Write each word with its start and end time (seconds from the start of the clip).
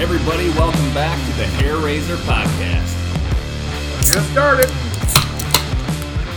Everybody, 0.00 0.48
welcome 0.50 0.94
back 0.94 1.18
to 1.28 1.36
the 1.36 1.44
Hair 1.46 1.78
Raiser 1.78 2.14
Podcast. 2.18 2.94
Get 4.12 4.22
started. 4.30 4.70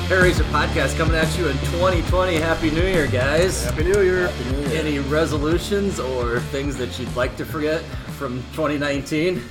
Hair 0.08 0.24
Raiser 0.24 0.44
Podcast 0.46 0.98
coming 0.98 1.16
at 1.16 1.38
you 1.38 1.48
in 1.48 1.58
2020. 1.60 2.38
Happy 2.38 2.72
New 2.72 2.82
Year, 2.82 3.06
guys. 3.06 3.64
Happy 3.66 3.84
New 3.84 4.02
Year. 4.02 4.32
Any 4.74 4.98
resolutions 4.98 6.00
or 6.00 6.40
things 6.40 6.76
that 6.78 6.98
you'd 6.98 7.16
like 7.16 7.38
to 7.38 7.46
forget 7.46 7.84
from 8.18 8.42
2019? 8.54 9.44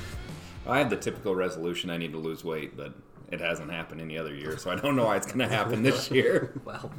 I 0.66 0.78
have 0.78 0.90
the 0.90 0.96
typical 0.96 1.36
resolution 1.36 1.88
I 1.88 1.96
need 1.96 2.10
to 2.10 2.18
lose 2.18 2.42
weight, 2.44 2.76
but 2.76 2.92
it 3.30 3.40
hasn't 3.40 3.70
happened 3.70 4.00
any 4.00 4.18
other 4.18 4.34
year, 4.34 4.58
so 4.58 4.72
I 4.72 4.74
don't 4.74 4.96
know 4.96 5.04
why 5.04 5.18
it's 5.18 5.26
going 5.26 5.38
to 5.38 5.48
happen 5.48 5.84
this 5.84 6.10
year. 6.10 6.52
Well, 6.64 6.90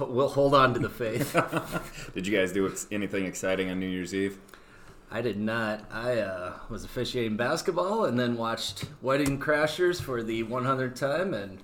we'll 0.00 0.28
hold 0.28 0.54
on 0.54 0.72
to 0.72 0.80
the 0.80 0.88
faith. 0.88 1.36
Did 2.14 2.26
you 2.26 2.34
guys 2.34 2.50
do 2.52 2.74
anything 2.90 3.26
exciting 3.26 3.70
on 3.70 3.78
New 3.78 3.88
Year's 3.88 4.14
Eve? 4.14 4.38
I 5.16 5.22
did 5.22 5.38
not. 5.40 5.82
I 5.90 6.18
uh, 6.18 6.52
was 6.68 6.84
officiating 6.84 7.38
basketball 7.38 8.04
and 8.04 8.20
then 8.20 8.36
watched 8.36 8.84
Wedding 9.00 9.40
Crashers 9.40 9.98
for 9.98 10.22
the 10.22 10.44
100th 10.44 10.94
time 10.94 11.32
and 11.32 11.62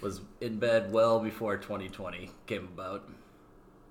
was 0.00 0.20
in 0.40 0.60
bed 0.60 0.92
well 0.92 1.18
before 1.18 1.56
2020 1.56 2.30
came 2.46 2.68
about. 2.72 3.08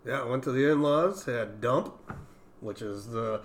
Yeah, 0.06 0.22
I 0.22 0.26
went 0.26 0.44
to 0.44 0.54
the 0.54 0.72
in-laws. 0.72 1.26
Had 1.26 1.60
dump, 1.60 1.94
which 2.62 2.82
is 2.82 3.08
the 3.08 3.42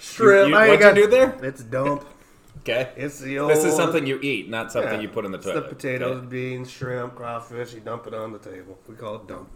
shrimp. 0.00 0.48
You- 0.50 0.56
I 0.56 0.66
what'd 0.70 0.80
got- 0.80 0.96
you 0.96 1.04
do 1.04 1.10
there? 1.10 1.38
It's 1.44 1.62
dump. 1.62 2.04
Okay. 2.62 2.90
It's 2.96 3.20
the 3.20 3.38
old. 3.38 3.52
This 3.52 3.64
is 3.64 3.76
something 3.76 4.04
you 4.04 4.18
eat, 4.20 4.50
not 4.50 4.72
something 4.72 4.94
yeah, 4.94 5.00
you 5.00 5.08
put 5.08 5.24
in 5.24 5.30
the 5.30 5.38
it's 5.38 5.46
toilet. 5.46 5.68
The 5.68 5.74
potatoes, 5.76 6.16
Okay. 6.18 6.26
beans, 6.26 6.68
shrimp, 6.68 7.14
crawfish. 7.14 7.72
You 7.72 7.80
dump 7.80 8.08
it 8.08 8.14
on 8.14 8.32
the 8.32 8.38
table. 8.40 8.76
We 8.88 8.96
call 8.96 9.14
it 9.14 9.28
dump. 9.28 9.48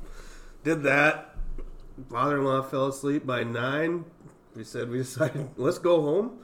Did 0.62 0.84
that. 0.84 1.34
Father-in-law 2.10 2.62
fell 2.62 2.86
asleep 2.86 3.26
by 3.26 3.42
nine. 3.42 4.04
We 4.54 4.64
said 4.64 4.90
we 4.90 4.98
decided 4.98 5.50
let's 5.56 5.78
go 5.78 6.02
home. 6.02 6.38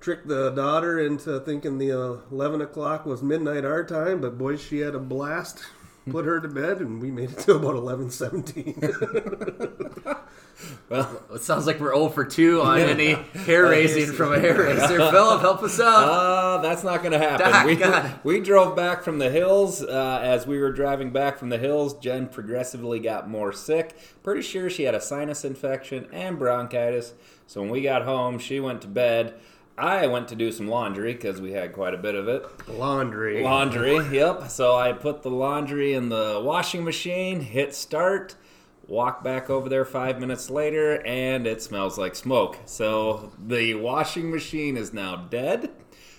Tricked 0.00 0.28
the 0.28 0.50
daughter 0.50 0.98
into 0.98 1.40
thinking 1.40 1.78
the 1.78 1.92
uh, 1.92 2.16
eleven 2.30 2.60
o'clock 2.60 3.06
was 3.06 3.22
midnight 3.22 3.64
our 3.64 3.84
time, 3.84 4.20
but 4.20 4.36
boy, 4.36 4.56
she 4.56 4.80
had 4.80 4.94
a 4.94 5.00
blast. 5.00 5.64
Put 6.10 6.26
her 6.26 6.38
to 6.38 6.48
bed, 6.48 6.80
and 6.80 7.00
we 7.00 7.10
made 7.10 7.30
it 7.30 7.38
to 7.40 7.54
about 7.54 7.76
eleven 7.76 8.10
seventeen. 8.10 8.78
Well, 10.88 11.22
It 11.34 11.42
sounds 11.42 11.66
like 11.66 11.80
we're 11.80 11.94
0 11.94 12.08
for 12.10 12.24
2 12.24 12.62
on 12.62 12.78
any 12.78 13.12
hair 13.12 13.64
raising 13.68 14.12
from 14.12 14.32
a 14.32 14.38
hair 14.38 14.56
raiser. 14.62 14.98
Philip, 15.10 15.40
help 15.40 15.62
us 15.62 15.80
out. 15.80 16.08
uh, 16.08 16.58
that's 16.62 16.84
not 16.84 17.00
going 17.02 17.12
to 17.12 17.18
happen. 17.18 17.50
Doc, 17.50 17.66
we, 17.66 17.76
God. 17.76 18.20
we 18.22 18.40
drove 18.40 18.76
back 18.76 19.02
from 19.02 19.18
the 19.18 19.30
hills. 19.30 19.82
Uh, 19.82 20.20
as 20.22 20.46
we 20.46 20.58
were 20.58 20.72
driving 20.72 21.10
back 21.10 21.38
from 21.38 21.48
the 21.48 21.58
hills, 21.58 21.94
Jen 21.98 22.28
progressively 22.28 23.00
got 23.00 23.28
more 23.28 23.52
sick. 23.52 23.96
Pretty 24.22 24.42
sure 24.42 24.70
she 24.70 24.84
had 24.84 24.94
a 24.94 25.00
sinus 25.00 25.44
infection 25.44 26.06
and 26.12 26.38
bronchitis. 26.38 27.14
So 27.46 27.60
when 27.60 27.70
we 27.70 27.82
got 27.82 28.02
home, 28.02 28.38
she 28.38 28.60
went 28.60 28.80
to 28.82 28.88
bed. 28.88 29.34
I 29.76 30.06
went 30.06 30.28
to 30.28 30.36
do 30.36 30.52
some 30.52 30.68
laundry 30.68 31.14
because 31.14 31.40
we 31.40 31.50
had 31.50 31.72
quite 31.72 31.94
a 31.94 31.98
bit 31.98 32.14
of 32.14 32.28
it. 32.28 32.46
Laundry. 32.68 33.42
Laundry, 33.42 33.96
yep. 34.16 34.48
So 34.48 34.76
I 34.76 34.92
put 34.92 35.22
the 35.22 35.30
laundry 35.30 35.94
in 35.94 36.10
the 36.10 36.40
washing 36.44 36.84
machine, 36.84 37.40
hit 37.40 37.74
start, 37.74 38.36
walk 38.86 39.24
back 39.24 39.48
over 39.50 39.68
there 39.68 39.84
five 39.84 40.20
minutes 40.20 40.50
later, 40.50 41.04
and 41.06 41.46
it 41.46 41.62
smells 41.62 41.98
like 41.98 42.14
smoke. 42.14 42.58
So 42.66 43.32
the 43.38 43.74
washing 43.74 44.30
machine 44.30 44.76
is 44.76 44.92
now 44.92 45.16
dead. 45.16 45.70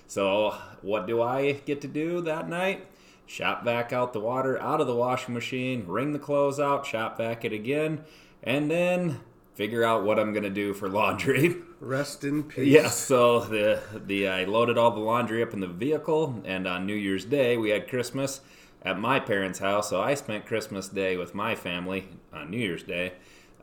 So 0.07 0.55
what 0.81 1.07
do 1.07 1.21
I 1.21 1.53
get 1.53 1.81
to 1.81 1.87
do 1.87 2.21
that 2.21 2.49
night? 2.49 2.87
Shop 3.25 3.65
back 3.65 3.91
out 3.91 4.13
the 4.13 4.19
water 4.19 4.61
out 4.61 4.81
of 4.81 4.87
the 4.87 4.95
washing 4.95 5.33
machine, 5.33 5.85
wring 5.87 6.13
the 6.13 6.19
clothes 6.19 6.59
out, 6.59 6.85
shop 6.85 7.17
back 7.17 7.43
it 7.43 7.53
again, 7.53 8.03
and 8.43 8.69
then 8.69 9.19
figure 9.55 9.83
out 9.83 10.03
what 10.03 10.19
I'm 10.19 10.31
gonna 10.31 10.49
do 10.51 10.73
for 10.73 10.87
laundry. 10.87 11.55
Rest 11.79 12.23
in 12.23 12.43
peace. 12.43 12.67
Yes, 12.67 12.95
so 12.97 13.39
the 13.39 13.81
the 14.05 14.27
I 14.27 14.43
loaded 14.43 14.77
all 14.77 14.91
the 14.91 14.99
laundry 14.99 15.41
up 15.41 15.53
in 15.53 15.59
the 15.59 15.67
vehicle, 15.67 16.41
and 16.45 16.67
on 16.67 16.85
New 16.85 16.95
Year's 16.95 17.25
Day 17.25 17.57
we 17.57 17.71
had 17.71 17.89
Christmas 17.89 18.41
at 18.85 18.99
my 18.99 19.19
parents' 19.19 19.59
house. 19.59 19.89
So 19.89 20.01
I 20.01 20.13
spent 20.13 20.45
Christmas 20.45 20.87
Day 20.87 21.17
with 21.17 21.35
my 21.35 21.55
family 21.55 22.07
on 22.31 22.51
New 22.51 22.59
Year's 22.59 22.83
Day, 22.83 23.13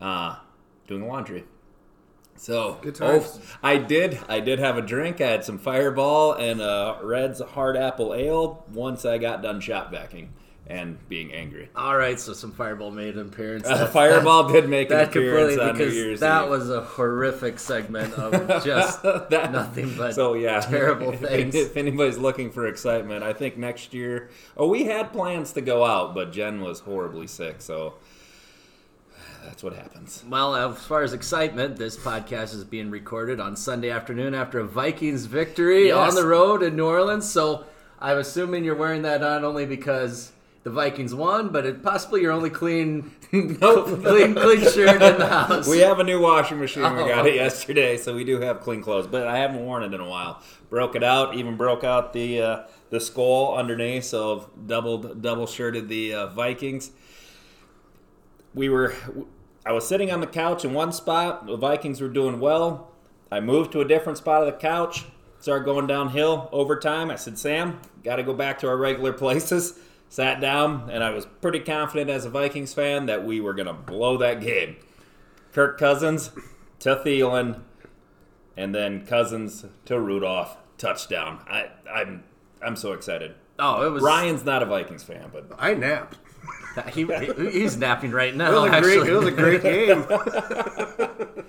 uh, 0.01 0.37
doing 0.87 1.07
laundry. 1.07 1.45
So 2.37 2.81
oh, 3.01 3.41
I 3.63 3.79
did 3.79 4.19
I 4.29 4.41
did 4.41 4.59
have 4.59 4.77
a 4.77 4.83
drink. 4.83 5.21
I 5.21 5.29
had 5.29 5.45
some 5.45 5.59
Fireball 5.59 6.33
and 6.33 6.61
uh, 6.61 6.97
Red's 7.03 7.41
hard 7.41 7.77
apple 7.77 8.15
ale 8.15 8.65
once 8.73 9.05
I 9.05 9.19
got 9.19 9.43
done 9.43 9.61
shop 9.61 9.93
vacuuming 9.93 10.31
and 10.69 10.97
being 11.09 11.33
angry. 11.33 11.69
All 11.75 11.97
right, 11.97 12.19
so 12.19 12.33
some 12.33 12.53
Fireball 12.53 12.93
made 12.93 13.17
an 13.17 13.27
appearance. 13.29 13.67
Uh, 13.69 13.79
That- 13.79 13.93
Fireball 13.93 14.49
did 14.49 14.69
make 14.69 14.91
an 14.91 14.97
That 14.97 15.09
appearance 15.09 15.57
completely 15.57 15.61
on 15.61 15.67
New 15.67 15.79
because 15.79 15.95
Year's 15.95 16.21
that 16.21 16.45
Eve. 16.45 16.51
was 16.51 16.71
a 16.71 16.81
horrific 16.83 17.59
segment 17.59 18.15
of 18.15 18.33
just 18.65 19.03
That- 19.03 19.51
nothing 19.53 19.95
but 19.97 20.15
so 20.15 20.35
yeah, 20.35 20.61
terrible 20.61 21.13
if- 21.13 21.21
things. 21.21 21.55
If 21.55 21.77
anybody's 21.77 22.17
looking 22.19 22.51
for 22.53 22.67
excitement, 22.69 23.23
I 23.25 23.33
think 23.33 23.57
next 23.59 23.93
year. 23.93 24.31
Oh, 24.57 24.69
we 24.69 24.85
had 24.85 25.13
plans 25.13 25.53
to 25.55 25.61
go 25.61 25.85
out, 25.85 26.15
but 26.15 26.33
Jen 26.33 26.61
was 26.61 26.81
horribly 26.81 27.27
sick, 27.27 27.61
so 27.61 27.95
that's 29.45 29.63
what 29.65 29.73
happens. 29.75 30.23
Well, 30.29 30.55
as 30.55 30.79
far 30.85 31.03
as 31.03 31.13
excitement, 31.13 31.77
this 31.77 31.97
podcast 31.97 32.55
is 32.55 32.63
being 32.65 32.91
recorded 32.91 33.41
on 33.41 33.57
Sunday 33.57 33.91
afternoon 33.91 34.35
after 34.35 34.61
a 34.61 34.65
Vikings 34.65 35.27
victory 35.27 35.89
Yes. 35.89 35.97
on 36.11 36.15
the 36.15 36.27
road 36.27 36.63
in 36.63 36.77
New 36.77 36.87
Orleans. 36.87 37.29
So 37.29 37.65
I'm 38.01 38.19
assuming 38.19 38.65
you're 38.65 38.77
wearing 38.77 39.03
that 39.03 39.21
not 39.21 39.43
only 39.43 39.67
because 39.67 40.31
the 40.65 40.71
Vikings 40.71 41.15
won, 41.15 41.49
but 41.49 41.67
it 41.67 41.83
possibly 41.83 42.21
your 42.23 42.31
only 42.33 42.51
clean, 42.51 43.11
Nope. 43.33 43.87
clean, 44.05 44.35
clean 44.35 44.61
shirt 44.61 45.03
in 45.03 45.19
the 45.19 45.27
house. 45.27 45.67
We 45.69 45.79
have 45.81 45.99
a 45.99 46.05
new 46.05 46.21
washing 46.21 46.61
machine. 46.61 46.83
We 46.83 47.03
Oh, 47.03 47.09
got 47.09 47.27
it 47.27 47.35
yesterday, 47.35 47.97
so 47.97 48.15
we 48.15 48.23
do 48.25 48.41
have 48.41 48.61
clean 48.61 48.81
clothes. 48.81 49.07
But 49.09 49.27
I 49.27 49.39
haven't 49.39 49.65
worn 49.65 49.83
it 49.83 49.93
in 49.93 50.01
a 50.01 50.09
while. 50.09 50.41
Broke 50.71 50.95
it 50.95 51.03
out. 51.03 51.35
Even 51.35 51.57
broke 51.57 51.83
out 51.85 52.13
the 52.13 52.41
uh, 52.41 52.63
the 52.91 53.01
skull 53.01 53.57
underneath. 53.57 54.05
So 54.05 54.51
doubled 54.67 55.21
double 55.21 55.47
shirted 55.47 55.89
the 55.89 56.15
uh, 56.15 56.27
Vikings. 56.29 56.93
We 58.55 58.69
were. 58.69 58.95
I 59.65 59.73
was 59.73 59.87
sitting 59.87 60.11
on 60.11 60.21
the 60.21 60.27
couch 60.27 60.65
in 60.65 60.73
one 60.75 60.93
spot. 60.93 61.47
The 61.47 61.57
Vikings 61.57 62.01
were 62.01 62.09
doing 62.09 62.41
well. 62.41 62.91
I 63.31 63.41
moved 63.41 63.73
to 63.73 63.81
a 63.81 63.85
different 63.85 64.19
spot 64.19 64.47
of 64.47 64.53
the 64.53 64.59
couch. 64.61 65.05
Started 65.41 65.65
going 65.65 65.87
downhill 65.87 66.49
over 66.53 66.79
time. 66.79 67.11
I 67.11 67.17
said, 67.17 67.39
Sam, 67.39 67.81
got 68.05 68.17
to 68.17 68.23
go 68.23 68.33
back 68.33 68.59
to 68.61 68.69
our 68.69 68.77
regular 68.77 69.13
places. 69.13 69.79
Sat 70.13 70.43
down, 70.43 70.91
and 70.91 71.03
I 71.03 71.09
was 71.09 71.25
pretty 71.41 71.61
confident 71.61 72.11
as 72.11 72.27
a 72.27 72.29
Vikings 72.29 72.75
fan 72.75 73.07
that 73.07 73.25
we 73.25 73.41
were 73.41 73.55
going 73.55 73.67
to 73.67 73.73
blow 73.73 74.19
that 74.19 74.43
game. 74.43 74.77
Kirk 75.55 75.79
Cousins 75.79 76.31
to 76.81 76.97
Thielen, 76.97 77.63
and 78.55 78.75
then 78.75 79.07
Cousins 79.07 79.65
to 79.87 79.99
Rudolph 79.99 80.59
touchdown. 80.77 81.43
I, 81.49 81.69
I'm 81.91 82.25
I'm 82.61 82.77
so 82.77 82.93
excited. 82.93 83.37
oh, 83.59 83.87
it 83.87 83.91
was 83.91 84.03
Ryan's 84.03 84.45
not 84.45 84.63
a 84.63 84.67
Vikings 84.67 85.03
fan, 85.03 85.31
but 85.33 85.47
I 85.59 85.73
napped. 85.73 86.19
He, 86.93 87.05
he's 87.51 87.77
napping 87.79 88.11
right 88.13 88.35
It 88.35 88.37
now. 88.37 88.53
was 88.63 88.71
a 88.71 88.75
actually, 88.75 88.97
great. 88.99 89.09
It 89.09 89.17
was 89.17 89.27
a 89.27 89.31
great 89.31 89.63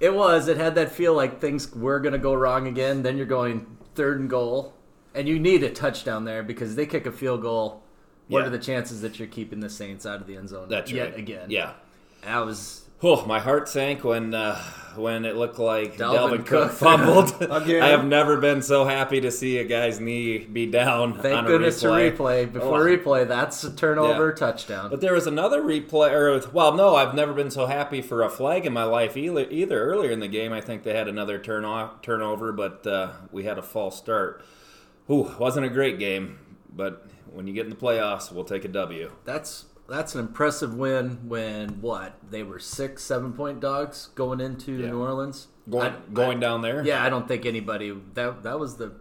It 0.00 0.14
was. 0.14 0.46
It 0.48 0.56
had 0.56 0.74
that 0.76 0.90
feel 0.92 1.14
like 1.14 1.40
things 1.40 1.72
were 1.74 1.98
going 2.00 2.12
to 2.12 2.18
go 2.18 2.34
wrong 2.34 2.66
again. 2.68 3.02
Then 3.02 3.16
you're 3.16 3.26
going 3.26 3.66
third 3.96 4.20
and 4.20 4.28
goal, 4.30 4.74
and 5.14 5.28
you 5.28 5.38
need 5.38 5.62
a 5.62 5.70
touchdown 5.70 6.24
there 6.24 6.42
because 6.42 6.74
they 6.76 6.86
kick 6.86 7.06
a 7.06 7.12
field 7.12 7.42
goal. 7.42 7.82
What 8.28 8.40
Yeah. 8.40 8.46
are 8.46 8.50
the 8.50 8.58
chances 8.58 9.00
that 9.02 9.18
you're 9.18 9.28
keeping 9.28 9.60
the 9.60 9.68
Saints 9.68 10.06
out 10.06 10.20
of 10.20 10.26
the 10.26 10.36
end 10.36 10.48
zone 10.48 10.68
that's 10.68 10.90
yet 10.92 11.10
right. 11.10 11.18
again? 11.18 11.50
Yeah. 11.50 11.72
that 12.24 12.46
was 12.46 12.78
Oh, 13.04 13.26
my 13.26 13.40
heart 13.40 13.68
sank 13.68 14.04
when 14.04 14.32
uh, 14.32 14.56
when 14.94 15.24
it 15.24 15.34
looked 15.34 15.58
like 15.58 15.96
Dalvin 15.96 16.14
Dalvin, 16.38 16.46
Cook. 16.46 16.68
Cook 16.68 16.70
fumbled. 16.78 17.34
Again. 17.42 17.82
I 17.82 17.88
have 17.88 18.04
never 18.04 18.36
been 18.36 18.62
so 18.62 18.84
happy 18.84 19.20
to 19.22 19.32
see 19.32 19.58
a 19.58 19.64
guy's 19.64 19.98
knee 19.98 20.38
be 20.38 20.66
down. 20.66 21.14
thank 21.18 21.36
on 21.36 21.44
a 21.46 21.48
goodness 21.48 21.82
replay. 21.82 22.16
for 22.16 22.22
replay. 22.22 22.52
Before 22.52 22.78
Oh. 22.88 22.96
replay, 22.96 23.26
that's 23.26 23.64
a 23.64 23.74
turnover 23.74 24.28
Yeah. 24.28 24.34
touchdown. 24.36 24.88
But 24.88 25.00
there 25.00 25.14
was 25.14 25.26
another 25.26 25.62
replay, 25.62 26.12
or 26.12 26.48
well, 26.52 26.74
no, 26.76 26.94
I've 26.94 27.12
never 27.12 27.32
been 27.32 27.50
so 27.50 27.66
happy 27.66 28.02
for 28.02 28.22
a 28.22 28.30
flag 28.30 28.66
in 28.66 28.72
my 28.72 28.84
life 28.84 29.16
either. 29.16 29.46
Either 29.50 29.82
earlier 29.82 30.12
in 30.12 30.20
the 30.20 30.28
game, 30.28 30.52
I 30.52 30.60
think 30.60 30.84
they 30.84 30.94
had 30.94 31.08
another 31.08 31.40
turn 31.40 31.64
off, 31.64 32.02
turnover, 32.02 32.52
but 32.52 32.86
uh, 32.86 33.08
we 33.32 33.42
had 33.42 33.58
a 33.58 33.62
false 33.62 33.98
start. 33.98 34.44
Ooh, 35.12 35.30
wasn't 35.38 35.66
a 35.66 35.68
great 35.68 35.98
game, 35.98 36.38
but 36.74 37.06
when 37.30 37.46
you 37.46 37.52
get 37.52 37.64
in 37.64 37.70
the 37.70 37.76
playoffs, 37.76 38.32
we'll 38.32 38.44
take 38.44 38.64
a 38.64 38.68
W. 38.68 39.10
that's 39.24 39.66
that's 39.88 40.14
an 40.14 40.20
impressive 40.20 40.74
win. 40.74 41.18
When 41.28 41.80
what 41.82 42.14
they 42.30 42.42
were 42.42 42.58
six, 42.58 43.02
seven 43.04 43.32
point 43.34 43.60
dogs 43.60 44.08
going 44.14 44.40
into 44.40 44.72
Yeah. 44.72 44.86
New 44.90 45.00
Orleans. 45.02 45.48
Going, 45.68 45.92
I- 45.92 46.12
going 46.14 46.38
I- 46.38 46.40
down 46.40 46.62
there, 46.62 46.84
Yeah, 46.84 47.04
I 47.04 47.10
don't 47.10 47.28
think 47.28 47.44
anybody 47.46 47.94
that 48.14 48.42
that 48.44 48.58
was 48.58 48.76
the 48.76 48.92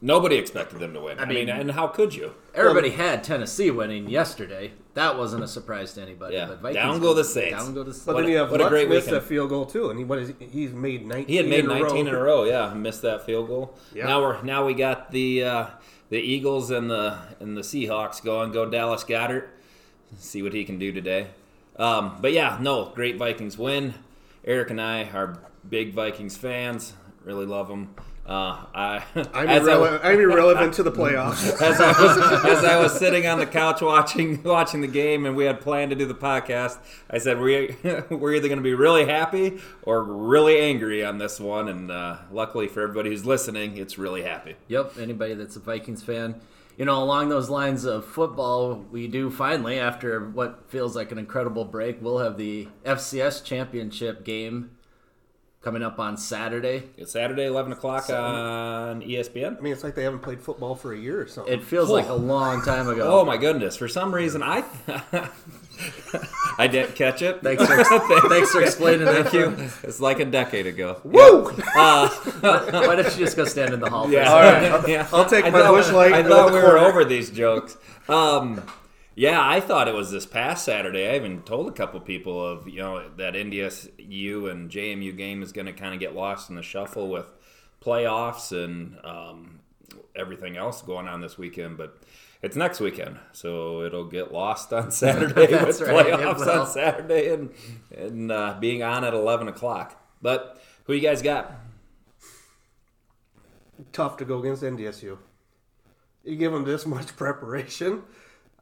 nobody 0.00 0.36
expected 0.36 0.78
them 0.80 0.92
to 0.94 1.00
win. 1.00 1.18
I, 1.18 1.24
mean, 1.24 1.46
mean- 1.46 1.48
and 1.50 1.70
how 1.72 1.88
could 1.88 2.14
you? 2.14 2.34
Everybody 2.54 2.90
had 2.90 3.22
Tennessee 3.24 3.70
winning 3.70 4.08
yesterday. 4.08 4.72
That 4.94 5.16
wasn't 5.16 5.44
a 5.44 5.48
surprise 5.48 5.92
to 5.94 6.02
anybody. 6.02 6.34
Yeah. 6.34 6.46
but 6.46 6.60
Vikings 6.60 6.74
Down 6.84 7.00
go 7.00 7.14
the 7.14 7.22
Saints. 7.24 7.56
Down 7.64 7.72
go 7.74 7.84
the 7.84 7.92
Saints. 7.92 8.04
But 8.06 8.14
What 8.16 8.20
then 8.22 8.30
a- 8.30 8.32
you 8.32 8.38
have 8.38 8.50
what 8.50 8.60
a 8.60 8.64
Lutz 8.64 8.70
great 8.72 8.88
missed 8.88 9.06
weekend. 9.06 9.24
a 9.24 9.26
field 9.26 9.48
goal 9.50 9.66
too, 9.66 9.90
and 9.90 9.98
he 9.98 10.04
what 10.04 10.18
is 10.18 10.32
he's 10.40 10.72
made 10.72 11.06
nineteen. 11.06 11.26
He 11.28 11.36
had 11.36 11.46
made 11.46 11.60
in 11.64 11.70
a 11.70 11.78
19 11.78 11.90
row. 11.94 12.00
in 12.00 12.08
a 12.08 12.18
row. 12.20 12.44
Yeah, 12.44 12.74
missed 12.74 13.02
that 13.02 13.24
field 13.24 13.46
goal. 13.46 13.76
Yeah. 13.94 14.06
Now 14.06 14.20
we're 14.22 14.42
now 14.42 14.66
we 14.66 14.74
got 14.74 15.12
the 15.12 15.44
uh, 15.44 15.66
the 16.10 16.18
Eagles 16.18 16.70
and 16.72 16.90
the 16.90 17.16
and 17.38 17.56
the 17.56 17.60
Seahawks 17.62 18.22
going. 18.24 18.50
Go 18.50 18.68
Dallas 18.68 19.04
Goedert. 19.04 19.46
See 20.18 20.42
what 20.42 20.52
he 20.52 20.64
can 20.64 20.78
do 20.80 20.90
today. 20.90 21.28
Um, 21.76 22.16
but 22.20 22.32
yeah, 22.32 22.58
no, 22.60 22.86
great 22.92 23.18
Vikings 23.18 23.56
win. 23.56 23.94
Eric 24.44 24.70
and 24.70 24.80
I 24.80 25.04
are 25.04 25.38
big 25.68 25.92
Vikings 25.94 26.36
fans. 26.36 26.94
Really 27.24 27.46
love 27.46 27.68
them. 27.68 27.94
Uh, 28.28 28.66
I, 28.74 29.02
I'm, 29.32 29.48
as 29.48 29.66
I- 29.66 29.72
irrele- 29.72 30.00
I'm 30.04 30.20
irrelevant 30.20 30.74
to 30.74 30.82
the 30.82 30.92
playoffs. 30.92 31.50
as 31.62 31.80
I 31.80 31.88
was 32.02 32.44
as 32.44 32.62
I 32.64 32.78
was 32.78 32.92
sitting 32.98 33.26
on 33.26 33.38
the 33.38 33.46
couch 33.46 33.80
watching 33.80 34.42
watching 34.42 34.82
the 34.82 34.86
game, 34.86 35.24
and 35.24 35.34
we 35.34 35.46
had 35.46 35.62
planned 35.62 35.90
to 35.92 35.96
do 35.96 36.04
the 36.04 36.14
podcast. 36.14 36.76
I 37.10 37.16
said 37.18 37.40
we 37.40 37.74
we're 38.10 38.34
either 38.34 38.48
going 38.48 38.58
to 38.58 38.62
be 38.62 38.74
really 38.74 39.06
happy 39.06 39.58
or 39.82 40.02
really 40.04 40.60
angry 40.60 41.02
on 41.02 41.16
this 41.16 41.40
one, 41.40 41.68
and 41.68 41.90
uh, 41.90 42.18
luckily 42.30 42.68
for 42.68 42.82
everybody 42.82 43.08
who's 43.08 43.24
listening, 43.24 43.78
it's 43.78 43.96
really 43.96 44.22
happy. 44.24 44.56
Yep, 44.68 44.98
anybody 44.98 45.32
that's 45.32 45.56
a 45.56 45.60
Vikings 45.60 46.02
fan. 46.02 46.38
You 46.76 46.84
know, 46.84 47.02
along 47.02 47.30
those 47.30 47.48
lines 47.50 47.84
of 47.84 48.04
football, 48.04 48.74
we 48.92 49.08
do 49.08 49.30
finally, 49.30 49.80
after 49.80 50.28
what 50.28 50.64
feels 50.68 50.94
like 50.94 51.10
an 51.10 51.18
incredible 51.18 51.64
break, 51.64 52.00
we'll 52.02 52.18
have 52.18 52.36
the 52.36 52.68
FCS 52.84 53.42
championship 53.42 54.22
game 54.24 54.70
coming 55.60 55.82
up 55.82 55.98
on 55.98 56.16
Saturday. 56.16 56.84
It's 56.96 57.12
Saturday, 57.12 57.46
eleven 57.46 57.72
o'clock 57.72 58.08
on 58.10 59.02
ESPN. 59.02 59.58
I 59.58 59.60
mean, 59.60 59.72
it's 59.72 59.84
like 59.84 59.94
they 59.94 60.04
haven't 60.04 60.20
played 60.20 60.40
football 60.40 60.74
for 60.74 60.92
a 60.92 60.98
year 60.98 61.20
or 61.20 61.26
something. 61.26 61.52
It 61.52 61.62
feels 61.64 61.90
like 61.90 62.08
a 62.08 62.14
long 62.14 62.62
time 62.62 62.88
ago. 62.88 63.20
Oh 63.20 63.24
my 63.24 63.36
goodness! 63.36 63.76
For 63.76 63.88
some 63.88 64.14
reason, 64.14 64.42
I 64.42 64.64
I 66.58 66.66
didn't 66.66 66.94
catch 66.96 67.22
it. 67.22 67.40
Thanks 67.42 67.64
for, 67.64 67.84
thanks 68.28 68.50
for 68.50 68.62
explaining 68.62 69.06
that. 69.06 69.28
Thank 69.28 69.34
you. 69.34 69.68
It's 69.84 70.00
like 70.00 70.18
a 70.20 70.24
decade 70.24 70.66
ago. 70.66 71.00
Woo! 71.04 71.44
Why 71.74 72.94
don't 72.96 73.04
you 73.04 73.24
just 73.24 73.36
go 73.36 73.44
stand 73.44 73.72
in 73.74 73.80
the 73.80 73.88
hall? 73.90 74.04
for 74.06 74.10
a 74.10 74.14
Yeah. 74.14 74.24
second? 74.60 74.72
All 74.72 74.78
right, 74.80 74.88
Yeah. 74.88 75.08
I'll 75.12 75.24
take 75.28 75.44
I 75.44 75.50
my 75.50 75.60
thought- 75.60 75.70
Busch 75.74 75.92
Light 75.92 76.12
I 76.12 76.18
and 76.20 76.28
thought 76.28 76.52
we 76.52 76.58
were 76.58 76.78
over 76.78 77.04
these 77.04 77.30
jokes. 77.30 77.76
Um, 78.08 78.62
yeah, 79.18 79.44
I 79.44 79.58
thought 79.58 79.88
it 79.88 79.94
was 79.94 80.12
this 80.12 80.26
past 80.26 80.64
Saturday. 80.64 81.08
I 81.08 81.16
even 81.16 81.42
told 81.42 81.66
a 81.66 81.72
couple 81.72 81.98
people 81.98 82.40
of 82.46 82.68
you 82.68 82.78
know 82.78 83.10
that 83.16 83.34
NDSU 83.34 84.48
and 84.48 84.70
JMU 84.70 85.16
game 85.16 85.42
is 85.42 85.50
going 85.50 85.66
to 85.66 85.72
kind 85.72 85.92
of 85.92 85.98
get 85.98 86.14
lost 86.14 86.50
in 86.50 86.54
the 86.54 86.62
shuffle 86.62 87.08
with 87.08 87.26
playoffs 87.82 88.52
and 88.52 88.96
um, 89.04 89.58
everything 90.14 90.56
else 90.56 90.82
going 90.82 91.08
on 91.08 91.20
this 91.20 91.36
weekend, 91.36 91.76
but. 91.76 91.98
It's 92.40 92.54
next 92.54 92.78
weekend, 92.78 93.18
so 93.32 93.82
it'll 93.82 94.04
get 94.04 94.32
lost 94.32 94.72
on 94.72 94.90
Saturday 94.92 95.46
That's 95.50 95.80
with 95.80 95.88
right, 95.88 96.06
playoffs 96.06 96.46
on 96.46 96.68
Saturday 96.68 97.34
and 97.34 97.50
and 97.90 98.30
uh, 98.30 98.56
being 98.60 98.80
on 98.84 99.02
at 99.02 99.12
eleven 99.12 99.48
o'clock. 99.48 100.00
But 100.22 100.62
who 100.84 100.92
you 100.92 101.00
guys 101.00 101.20
got? 101.20 101.52
Tough 103.92 104.18
to 104.18 104.24
go 104.24 104.38
against 104.38 104.62
NDSU. 104.62 105.18
You 106.22 106.36
give 106.36 106.52
them 106.52 106.64
this 106.64 106.86
much 106.86 107.08
preparation, 107.16 108.04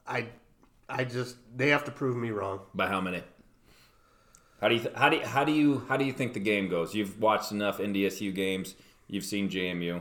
I, 0.07 0.29
I 0.89 1.05
just 1.05 1.37
they 1.57 1.69
have 1.71 1.85
to 1.85 1.91
prove 1.91 2.17
me 2.17 2.31
wrong. 2.31 2.61
By 2.75 2.87
how 2.89 3.01
many? 3.01 3.23
How 4.61 4.69
do 4.69 4.75
you 4.75 4.81
th- 4.81 4.95
how 4.95 5.09
do 5.09 5.17
you, 5.17 5.27
how 5.27 5.45
do 5.45 5.53
you 5.53 5.85
how 5.89 5.97
do 5.97 6.05
you 6.05 6.13
think 6.13 6.33
the 6.33 6.41
game 6.41 6.69
goes? 6.69 6.95
You've 6.95 7.21
watched 7.21 7.53
enough 7.53 7.79
NDSU 7.79 8.35
games. 8.35 8.75
You've 9.09 9.25
seen 9.25 9.49
JMU. 9.49 10.01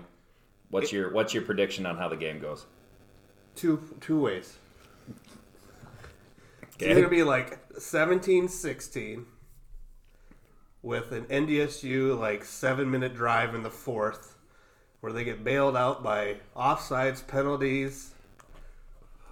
What's 0.70 0.92
your 0.92 1.12
what's 1.12 1.34
your 1.34 1.44
prediction 1.44 1.86
on 1.86 1.98
how 1.98 2.08
the 2.08 2.16
game 2.16 2.40
goes? 2.40 2.66
Two 3.56 3.82
two 4.00 4.20
ways. 4.20 4.58
It's 6.62 6.76
Okay. 6.76 6.92
either 6.92 7.02
gonna 7.02 7.10
be 7.10 7.24
like 7.24 7.70
17-16 7.76 9.26
with 10.82 11.12
an 11.14 11.26
NDSU 11.26 12.18
like 12.20 12.44
seven 12.44 12.92
minute 12.92 13.16
drive 13.16 13.56
in 13.56 13.64
the 13.64 13.70
fourth, 13.70 14.36
where 15.00 15.14
they 15.14 15.24
get 15.24 15.44
bailed 15.44 15.76
out 15.78 16.04
by 16.04 16.38
offsides, 16.56 17.26
penalties, 17.26 18.15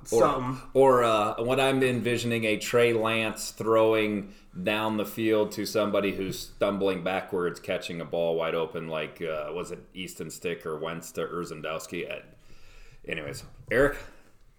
something. 0.05 0.61
Or 0.73 1.03
uh, 1.03 1.41
what 1.44 1.59
I'm 1.59 1.81
envisioning 1.83 2.45
a 2.45 2.57
Trey 2.57 2.94
Lance 2.94 3.51
throwing 3.51 4.33
down 4.61 4.97
the 4.97 5.05
field 5.05 5.51
to 5.53 5.65
somebody 5.65 6.11
who's 6.13 6.38
stumbling 6.39 7.03
backwards, 7.03 7.59
catching 7.59 8.01
a 8.01 8.05
ball 8.05 8.35
wide 8.35 8.55
open, 8.55 8.88
like 8.88 9.21
uh, 9.21 9.51
was 9.53 9.71
it 9.71 9.79
Easton 9.94 10.29
Stick 10.29 10.65
or 10.65 10.77
Wentz 10.77 11.11
to 11.13 11.25
Urzendowski? 11.25 12.11
Uh, 12.11 12.21
Anyways, 13.07 13.44
Eric, 13.69 13.97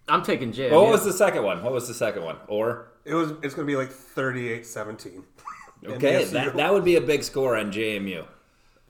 I'm 0.09 0.23
taking 0.23 0.53
JMU. 0.53 0.73
what 0.73 0.91
was 0.91 1.05
the 1.05 1.13
second 1.13 1.45
one? 1.45 1.63
What 1.63 1.73
was 1.73 1.89
the 1.89 1.95
second 1.95 2.25
one? 2.25 2.37
Or 2.47 2.89
It 3.05 3.15
was 3.15 3.33
it's 3.43 3.55
gonna 3.55 3.67
be 3.67 3.77
like 3.77 3.91
38-17. 3.91 5.23
okay, 5.87 6.25
that 6.25 6.57
that 6.57 6.73
would 6.73 6.85
be 6.85 6.97
a 6.97 7.01
big 7.01 7.23
score 7.23 7.57
on 7.57 7.73
JMU. 7.73 8.27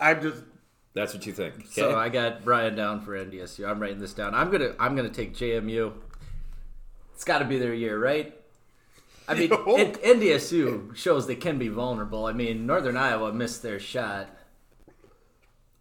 I 0.01 0.15
just 0.15 0.43
That's 0.95 1.15
what 1.15 1.25
you 1.27 1.33
think. 1.33 1.55
Okay. 1.55 1.67
So 1.69 1.97
I 1.97 2.09
got 2.09 2.45
Brian 2.45 2.75
down 2.75 3.01
for 3.01 3.13
NDSU. 3.13 3.69
I'm 3.69 3.79
writing 3.81 4.01
this 4.01 4.13
down. 4.13 4.35
I'm 4.35 4.51
gonna 4.51 4.75
I'm 4.81 4.97
gonna 4.97 5.09
take 5.09 5.37
JMU. 5.37 5.93
It's 7.15 7.25
got 7.25 7.39
to 7.39 7.45
be 7.45 7.59
their 7.59 7.75
year, 7.75 7.99
right? 7.99 8.35
I 9.27 9.35
mean. 9.35 9.49
NDSU 10.05 10.95
shows 10.97 11.27
they 11.27 11.37
can 11.37 11.59
be 11.59 11.69
vulnerable. 11.69 12.27
I 12.27 12.33
mean, 12.33 12.67
Northern 12.67 12.97
Iowa 12.97 13.33
missed 13.33 13.63
their 13.63 13.79
shot 13.81 14.29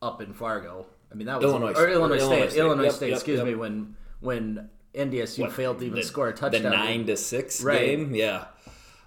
up 0.01 0.21
in 0.21 0.33
Fargo. 0.33 0.85
I 1.11 1.15
mean, 1.15 1.27
that 1.27 1.39
was 1.39 1.45
Illinois 1.45 1.73
or 1.73 1.89
Illinois, 1.89 2.17
State. 2.17 2.27
State. 2.27 2.29
Illinois 2.29 2.49
State. 2.49 2.59
Illinois 2.59 2.83
Yep, 2.83 2.93
State. 2.93 3.07
yep, 3.09 3.15
excuse 3.17 3.37
yep. 3.39 3.47
me. 3.47 3.55
When 3.55 3.95
when 4.19 4.69
NDSU 4.95 5.39
What, 5.41 5.51
failed 5.53 5.79
to 5.79 5.85
even 5.85 5.97
the- 5.97 6.03
score 6.03 6.29
a 6.29 6.33
touchdown. 6.33 6.63
The 6.63 6.69
nine 6.69 7.05
to 7.07 7.17
six 7.17 7.63
Right. 7.63 7.79
game, 7.79 8.15
yeah. 8.15 8.45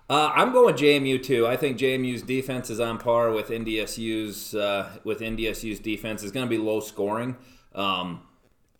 Uh, 0.09 0.31
I'm 0.35 0.53
going 0.53 0.75
JMU 0.77 1.21
too. 1.23 1.47
I 1.49 1.57
think 1.57 1.79
JMU's 1.79 2.23
defense 2.23 2.71
is 2.71 2.79
on 2.79 2.99
par 2.99 3.33
with 3.33 3.49
NDSU's 3.49 4.55
uh, 4.55 4.91
with 5.03 5.19
NDSU's 5.21 5.81
defense. 5.81 6.23
It's 6.23 6.31
going 6.33 6.47
to 6.47 6.51
be 6.51 6.59
low 6.59 6.79
scoring. 6.81 7.37
Um, 7.75 8.23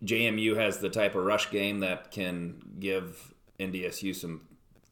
JMU 0.05 0.57
has 0.57 0.79
the 0.79 0.89
type 0.89 1.17
of 1.17 1.25
rush 1.25 1.51
game 1.51 1.81
that 1.81 2.13
can 2.13 2.63
give 2.79 3.35
NDSU 3.59 4.15
some 4.15 4.43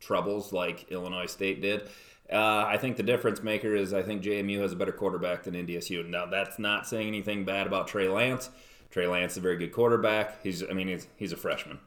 troubles, 0.00 0.52
like 0.52 0.90
Illinois 0.90 1.26
State 1.26 1.60
did. 1.60 1.88
Uh, 2.32 2.64
I 2.66 2.78
think 2.78 2.96
the 2.96 3.02
difference 3.02 3.42
maker 3.42 3.74
is 3.74 3.92
I 3.92 4.02
think 4.02 4.22
JMU 4.22 4.60
has 4.60 4.72
a 4.72 4.76
better 4.76 4.92
quarterback 4.92 5.42
than 5.42 5.54
NDSU. 5.54 6.08
Now 6.08 6.26
that's 6.26 6.58
not 6.58 6.86
saying 6.86 7.08
anything 7.08 7.44
bad 7.44 7.66
about 7.66 7.86
Trey 7.88 8.08
Lance. 8.08 8.50
Trey 8.90 9.06
Lance 9.06 9.32
is 9.32 9.38
a 9.38 9.40
very 9.40 9.56
good 9.56 9.72
quarterback. 9.72 10.42
He's 10.42 10.62
I 10.62 10.72
mean 10.72 10.88
he's, 10.88 11.06
he's 11.16 11.32
a 11.32 11.36
freshman, 11.36 11.80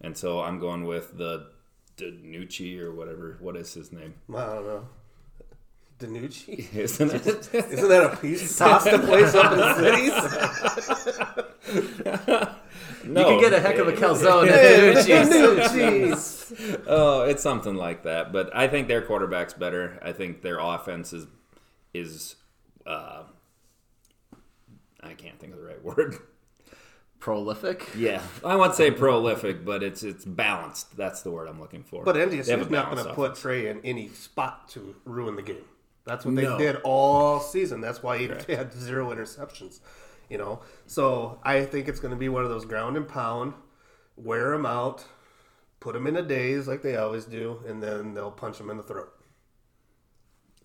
and 0.00 0.16
so 0.16 0.40
I'm 0.40 0.58
going 0.58 0.84
with 0.84 1.18
the 1.18 1.48
Danucci 1.96 2.80
or 2.80 2.92
whatever. 2.92 3.36
What 3.40 3.56
is 3.56 3.74
his 3.74 3.92
name? 3.92 4.14
I 4.34 4.46
don't 4.46 4.66
know. 4.66 4.88
Danucci? 5.98 6.74
Isn't 6.74 7.12
it? 7.12 7.26
Isn't 7.54 7.88
that 7.88 8.12
a 8.12 8.16
piece 8.16 8.56
place 8.56 9.34
up 9.34 9.52
in 9.52 9.58
the 9.58 9.74
cities? 12.24 12.48
no, 13.06 13.20
You 13.30 13.40
can 13.40 13.50
get 13.50 13.52
a 13.52 13.60
heck 13.60 13.76
of 13.78 13.88
a 13.88 13.92
calzone 13.92 14.48
at 14.48 14.54
Hey, 14.54 14.92
Danucci's. 14.94 15.28
Danucci's. 16.54 16.82
Oh, 16.86 17.22
it's 17.22 17.42
something 17.42 17.74
like 17.74 18.02
that. 18.04 18.32
But 18.32 18.54
I 18.54 18.68
think 18.68 18.88
their 18.88 19.02
quarterback's 19.02 19.54
better. 19.54 19.98
I 20.02 20.12
think 20.12 20.42
their 20.42 20.58
offense 20.58 21.12
is 21.12 21.26
is 21.94 22.36
uh, 22.86 23.22
I 25.02 25.14
can't 25.14 25.38
think 25.38 25.52
of 25.54 25.58
the 25.60 25.66
right 25.66 25.82
word. 25.84 26.16
Prolific. 27.18 27.88
Yeah, 27.96 28.20
I 28.44 28.56
won't 28.56 28.74
say 28.74 28.90
prolific, 28.90 29.64
but 29.64 29.82
it's 29.84 30.02
it's 30.02 30.24
balanced. 30.24 30.96
That's 30.96 31.22
the 31.22 31.30
word 31.30 31.46
I'm 31.48 31.60
looking 31.60 31.84
for. 31.84 32.02
But 32.04 32.14
They 32.14 32.20
have 32.20 32.32
is 32.34 32.48
not 32.70 32.90
going 32.92 33.04
to 33.06 33.14
put. 33.14 33.36
Trey 33.36 33.68
in 33.68 33.80
any 33.84 34.08
spot 34.08 34.68
to 34.70 34.96
ruin 35.04 35.36
the 35.36 35.42
game. 35.42 35.64
That's 36.04 36.24
what 36.24 36.34
they 36.34 36.42
No. 36.42 36.58
did 36.58 36.76
all 36.82 37.38
season. 37.38 37.80
That's 37.80 38.02
why 38.02 38.18
he 38.18 38.26
Correct. 38.26 38.50
had 38.50 38.72
zero 38.72 39.14
interceptions. 39.14 39.78
You 40.32 40.38
know, 40.38 40.60
so 40.86 41.38
I 41.42 41.64
think 41.66 41.88
it's 41.88 42.00
going 42.00 42.14
to 42.14 42.18
be 42.18 42.30
one 42.30 42.42
of 42.44 42.48
those 42.50 42.64
ground 42.64 42.96
and 42.96 43.06
pound, 43.06 43.52
wear 44.16 44.52
them 44.52 44.64
out, 44.64 45.04
put 45.78 45.92
them 45.92 46.06
in 46.06 46.16
a 46.16 46.22
daze 46.22 46.66
like 46.66 46.80
they 46.80 46.96
always 46.96 47.26
do, 47.26 47.60
and 47.68 47.82
then 47.82 48.14
they'll 48.14 48.30
punch 48.30 48.56
them 48.56 48.70
in 48.70 48.78
the 48.78 48.82
throat. 48.82 49.12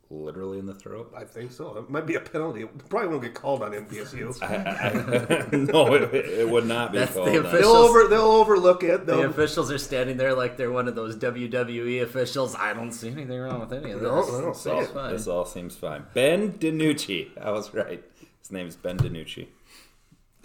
literally 0.09 0.57
in 0.57 0.65
the 0.65 0.73
throat. 0.73 1.11
I 1.17 1.25
think 1.25 1.51
so. 1.51 1.75
It 1.79 1.89
might 1.89 2.05
be 2.05 2.15
a 2.15 2.21
penalty. 2.21 2.61
It 2.61 2.87
probably 2.89 3.09
won't 3.09 3.23
get 3.23 3.33
called 3.33 3.61
on 3.61 3.71
NDSU. 3.73 4.39
no, 5.73 5.93
it, 5.95 6.13
it 6.15 6.49
would 6.49 6.65
not 6.65 6.93
be 6.93 6.99
That's 6.99 7.13
called. 7.13 7.27
that. 7.27 7.35
official- 7.35 7.59
They'll 7.73 7.83
over 7.83 8.07
they'll 8.07 8.21
overlook 8.21 8.83
it. 8.83 9.05
The 9.05 9.17
They'll, 9.17 9.29
officials 9.29 9.69
are 9.69 9.77
standing 9.77 10.15
there 10.15 10.33
like 10.33 10.55
they're 10.55 10.71
one 10.71 10.87
of 10.87 10.95
those 10.95 11.17
WWE 11.17 12.01
officials. 12.03 12.55
I 12.55 12.71
don't 12.73 12.93
see 12.93 13.09
anything 13.09 13.37
wrong 13.37 13.59
with 13.59 13.73
any 13.73 13.91
of 13.91 13.99
this. 13.99 14.07
No, 14.09 14.23
I 14.23 14.41
don't 14.41 14.49
It's 14.51 14.61
see 14.61 14.69
all 14.69 14.81
it. 14.81 14.89
fine. 14.91 15.11
This 15.11 15.27
all 15.27 15.45
seems 15.45 15.75
fine. 15.75 16.05
Ben 16.13 16.53
DiNucci. 16.53 17.31
I 17.37 17.51
was 17.51 17.73
right. 17.73 18.01
His 18.39 18.51
name 18.53 18.67
is 18.67 18.77
Ben 18.77 18.97
DiNucci. 18.97 19.47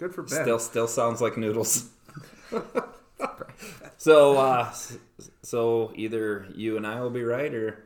Good 0.03 0.13
for 0.13 0.23
Ben. 0.23 0.43
Still, 0.43 0.59
still 0.59 0.87
sounds 0.87 1.21
like 1.21 1.37
noodles. 1.37 1.89
so, 3.97 4.37
uh, 4.37 4.73
so 5.41 5.91
either 5.95 6.45
you 6.53 6.77
and 6.77 6.85
I 6.85 6.99
will 7.01 7.09
be 7.09 7.23
right, 7.23 7.53
or 7.53 7.83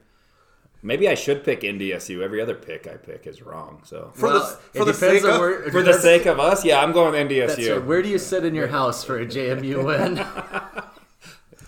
maybe 0.82 1.08
I 1.08 1.14
should 1.16 1.44
pick 1.44 1.62
NDSU. 1.62 2.22
Every 2.24 2.42
other 2.42 2.56
pick 2.56 2.88
I 2.88 2.96
pick 2.98 3.28
is 3.28 3.42
wrong. 3.42 3.82
So, 3.86 4.12
for 4.16 4.28
Well, 4.30 4.40
the 4.74 4.80
for 4.80 4.86
the 4.86 4.94
sake 4.94 5.24
of, 5.24 5.40
where- 5.40 5.64
it 5.64 5.72
for 5.72 5.84
the 5.84 5.94
sake 5.94 6.26
of 6.26 6.40
us, 6.40 6.66
yeah, 6.66 6.82
I'm 6.82 6.92
going 6.92 7.14
That's 7.30 7.56
NDSU. 7.56 7.76
right. 7.78 7.86
Where 7.86 8.02
do 8.02 8.10
you 8.10 8.18
sit 8.18 8.44
in 8.46 8.56
your 8.56 8.68
house 8.68 9.04
for 9.04 9.20
a 9.20 9.26
JMU 9.26 9.84
win? 9.86 10.26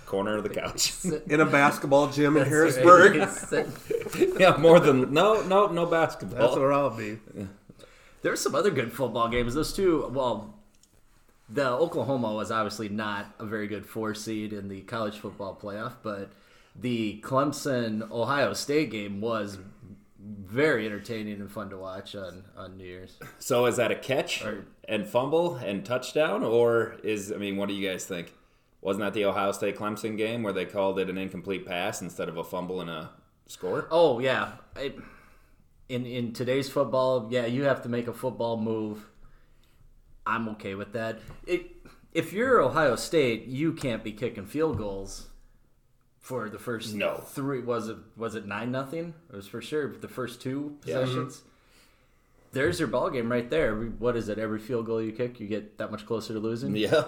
Corner 0.08 0.38
of 0.38 0.44
the 0.44 0.50
couch. 0.50 0.94
in 1.28 1.40
a 1.40 1.46
basketball 1.46 2.08
gym 2.10 2.36
in 2.38 2.48
Harrisburg. 2.48 3.16
right. 3.52 3.68
Yeah, 4.40 4.58
more 4.58 4.80
than 4.80 5.14
no, 5.14 5.44
no, 5.44 5.68
no 5.68 5.86
basketball. 5.86 6.40
That's 6.40 6.56
where 6.58 6.74
I'll 6.74 6.90
be. 6.90 7.20
There 8.22 8.32
were 8.32 8.36
some 8.38 8.56
other 8.56 8.72
good 8.72 8.92
football 8.92 9.30
games. 9.30 9.54
Those 9.54 9.74
two, 9.74 10.10
well, 10.14 10.56
the 11.50 11.68
Oklahoma 11.70 12.34
was 12.34 12.52
obviously 12.52 12.90
not 12.90 13.34
a 13.40 13.46
very 13.46 13.68
good 13.68 13.86
four 13.86 14.14
seed 14.14 14.54
in 14.54 14.68
the 14.68 14.82
college 14.82 15.18
football 15.20 15.58
playoff, 15.62 15.94
but 16.04 16.32
the 16.76 17.20
Clemson 17.24 18.10
Ohio 18.12 18.54
State 18.54 18.92
game 18.92 19.22
was 19.22 19.58
very 20.22 20.86
entertaining 20.86 21.36
and 21.40 21.50
fun 21.52 21.70
to 21.70 21.78
watch 21.78 22.14
on 22.16 22.44
on 22.58 22.78
New 22.78 22.84
Year's. 22.86 23.18
So 23.40 23.66
is 23.66 23.78
that 23.78 23.90
a 23.92 23.96
catch 23.96 24.44
Or- 24.46 24.66
and 24.88 25.08
fumble 25.08 25.56
and 25.56 25.86
touchdown, 25.86 26.44
or 26.44 26.98
is 27.04 27.32
I 27.32 27.38
mean, 27.38 27.58
what 27.58 27.70
do 27.70 27.74
you 27.76 27.88
guys 27.90 28.06
think? 28.06 28.34
Wasn't 28.82 29.02
that 29.02 29.14
the 29.14 29.26
Ohio 29.26 29.52
State 29.52 29.76
Clemson 29.78 30.18
game 30.18 30.44
where 30.44 30.54
they 30.54 30.66
called 30.66 31.00
it 31.00 31.10
an 31.10 31.18
incomplete 31.18 31.66
pass 31.66 32.02
instead 32.02 32.30
of 32.30 32.38
a 32.38 32.44
fumble 32.44 32.80
and 32.82 32.90
a 32.90 33.10
score? 33.48 33.88
Oh 33.92 34.20
yeah, 34.20 34.54
I, 34.76 34.94
in 35.90 36.06
in 36.06 36.34
today's 36.34 36.70
football, 36.70 37.28
yeah, 37.32 37.46
you 37.46 37.64
have 37.64 37.82
to 37.84 37.90
make 37.90 38.08
a 38.08 38.14
football 38.14 38.58
move. 38.58 39.10
I'm 40.26 40.48
okay 40.50 40.76
with 40.76 40.94
that. 40.94 41.20
It, 41.48 41.72
if 42.14 42.32
you're 42.34 42.62
Ohio 42.62 42.96
State, 42.96 43.48
you 43.48 43.74
can't 43.74 44.04
be 44.04 44.12
kicking 44.12 44.46
field 44.46 44.78
goals 44.78 45.28
for 46.20 46.50
the 46.50 46.60
first 46.60 46.94
No. 46.94 47.16
three. 47.16 47.62
Was 47.62 47.90
it 47.90 47.98
was 48.16 48.36
it 48.36 48.46
nine 48.46 48.72
nothing? 48.72 49.14
It 49.32 49.36
was 49.36 49.48
for 49.48 49.62
sure 49.62 49.96
the 49.98 50.08
first 50.08 50.42
two 50.42 50.78
Yeah. 50.86 51.00
possessions. 51.02 51.42
There's 52.52 52.80
your 52.80 52.88
ball 52.88 53.10
game 53.12 53.32
right 53.32 53.48
there. 53.50 53.76
What 53.76 54.16
is 54.16 54.28
it? 54.30 54.40
Every 54.40 54.60
field 54.60 54.86
goal 54.88 55.02
you 55.02 55.12
kick, 55.12 55.40
you 55.40 55.48
get 55.48 55.78
that 55.78 55.92
much 55.92 56.06
closer 56.06 56.34
to 56.34 56.40
losing. 56.40 56.76
Yeah, 56.76 57.04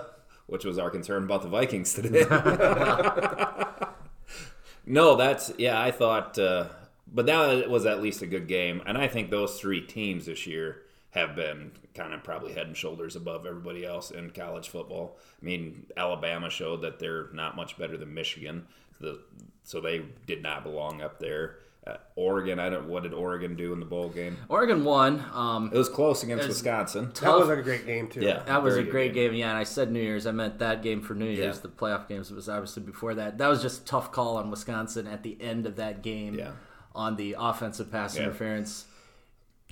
which 0.47 0.65
was 0.65 0.77
our 0.77 0.89
concern 0.91 1.23
about 1.23 1.41
the 1.41 1.47
Vikings 1.49 1.93
today. 1.93 2.25
no, 4.85 5.15
that's 5.15 5.51
yeah. 5.57 5.79
I 5.81 5.91
thought, 5.91 6.37
uh, 6.39 6.65
but 7.11 7.25
that 7.25 7.69
was 7.69 7.85
at 7.85 8.01
least 8.01 8.21
a 8.21 8.27
good 8.27 8.47
game, 8.47 8.81
and 8.85 8.97
I 8.97 9.07
think 9.07 9.29
those 9.29 9.59
three 9.59 9.81
teams 9.81 10.25
this 10.25 10.47
year 10.47 10.83
have 11.11 11.35
been 11.35 11.71
kind 11.93 12.13
of 12.13 12.23
probably 12.23 12.53
head 12.53 12.67
and 12.67 12.77
shoulders 12.77 13.15
above 13.17 13.45
everybody 13.45 13.85
else 13.85 14.11
in 14.11 14.29
college 14.29 14.69
football. 14.69 15.17
I 15.41 15.45
mean, 15.45 15.87
Alabama 15.97 16.49
showed 16.49 16.81
that 16.83 16.99
they're 16.99 17.27
not 17.33 17.55
much 17.57 17.77
better 17.77 17.97
than 17.97 18.13
Michigan, 18.13 18.65
the, 18.99 19.19
so 19.63 19.81
they 19.81 20.03
did 20.25 20.41
not 20.41 20.63
belong 20.63 21.01
up 21.01 21.19
there. 21.19 21.57
Uh, 21.85 21.97
Oregon, 22.15 22.59
I 22.59 22.69
don't. 22.69 22.87
What 22.87 23.01
did 23.01 23.11
Oregon 23.13 23.55
do 23.55 23.73
in 23.73 23.79
the 23.79 23.87
bowl 23.87 24.09
game? 24.09 24.37
Oregon 24.49 24.85
won. 24.85 25.25
Um, 25.33 25.71
It 25.73 25.77
was 25.77 25.89
close 25.89 26.21
against 26.21 26.47
was 26.47 26.57
Wisconsin. 26.57 27.05
That 27.05 27.15
tough. 27.15 27.39
was 27.39 27.49
a 27.49 27.61
great 27.63 27.87
game 27.87 28.07
too. 28.07 28.21
Yeah. 28.21 28.43
That 28.43 28.61
was 28.61 28.77
a 28.77 28.83
good 28.83 28.91
great 28.91 29.13
game. 29.15 29.33
yeah. 29.33 29.49
And 29.49 29.57
I 29.57 29.63
said 29.63 29.91
New 29.91 29.99
Year's. 29.99 30.27
I 30.27 30.31
meant 30.31 30.59
that 30.59 30.83
game 30.83 31.01
for 31.01 31.15
New 31.15 31.25
Year's. 31.25 31.55
Yeah. 31.55 31.61
The 31.63 31.69
playoff 31.69 32.07
games 32.07 32.29
was 32.29 32.47
obviously 32.47 32.83
before 32.83 33.15
that. 33.15 33.39
That 33.39 33.47
was 33.47 33.63
just 33.63 33.81
a 33.81 33.85
tough 33.85 34.11
call 34.11 34.37
on 34.37 34.51
Wisconsin 34.51 35.07
at 35.07 35.23
the 35.23 35.35
end 35.41 35.65
of 35.65 35.75
that 35.77 36.03
game. 36.03 36.35
Yeah. 36.35 36.51
On 36.93 37.15
the 37.15 37.35
offensive 37.39 37.91
pass 37.91 38.15
Yeah. 38.17 38.23
interference. 38.23 38.85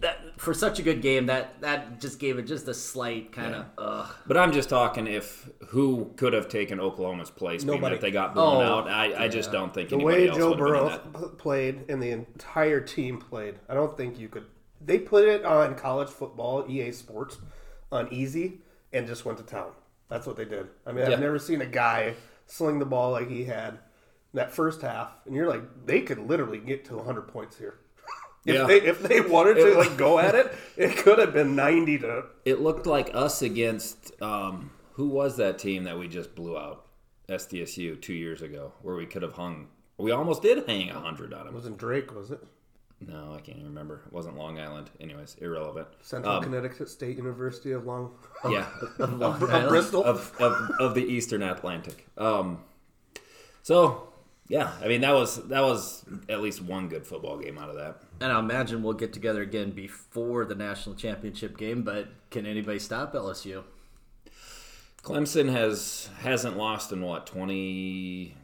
That 0.01 0.39
for 0.39 0.53
such 0.53 0.79
a 0.79 0.81
good 0.81 1.01
game, 1.01 1.25
that 1.25 1.59
that 1.59 1.99
just 1.99 2.19
gave 2.19 2.39
it 2.39 2.43
just 2.43 2.65
a 2.69 2.73
slight 2.73 3.33
kind 3.33 3.53
of 3.53 3.65
ugh. 3.77 4.15
But 4.25 4.37
I'm 4.37 4.53
just 4.53 4.69
talking 4.69 5.07
if 5.07 5.49
who 5.67 6.13
could 6.15 6.31
have 6.31 6.47
taken 6.47 6.79
Oklahoma's 6.79 7.29
place, 7.29 7.65
being 7.65 7.75
Nobody. 7.81 7.95
that 7.95 8.01
they 8.01 8.11
got 8.11 8.33
blown 8.33 8.63
Oh, 8.65 8.79
out. 8.79 8.87
I, 8.89 9.25
I 9.25 9.27
just 9.27 9.51
don't 9.51 9.73
think 9.73 9.89
The 9.89 9.95
anybody 9.95 10.17
way 10.23 10.29
else 10.29 10.37
Joe 10.37 10.49
would 10.51 10.59
have 10.59 10.67
Burrow 10.67 10.89
that. 10.89 11.37
played 11.37 11.83
and 11.89 12.01
the 12.01 12.11
entire 12.11 12.79
team 12.79 13.17
played, 13.17 13.55
I 13.67 13.73
don't 13.73 13.97
think 13.97 14.17
you 14.17 14.29
could. 14.29 14.45
They 14.79 14.99
put 14.99 15.27
it 15.27 15.43
on 15.43 15.75
college 15.75 16.07
football, 16.07 16.65
EA 16.69 16.93
Sports, 16.93 17.37
on 17.91 18.07
easy, 18.13 18.61
and 18.93 19.05
just 19.05 19.25
went 19.25 19.37
to 19.39 19.43
town. 19.43 19.71
That's 20.07 20.25
what 20.25 20.37
they 20.37 20.45
did. 20.45 20.69
I 20.87 20.93
mean, 20.93 21.05
Yeah. 21.07 21.11
I've 21.15 21.19
never 21.19 21.37
seen 21.39 21.59
a 21.59 21.65
guy 21.65 22.13
sling 22.45 22.79
the 22.79 22.85
ball 22.85 23.11
like 23.11 23.27
he 23.29 23.43
had 23.43 23.79
that 24.33 24.51
first 24.51 24.81
half, 24.81 25.09
and 25.25 25.35
you're 25.35 25.47
like, 25.49 25.63
they 25.85 26.01
could 26.01 26.19
literally 26.19 26.59
get 26.59 26.85
to 26.85 26.95
100 26.97 27.23
points 27.23 27.57
here. 27.57 27.79
If 28.45 28.55
Yeah. 28.55 28.67
they 28.67 28.81
if 28.81 29.03
they 29.03 29.19
wanted 29.19 29.55
to 29.55 29.77
like 29.77 29.97
go 29.97 30.17
at 30.17 30.33
it, 30.33 30.53
it 30.77 30.95
could 30.97 31.19
have 31.19 31.33
been 31.33 31.55
90 31.57 31.99
to. 31.99 32.23
It 32.45 32.61
looked 32.61 32.87
like 32.87 33.11
us 33.13 33.41
against 33.41 34.13
um, 34.21 34.71
who 34.93 35.09
was 35.09 35.35
that 35.37 35.59
team 35.59 35.83
that 35.83 35.99
we 35.99 36.07
just 36.07 36.35
blew 36.35 36.57
out? 36.57 36.85
SDSU 37.27 38.01
two 38.01 38.13
years 38.13 38.41
ago, 38.41 38.71
where 38.81 38.95
we 38.95 39.05
could 39.05 39.21
have 39.23 39.33
hung. 39.33 39.67
We 39.97 40.11
almost 40.11 40.41
did 40.41 40.65
hang 40.67 40.87
hundred 40.87 41.33
on 41.33 41.45
them. 41.47 41.53
Wasn't 41.53 41.77
Drake? 41.77 42.15
Was 42.15 42.31
it 42.31 42.39
No, 43.01 43.33
I 43.35 43.41
can't 43.41 43.57
even 43.57 43.69
remember. 43.69 44.03
It 44.07 44.13
wasn't 44.13 44.37
Long 44.37 44.57
Island. 44.57 44.89
Anyways, 45.01 45.35
irrelevant. 45.41 45.89
Central 46.01 46.35
Um, 46.35 46.43
Connecticut 46.43 46.87
State 46.89 47.17
University 47.17 47.73
of 47.73 47.85
Long 47.85 48.15
Yeah, 48.49 48.67
Long 48.99 49.21
of 49.21 49.43
Island. 49.43 49.67
Bristol? 49.69 50.03
of, 50.05 50.33
of, 50.39 50.71
of 50.79 50.95
the 50.95 51.03
Eastern 51.05 51.43
Atlantic. 51.43 52.07
Um, 52.17 52.63
so 53.61 54.08
yeah, 54.49 54.71
I 54.83 54.87
mean 54.87 55.01
that 55.01 55.13
was 55.13 55.47
that 55.47 55.61
was 55.61 56.03
at 56.27 56.41
least 56.41 56.61
one 56.61 56.89
good 56.89 57.05
football 57.05 57.37
game 57.37 57.57
out 57.59 57.69
of 57.69 57.75
that. 57.75 58.01
And 58.19 58.31
I 58.31 58.39
imagine 58.39 58.81
we'll 58.81 58.93
get 58.93 59.13
together 59.13 59.43
again 59.43 59.71
before 59.71 60.43
the 60.43 60.55
national 60.55 60.95
championship 60.95 61.55
game. 61.55 61.83
But 61.83 62.09
can 62.31 62.47
anybody 62.47 62.79
stop 62.79 63.13
LSU? 63.13 63.63
Clemson 65.03 65.49
has 65.51 66.09
hasn't 66.19 66.57
lost 66.57 66.91
in 66.91 67.01
what 67.01 67.27
twenty. 67.27 68.35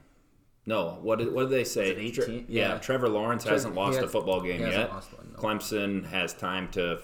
No, 0.67 0.97
what 1.01 1.19
did, 1.19 1.31
what 1.31 1.43
did 1.43 1.51
they 1.51 1.63
say? 1.63 1.91
Is 1.91 2.15
it 2.15 2.23
Tre- 2.25 2.33
18? 2.33 2.45
yeah. 2.49 2.69
Yeah. 2.73 2.77
Trevor 2.79 3.09
Lawrence 3.09 3.43
Tre- 3.43 3.53
hasn't 3.53 3.75
lost 3.75 3.99
a 3.99 4.07
football 4.07 4.41
game 4.41 4.61
yet. 4.61 4.89
one, 4.89 5.03
no. 5.33 5.39
Clemson 5.39 6.07
has 6.07 6.33
time 6.33 6.69
to 6.71 7.01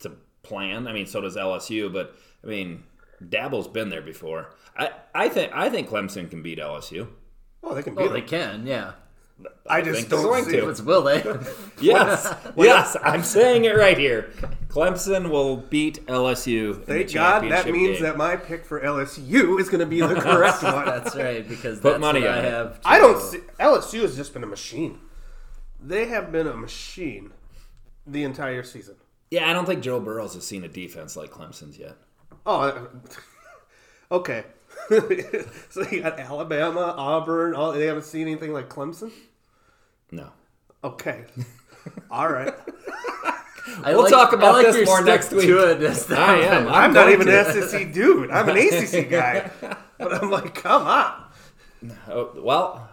to 0.00 0.12
plan. 0.42 0.86
I 0.86 0.92
mean, 0.92 1.06
so 1.06 1.22
does 1.22 1.36
LSU. 1.36 1.90
But 1.92 2.14
I 2.44 2.46
mean, 2.46 2.84
Dabo's 3.26 3.68
been 3.68 3.88
there 3.88 4.02
before. 4.02 4.54
I, 4.76 4.90
I 5.14 5.28
think 5.28 5.52
I 5.54 5.70
think 5.70 5.88
Clemson 5.88 6.30
can 6.30 6.42
beat 6.42 6.58
LSU. 6.58 7.08
Oh, 7.62 7.74
they 7.74 7.82
can 7.82 7.94
oh, 7.94 7.96
beat 7.96 8.02
Oh, 8.04 8.08
them. 8.08 8.14
they 8.14 8.22
can. 8.22 8.66
Yeah. 8.66 8.92
I 9.68 9.82
think 9.82 9.94
just 9.96 10.08
they're 10.10 10.18
don't 10.18 10.28
going 10.30 10.44
see 10.46 10.52
to. 10.52 10.66
it. 10.66 10.70
It's 10.70 10.80
will 10.82 11.02
they? 11.02 11.22
Yes, 11.80 12.34
yes, 12.56 12.96
I'm 13.04 13.22
saying 13.22 13.66
it 13.66 13.76
right 13.76 13.96
here. 13.96 14.32
Clemson 14.66 15.30
will 15.30 15.58
beat 15.58 16.04
LSU. 16.06 16.74
in 16.74 16.80
the 16.80 16.86
Thank 16.86 17.12
God 17.14 17.44
that 17.52 17.70
means 17.70 17.98
game. 17.98 18.02
that 18.02 18.16
my 18.16 18.34
pick 18.34 18.64
for 18.66 18.80
LSU 18.80 19.60
is 19.60 19.68
going 19.68 19.78
to 19.78 19.86
be 19.86 20.00
the 20.00 20.14
correct 20.20 20.64
one. 20.64 20.84
That's 20.86 21.14
right 21.14 21.48
because 21.48 21.78
Put 21.78 21.90
that's 21.92 22.00
money 22.00 22.22
what 22.22 22.30
I 22.30 22.38
it. 22.38 22.44
have. 22.44 22.80
I 22.84 22.98
don't 22.98 23.22
see 23.22 23.38
LSU 23.60 24.00
has 24.02 24.16
just 24.16 24.32
been 24.32 24.42
a 24.42 24.46
machine. 24.48 24.98
They 25.80 26.06
have 26.06 26.32
been 26.32 26.48
a 26.48 26.56
machine 26.56 27.30
the 28.04 28.24
entire 28.24 28.64
season. 28.64 28.96
Yeah, 29.30 29.48
I 29.48 29.52
don't 29.52 29.66
think 29.66 29.82
Joe 29.84 30.00
Burrows 30.00 30.34
has 30.34 30.44
seen 30.44 30.64
a 30.64 30.68
defense 30.68 31.14
like 31.16 31.30
Clemson's 31.30 31.78
yet. 31.78 31.94
Oh, 32.44 32.88
okay. 34.10 34.44
so 35.70 35.82
you 35.90 36.02
got 36.02 36.18
Alabama, 36.18 36.94
Auburn. 36.96 37.54
All, 37.54 37.72
they 37.72 37.86
haven't 37.86 38.04
seen 38.04 38.22
anything 38.22 38.52
like 38.52 38.68
Clemson. 38.68 39.10
No. 40.10 40.30
Okay. 40.82 41.24
All 42.10 42.30
right. 42.30 42.54
We'll 43.84 44.06
talk 44.06 44.32
about 44.32 44.54
like 44.54 44.66
this 44.66 44.86
more 44.86 45.02
next 45.02 45.32
week. 45.32 45.46
This 45.46 46.10
I 46.10 46.36
am. 46.36 46.68
I'm, 46.68 46.92
not 46.92 47.10
even 47.10 47.26
to. 47.26 47.46
an 47.46 47.68
SEC 47.68 47.92
dude. 47.92 48.30
I'm 48.30 48.48
an 48.48 48.56
ACC 48.56 49.10
guy. 49.10 49.50
But 49.98 50.14
I'm 50.14 50.30
like, 50.30 50.54
come 50.54 50.86
on. 50.86 51.24
Oh, 52.08 52.30
well, 52.36 52.88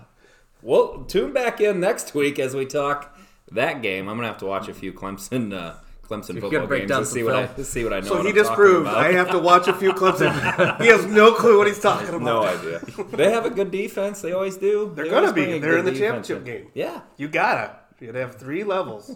we'll 0.62 1.06
tune 1.06 1.34
back 1.34 1.62
in 1.62 1.80
next 1.80 2.14
week 2.14 2.40
as 2.40 2.56
we 2.56 2.66
talk 2.66 3.18
that 3.52 3.82
game. 3.82 4.10
I'm 4.10 4.18
gonna 4.18 4.28
have 4.28 4.38
to 4.40 4.46
watch 4.46 4.68
a 4.68 4.74
few 4.74 4.92
Clemson 4.92 5.54
uh, 5.54 5.76
Clemson 6.08 6.40
football 6.40 6.68
break 6.68 6.82
games 6.82 6.90
down 6.90 7.00
to 7.02 7.06
some 7.06 7.14
see 7.16 7.24
what 7.24 7.36
I 7.36 7.64
see 7.64 7.84
what 7.84 7.94
I 7.94 8.00
know. 8.00 8.08
So 8.08 8.16
what 8.16 8.24
he 8.26 8.30
I'm 8.30 8.36
just 8.36 8.54
proved. 8.54 8.88
I 8.88 9.12
have 9.14 9.32
to 9.32 9.40
watch 9.40 9.68
a 9.68 9.74
few 9.74 9.94
clips. 9.94 10.22
Of, 10.26 10.34
he 10.80 10.88
has 10.88 11.06
no 11.06 11.34
clue 11.34 11.58
what 11.58 11.68
he's 11.68 11.80
talking 11.80 12.10
about. 12.10 12.22
no 12.22 12.44
idea. 12.44 12.80
They 13.12 13.32
have 13.32 13.46
a 13.46 13.50
good 13.50 13.72
defense. 13.72 14.22
They 14.22 14.32
always 14.34 14.58
do. 14.58 14.92
They're 14.96 15.06
They 15.06 15.12
gonna 15.12 15.34
be. 15.34 15.60
They're 15.60 15.78
in 15.80 15.86
the 15.86 15.92
defense 15.92 16.28
championship 16.28 16.38
in. 16.40 16.64
game. 16.64 16.72
Yeah. 16.74 17.02
You 17.18 17.28
gotta. 17.28 17.76
You'd 18.00 18.16
have 18.16 18.36
three 18.36 18.64
levels. 18.64 19.16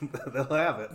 They'll 0.32 0.44
have 0.44 0.80
it. 0.80 0.90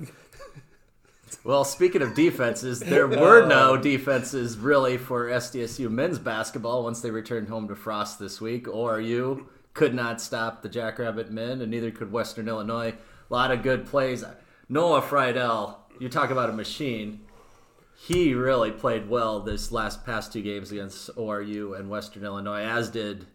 Well, 1.44 1.66
speaking 1.66 2.02
of 2.02 2.14
defenses, 2.16 2.80
there 2.80 3.08
were 3.08 3.46
no 3.46 3.76
defenses 3.76 4.58
really 4.58 4.98
for 4.98 5.26
SDSU 5.30 5.90
men's 5.90 6.20
basketball 6.20 6.84
once 6.84 7.02
they 7.02 7.12
returned 7.12 7.50
home 7.50 7.68
to 7.68 7.76
Frost 7.76 8.20
this 8.20 8.40
week. 8.40 8.66
ORU 8.68 9.46
could 9.74 9.94
not 9.94 10.22
stop 10.22 10.62
the 10.62 10.70
Jackrabbit 10.70 11.32
men, 11.32 11.62
and 11.62 11.72
neither 11.72 11.92
could 11.92 12.12
Western 12.12 12.48
Illinois. 12.48 12.94
A 13.30 13.34
lot 13.34 13.52
of 13.52 13.64
good 13.64 13.86
plays. 13.88 14.24
Noah 14.70 15.02
Freidel, 15.02 15.76
you 16.00 16.10
talk 16.10 16.30
about 16.30 16.50
a 16.50 16.54
machine. 16.54 17.22
He 17.96 18.34
really 18.34 18.72
played 18.72 19.10
well 19.10 19.40
this 19.40 19.72
last 19.72 20.06
past 20.06 20.34
two 20.34 20.42
games 20.42 20.72
against 20.72 21.16
ORU 21.16 21.78
and 21.80 21.90
Western 21.90 22.24
Illinois, 22.24 22.64
as 22.64 22.90
did 22.90 23.26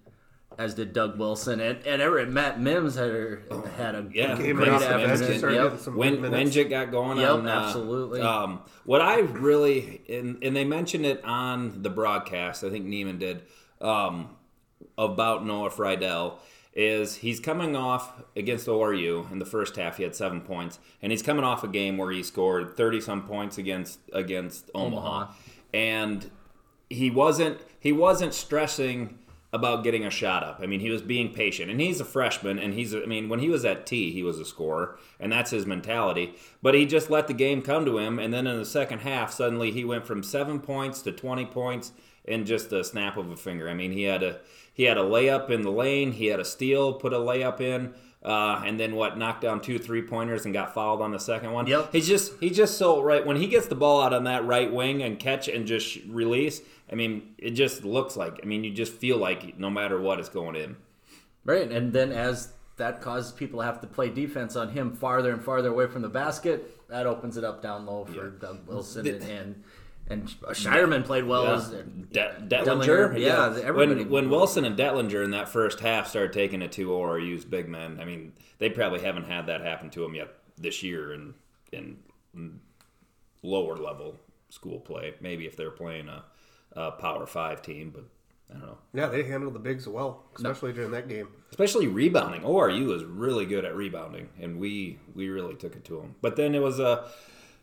as 0.58 0.74
did 0.74 0.92
Doug 0.92 1.18
Wilson 1.18 1.60
and 1.60 1.86
and 1.86 2.02
Everett 2.02 2.28
Matt 2.28 2.60
Mims 2.60 2.96
had 2.96 3.10
a, 3.10 3.38
had 3.76 3.94
a 3.94 4.08
Yeah, 4.12 4.36
Came 4.36 4.56
great 4.56 4.68
right 4.68 4.74
off 4.74 4.82
the 4.82 4.88
bench 4.88 5.10
afternoon. 5.12 5.38
started 5.38 5.56
Yep. 5.56 5.78
some 5.78 5.96
when 5.96 6.14
good 6.14 6.22
when 6.22 6.30
minutes. 6.32 6.56
Got 6.68 6.90
going 6.90 7.18
Yep, 7.18 7.30
on, 7.30 7.48
uh, 7.48 7.50
absolutely. 7.66 8.20
Um, 8.20 8.60
what 8.84 9.00
I 9.00 9.20
really 9.20 10.02
and 10.08 10.42
and 10.42 10.56
they 10.56 10.64
mentioned 10.64 11.06
it 11.06 11.24
on 11.24 11.82
the 11.82 11.90
broadcast. 11.90 12.64
I 12.64 12.70
think 12.70 12.86
Neiman 12.86 13.18
did 13.20 13.42
um, 13.80 14.30
about 14.98 15.46
Noah 15.46 15.70
Freidel 15.70 16.38
is 16.78 17.16
he's 17.16 17.40
coming 17.40 17.74
off 17.74 18.22
against 18.36 18.68
ORU 18.68 19.30
in 19.32 19.40
the 19.40 19.44
first 19.44 19.74
half. 19.74 19.96
He 19.96 20.04
had 20.04 20.14
seven 20.14 20.40
points, 20.40 20.78
and 21.02 21.10
he's 21.10 21.22
coming 21.22 21.44
off 21.44 21.64
a 21.64 21.68
game 21.68 21.98
where 21.98 22.12
he 22.12 22.22
scored 22.22 22.76
thirty 22.76 23.00
some 23.00 23.26
points 23.26 23.58
against 23.58 23.98
against 24.12 24.70
Omaha, 24.76 25.08
Omaha. 25.08 25.32
and 25.74 26.30
he 26.88 27.10
wasn't 27.10 27.58
he 27.80 27.90
wasn't 27.90 28.32
stressing 28.32 29.18
about 29.52 29.82
getting 29.82 30.04
a 30.04 30.10
shot 30.10 30.44
up. 30.44 30.60
I 30.62 30.66
mean, 30.66 30.78
he 30.78 30.90
was 30.90 31.02
being 31.02 31.32
patient, 31.32 31.68
and 31.68 31.80
he's 31.80 32.00
a 32.00 32.04
freshman, 32.04 32.60
and 32.60 32.74
he's 32.74 32.94
I 32.94 33.06
mean, 33.06 33.28
when 33.28 33.40
he 33.40 33.48
was 33.48 33.64
at 33.64 33.84
Tea, 33.84 34.12
he 34.12 34.22
was 34.22 34.38
a 34.38 34.44
scorer, 34.44 35.00
and 35.18 35.32
that's 35.32 35.50
his 35.50 35.66
mentality. 35.66 36.34
But 36.62 36.74
he 36.74 36.86
just 36.86 37.10
let 37.10 37.26
the 37.26 37.34
game 37.34 37.60
come 37.60 37.86
to 37.86 37.98
him, 37.98 38.20
and 38.20 38.32
then 38.32 38.46
in 38.46 38.56
the 38.56 38.64
second 38.64 39.00
half, 39.00 39.32
suddenly 39.32 39.72
he 39.72 39.84
went 39.84 40.06
from 40.06 40.22
seven 40.22 40.60
points 40.60 41.02
to 41.02 41.10
twenty 41.10 41.44
points 41.44 41.90
in 42.24 42.44
just 42.46 42.72
a 42.72 42.84
snap 42.84 43.16
of 43.16 43.30
a 43.30 43.36
finger. 43.36 43.68
I 43.68 43.74
mean, 43.74 43.90
he 43.90 44.04
had 44.04 44.22
a 44.22 44.38
he 44.78 44.84
had 44.84 44.96
a 44.96 45.02
layup 45.02 45.50
in 45.50 45.62
the 45.62 45.72
lane, 45.72 46.12
he 46.12 46.26
had 46.26 46.38
a 46.38 46.44
steal, 46.44 46.94
put 46.94 47.12
a 47.12 47.16
layup 47.16 47.60
in. 47.60 47.92
Uh, 48.22 48.62
and 48.64 48.78
then 48.78 48.94
what? 48.94 49.18
Knocked 49.18 49.42
down 49.42 49.60
two 49.60 49.76
three 49.76 50.02
pointers 50.02 50.44
and 50.44 50.54
got 50.54 50.72
fouled 50.72 51.02
on 51.02 51.10
the 51.10 51.18
second 51.18 51.52
one. 51.52 51.66
Yep. 51.66 51.92
He's 51.92 52.06
just 52.06 52.32
he's 52.38 52.56
just 52.56 52.78
so 52.78 53.02
right 53.02 53.26
when 53.26 53.36
he 53.36 53.48
gets 53.48 53.66
the 53.66 53.74
ball 53.74 54.00
out 54.00 54.14
on 54.14 54.24
that 54.24 54.44
right 54.44 54.72
wing 54.72 55.02
and 55.02 55.18
catch 55.18 55.48
and 55.48 55.66
just 55.66 55.98
release. 56.06 56.60
I 56.90 56.94
mean, 56.94 57.34
it 57.38 57.50
just 57.50 57.84
looks 57.84 58.16
like. 58.16 58.38
I 58.42 58.46
mean, 58.46 58.62
you 58.62 58.72
just 58.72 58.92
feel 58.92 59.18
like 59.18 59.58
no 59.58 59.68
matter 59.68 60.00
what, 60.00 60.20
it's 60.20 60.28
going 60.28 60.54
in. 60.54 60.76
Right, 61.44 61.70
and 61.70 61.92
then 61.92 62.12
as 62.12 62.52
that 62.76 63.00
causes 63.00 63.32
people 63.32 63.60
to 63.60 63.66
have 63.66 63.80
to 63.80 63.86
play 63.88 64.10
defense 64.10 64.54
on 64.54 64.68
him 64.68 64.94
farther 64.94 65.32
and 65.32 65.42
farther 65.42 65.70
away 65.70 65.88
from 65.88 66.02
the 66.02 66.08
basket, 66.08 66.88
that 66.88 67.06
opens 67.06 67.36
it 67.36 67.42
up 67.42 67.62
down 67.62 67.84
low 67.84 68.04
for 68.04 68.30
Doug 68.30 68.66
Wilson 68.68 69.06
and, 69.06 69.22
and 69.22 69.64
and 70.10 70.26
Scheierman 70.28 71.04
played 71.04 71.24
well 71.24 71.44
Yeah. 71.44 71.54
as 71.54 71.68
De- 71.70 71.84
Dellinger, 72.48 72.48
Dentlinger, 73.14 73.20
yeah, 73.20 73.54
everybody- 73.62 74.00
When 74.04 74.08
when 74.10 74.30
Wilson 74.30 74.64
and 74.64 74.76
Dentlinger 74.76 75.22
in 75.24 75.30
that 75.32 75.48
first 75.48 75.80
half 75.80 76.08
started 76.08 76.32
taking 76.32 76.62
it 76.62 76.72
to 76.72 76.90
ORU's 76.90 77.44
big 77.44 77.68
men, 77.68 77.98
I 78.00 78.04
mean, 78.04 78.32
they 78.58 78.70
probably 78.70 79.00
haven't 79.00 79.24
had 79.24 79.46
that 79.46 79.60
happen 79.60 79.90
to 79.90 80.00
them 80.00 80.14
yet 80.14 80.34
this 80.56 80.82
year 80.82 81.12
in 81.12 81.34
in 81.72 81.98
lower 83.42 83.76
level 83.76 84.16
school 84.50 84.80
play. 84.80 85.14
Maybe 85.20 85.46
if 85.46 85.56
they're 85.56 85.70
playing 85.70 86.08
a, 86.08 86.24
a 86.72 86.92
Power 86.92 87.26
Five 87.26 87.62
team, 87.62 87.90
but 87.94 88.04
I 88.50 88.58
don't 88.58 88.66
know. 88.66 88.78
Yeah, 88.94 89.06
they 89.08 89.24
handled 89.24 89.54
the 89.54 89.58
bigs 89.58 89.86
well, 89.86 90.24
especially 90.36 90.72
during 90.72 90.90
that 90.92 91.08
game. 91.08 91.28
Especially 91.50 91.86
rebounding. 91.86 92.42
ORU 92.42 92.94
is 92.96 93.04
really 93.04 93.44
good 93.44 93.64
at 93.64 93.74
rebounding, 93.76 94.28
and 94.40 94.58
we 94.58 94.98
we 95.14 95.28
really 95.28 95.54
took 95.54 95.76
it 95.76 95.84
to 95.86 95.96
them. 96.00 96.14
But 96.22 96.36
then 96.36 96.54
it 96.54 96.62
was 96.62 96.80
uh, 96.80 97.06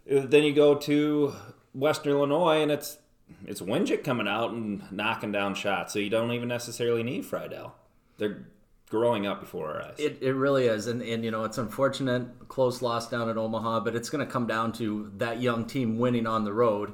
a 0.08 0.20
then 0.20 0.44
you 0.44 0.54
go 0.54 0.76
to 0.76 1.34
Western 1.76 2.14
Illinois, 2.14 2.62
and 2.62 2.72
it's 2.72 2.98
it's 3.46 3.62
Wingett 3.62 4.04
coming 4.04 4.28
out 4.28 4.52
and 4.52 4.84
knocking 4.92 5.32
down 5.32 5.56
shots, 5.56 5.94
so 5.94 6.00
you 6.00 6.10
don't 6.10 6.32
even 6.32 6.48
necessarily 6.48 7.04
need 7.04 7.24
Freidel. 7.24 7.72
They're 8.18 8.46
growing 8.90 9.26
up 9.26 9.40
before 9.40 9.74
our 9.74 9.84
eyes. 9.84 9.96
It, 9.98 10.20
it 10.22 10.34
really 10.34 10.68
is, 10.68 10.88
and, 10.88 11.02
and 11.02 11.24
you 11.24 11.32
know 11.32 11.44
it's 11.44 11.58
unfortunate, 11.58 12.48
close 12.48 12.82
loss 12.82 13.10
down 13.10 13.30
at 13.30 13.38
Omaha, 13.38 13.82
but 13.82 13.96
it's 13.96 14.10
going 14.10 14.26
to 14.26 14.32
come 14.32 14.48
down 14.48 14.72
to 14.74 15.12
that 15.18 15.42
young 15.42 15.66
team 15.66 15.98
winning 15.98 16.28
on 16.28 16.44
the 16.46 16.54
road 16.54 16.94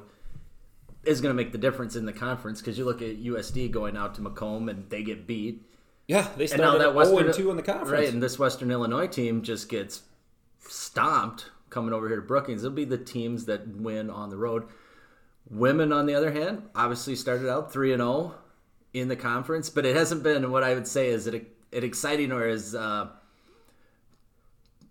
is 1.04 1.20
going 1.20 1.30
to 1.30 1.42
make 1.42 1.50
the 1.50 1.58
difference 1.58 1.96
in 1.96 2.06
the 2.06 2.12
conference 2.12 2.60
because 2.60 2.78
you 2.78 2.84
look 2.84 3.02
at 3.02 3.20
USD 3.20 3.70
going 3.72 3.96
out 3.96 4.14
to 4.14 4.20
Macomb 4.20 4.68
and 4.68 4.88
they 4.88 5.02
get 5.02 5.26
beat, 5.26 5.62
yeah, 6.06 6.28
they 6.36 6.44
and 6.44 6.58
now 6.58 6.76
started 6.76 6.80
that 6.80 6.88
oh 6.88 6.92
Western 6.92 7.32
0 7.32 7.32
2 7.32 7.50
in 7.50 7.56
the 7.56 7.62
conference. 7.62 7.90
right, 7.90 8.08
and 8.08 8.22
this 8.22 8.38
Western 8.38 8.70
Illinois 8.70 9.06
team 9.06 9.42
just 9.42 9.68
gets 9.68 10.02
stomped 10.60 11.50
coming 11.72 11.92
over 11.92 12.06
here 12.06 12.16
to 12.16 12.22
Brookings. 12.22 12.62
It'll 12.62 12.74
be 12.76 12.84
the 12.84 12.98
teams 12.98 13.46
that 13.46 13.66
win 13.66 14.10
on 14.10 14.30
the 14.30 14.36
road. 14.36 14.64
Women, 15.50 15.92
on 15.92 16.06
the 16.06 16.14
other 16.14 16.30
hand, 16.30 16.68
obviously 16.74 17.16
started 17.16 17.50
out 17.50 17.72
three 17.72 17.92
and 17.92 18.00
zero 18.00 18.34
in 18.94 19.08
the 19.08 19.16
conference, 19.16 19.70
but 19.70 19.84
it 19.84 19.96
hasn't 19.96 20.22
been 20.22 20.50
what 20.50 20.62
I 20.62 20.74
would 20.74 20.86
say 20.86 21.08
is 21.08 21.26
it, 21.26 21.46
it 21.72 21.82
exciting 21.82 22.30
or 22.30 22.46
is 22.46 22.74
uh, 22.74 23.08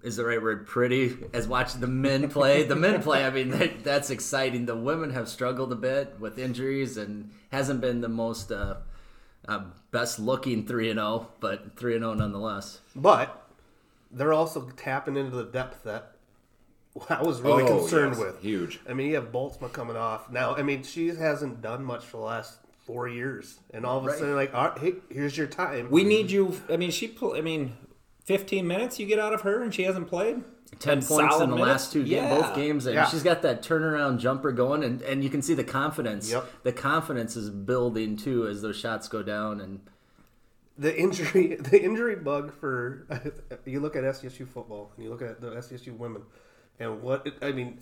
is 0.03 0.17
the 0.17 0.25
right 0.25 0.41
word 0.41 0.67
pretty 0.67 1.15
as 1.33 1.47
watching 1.47 1.79
the 1.79 1.87
men 1.87 2.29
play. 2.29 2.63
the 2.63 2.75
men 2.75 3.01
play, 3.01 3.23
I 3.23 3.29
mean 3.29 3.51
that, 3.51 3.83
that's 3.83 4.09
exciting. 4.09 4.65
The 4.65 4.75
women 4.75 5.11
have 5.11 5.29
struggled 5.29 5.71
a 5.71 5.75
bit 5.75 6.19
with 6.19 6.39
injuries 6.39 6.97
and 6.97 7.31
hasn't 7.51 7.81
been 7.81 8.01
the 8.01 8.09
most 8.09 8.51
uh, 8.51 8.77
uh, 9.47 9.65
best 9.91 10.19
looking 10.19 10.65
three 10.65 10.89
and 10.89 10.97
zero, 10.97 11.29
but 11.39 11.77
three 11.77 11.93
and 11.95 12.03
zero 12.03 12.15
nonetheless. 12.15 12.79
But 12.95 13.47
they're 14.11 14.33
also 14.33 14.69
tapping 14.75 15.15
into 15.15 15.35
the 15.35 15.45
depth 15.45 15.83
that 15.83 16.15
I 17.09 17.21
was 17.23 17.41
really 17.41 17.63
Oh, 17.63 17.79
concerned 17.79 18.15
yes, 18.17 18.19
with. 18.19 18.41
huge. 18.41 18.79
I 18.87 18.93
mean, 18.93 19.07
you 19.07 19.15
have 19.15 19.31
Boltzma 19.31 19.71
coming 19.71 19.95
off 19.95 20.29
now. 20.29 20.55
I 20.55 20.61
mean, 20.63 20.83
she 20.83 21.07
hasn't 21.09 21.61
done 21.61 21.83
much 21.85 22.05
for 22.05 22.17
the 22.17 22.23
last 22.23 22.59
four 22.85 23.07
years, 23.07 23.59
and 23.73 23.85
all 23.85 23.97
of 23.99 24.03
a 24.03 24.07
Right. 24.07 24.17
sudden, 24.19 24.35
like, 24.35 24.53
all 24.53 24.69
right, 24.69 24.77
hey, 24.77 24.93
here's 25.09 25.37
your 25.37 25.47
time. 25.47 25.89
we 25.89 26.03
need 26.03 26.31
you. 26.31 26.57
I 26.69 26.75
mean, 26.77 26.91
she. 26.91 27.07
pl- 27.07 27.33
I 27.35 27.41
mean, 27.41 27.77
fifteen 28.25 28.67
minutes 28.67 28.99
you 28.99 29.05
get 29.05 29.19
out 29.19 29.33
of 29.33 29.41
her, 29.41 29.61
and 29.63 29.73
she 29.73 29.83
hasn't 29.83 30.07
played. 30.07 30.43
Ten 30.79 30.99
And 30.99 31.05
points 31.07 31.35
in 31.35 31.49
the 31.49 31.55
minutes? 31.55 31.67
last 31.67 31.93
two 31.93 32.03
Yeah. 32.03 32.29
games, 32.29 32.41
both 32.41 32.55
games, 32.55 32.85
and 32.85 32.95
Yeah. 32.95 33.05
she's 33.05 33.23
got 33.23 33.41
that 33.41 33.61
turnaround 33.61 34.19
jumper 34.19 34.51
going, 34.53 34.83
and, 34.83 35.01
and 35.01 35.21
you 35.23 35.29
can 35.29 35.41
see 35.41 35.53
the 35.53 35.65
confidence. 35.65 36.31
Yep. 36.31 36.45
The 36.63 36.71
confidence 36.71 37.35
is 37.35 37.49
building 37.49 38.15
too 38.17 38.47
as 38.47 38.61
those 38.61 38.77
shots 38.77 39.07
go 39.09 39.21
down, 39.21 39.59
and 39.61 39.81
the 40.77 40.97
injury 40.97 41.55
the 41.59 41.81
injury 41.81 42.15
bug 42.15 42.53
for 42.53 43.05
you 43.65 43.79
look 43.81 43.95
at 43.95 44.03
SDSU 44.03 44.47
football 44.47 44.91
and 44.95 45.03
you 45.05 45.09
look 45.11 45.21
at 45.21 45.39
the 45.41 45.51
SDSU 45.51 45.95
women 45.97 46.23
and 46.81 47.01
what 47.01 47.25
it, 47.27 47.35
I 47.41 47.51
mean 47.51 47.79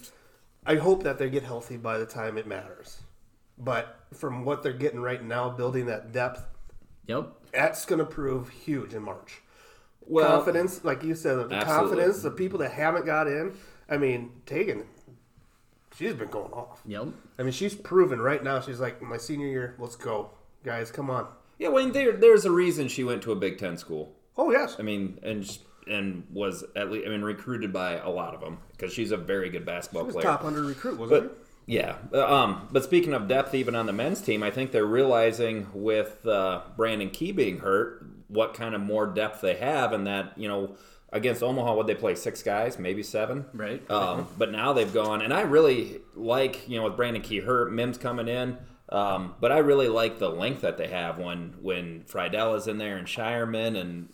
I 0.65 0.75
hope 0.75 1.03
that 1.03 1.17
they 1.17 1.29
get 1.29 1.43
healthy 1.43 1.77
by 1.77 1.97
the 1.97 2.05
time 2.05 2.37
it 2.37 2.45
matters. 2.45 3.01
But 3.57 3.97
from 4.13 4.45
what 4.45 4.61
they're 4.61 4.73
getting 4.73 5.01
right 5.01 5.23
now 5.23 5.49
building 5.49 5.87
that 5.87 6.11
depth 6.11 6.45
yep, 7.07 7.31
that's 7.51 7.85
going 7.85 7.99
to 7.99 8.05
prove 8.05 8.49
huge 8.49 8.93
in 8.93 9.03
March. 9.03 9.41
Well, 10.01 10.27
confidence 10.37 10.83
like 10.83 11.03
you 11.03 11.15
said 11.15 11.37
the 11.37 11.55
Absolutely. 11.55 11.65
confidence 11.65 12.21
the 12.21 12.31
people 12.31 12.59
that 12.59 12.71
haven't 12.71 13.05
got 13.05 13.27
in 13.27 13.57
I 13.89 13.97
mean 13.97 14.31
Tegan 14.45 14.85
she's 15.95 16.13
been 16.13 16.29
going 16.29 16.51
off. 16.53 16.81
Yep. 16.85 17.07
I 17.37 17.43
mean 17.43 17.51
she's 17.51 17.75
proven 17.75 18.19
right 18.21 18.43
now 18.43 18.59
she's 18.61 18.79
like 18.79 19.01
my 19.01 19.17
senior 19.17 19.47
year 19.47 19.75
let's 19.79 19.95
go. 19.95 20.31
Guys 20.63 20.91
come 20.91 21.09
on. 21.09 21.27
Yeah, 21.57 21.67
well, 21.67 21.89
there, 21.89 22.13
there's 22.13 22.45
a 22.45 22.51
reason 22.51 22.87
she 22.87 23.03
went 23.03 23.21
to 23.23 23.33
a 23.33 23.35
Big 23.35 23.57
Ten 23.57 23.77
school. 23.77 24.15
oh 24.37 24.51
yes. 24.51 24.77
I 24.79 24.81
mean, 24.81 25.19
and 25.21 25.45
and 25.89 26.25
was 26.31 26.63
at 26.75 26.91
least 26.91 27.07
I 27.07 27.09
mean 27.09 27.21
recruited 27.21 27.73
by 27.73 27.97
a 27.97 28.09
lot 28.09 28.33
of 28.33 28.41
them 28.41 28.59
because 28.71 28.93
she's 28.93 29.11
a 29.11 29.17
very 29.17 29.49
good 29.49 29.65
basketball 29.65 30.03
she 30.03 30.07
was 30.07 30.15
player. 30.15 30.25
top 30.25 30.43
100 30.43 30.65
recruit 30.67 30.99
wasn't 30.99 31.23
But 31.23 31.37
yeah, 31.69 31.97
uh, 32.11 32.25
um, 32.25 32.67
but 32.71 32.83
speaking 32.83 33.13
of 33.13 33.27
depth, 33.27 33.53
even 33.53 33.75
on 33.75 33.85
the 33.85 33.93
men's 33.93 34.21
team, 34.21 34.41
I 34.41 34.49
think 34.49 34.71
they're 34.71 34.87
realizing 34.87 35.67
with 35.71 36.25
uh, 36.25 36.61
Brandon 36.75 37.11
Key 37.11 37.31
being 37.31 37.59
hurt, 37.59 38.03
what 38.27 38.55
kind 38.55 38.73
of 38.73 38.81
more 38.81 39.05
depth 39.05 39.41
they 39.41 39.53
have, 39.55 39.93
and 39.93 40.07
that 40.07 40.35
you 40.35 40.47
know 40.47 40.75
against 41.13 41.43
Omaha, 41.43 41.75
would 41.75 41.85
they 41.85 41.93
play 41.93 42.15
six 42.15 42.41
guys, 42.41 42.79
maybe 42.79 43.03
seven, 43.03 43.45
Right. 43.53 43.87
Um, 43.89 44.27
but 44.35 44.51
now 44.51 44.73
they've 44.73 44.91
gone, 44.91 45.21
and 45.21 45.31
I 45.31 45.41
really 45.41 46.01
like 46.15 46.67
you 46.67 46.77
know 46.77 46.85
with 46.85 46.95
Brandon 46.95 47.21
Key 47.21 47.41
hurt, 47.41 47.71
Mims 47.71 47.99
coming 47.99 48.27
in. 48.27 48.57
Um, 48.91 49.35
but 49.39 49.51
I 49.51 49.59
really 49.59 49.89
like 49.89 50.17
the 50.17 50.29
length 50.29 50.61
that 50.61 50.77
they 50.77 50.87
have 50.87 51.19
when 51.19 51.53
when 51.61 52.03
Freidel 52.05 52.57
is 52.57 52.67
in 52.67 52.79
there 52.79 52.97
and 52.97 53.05
Scheierman 53.05 53.79
and 53.79 54.09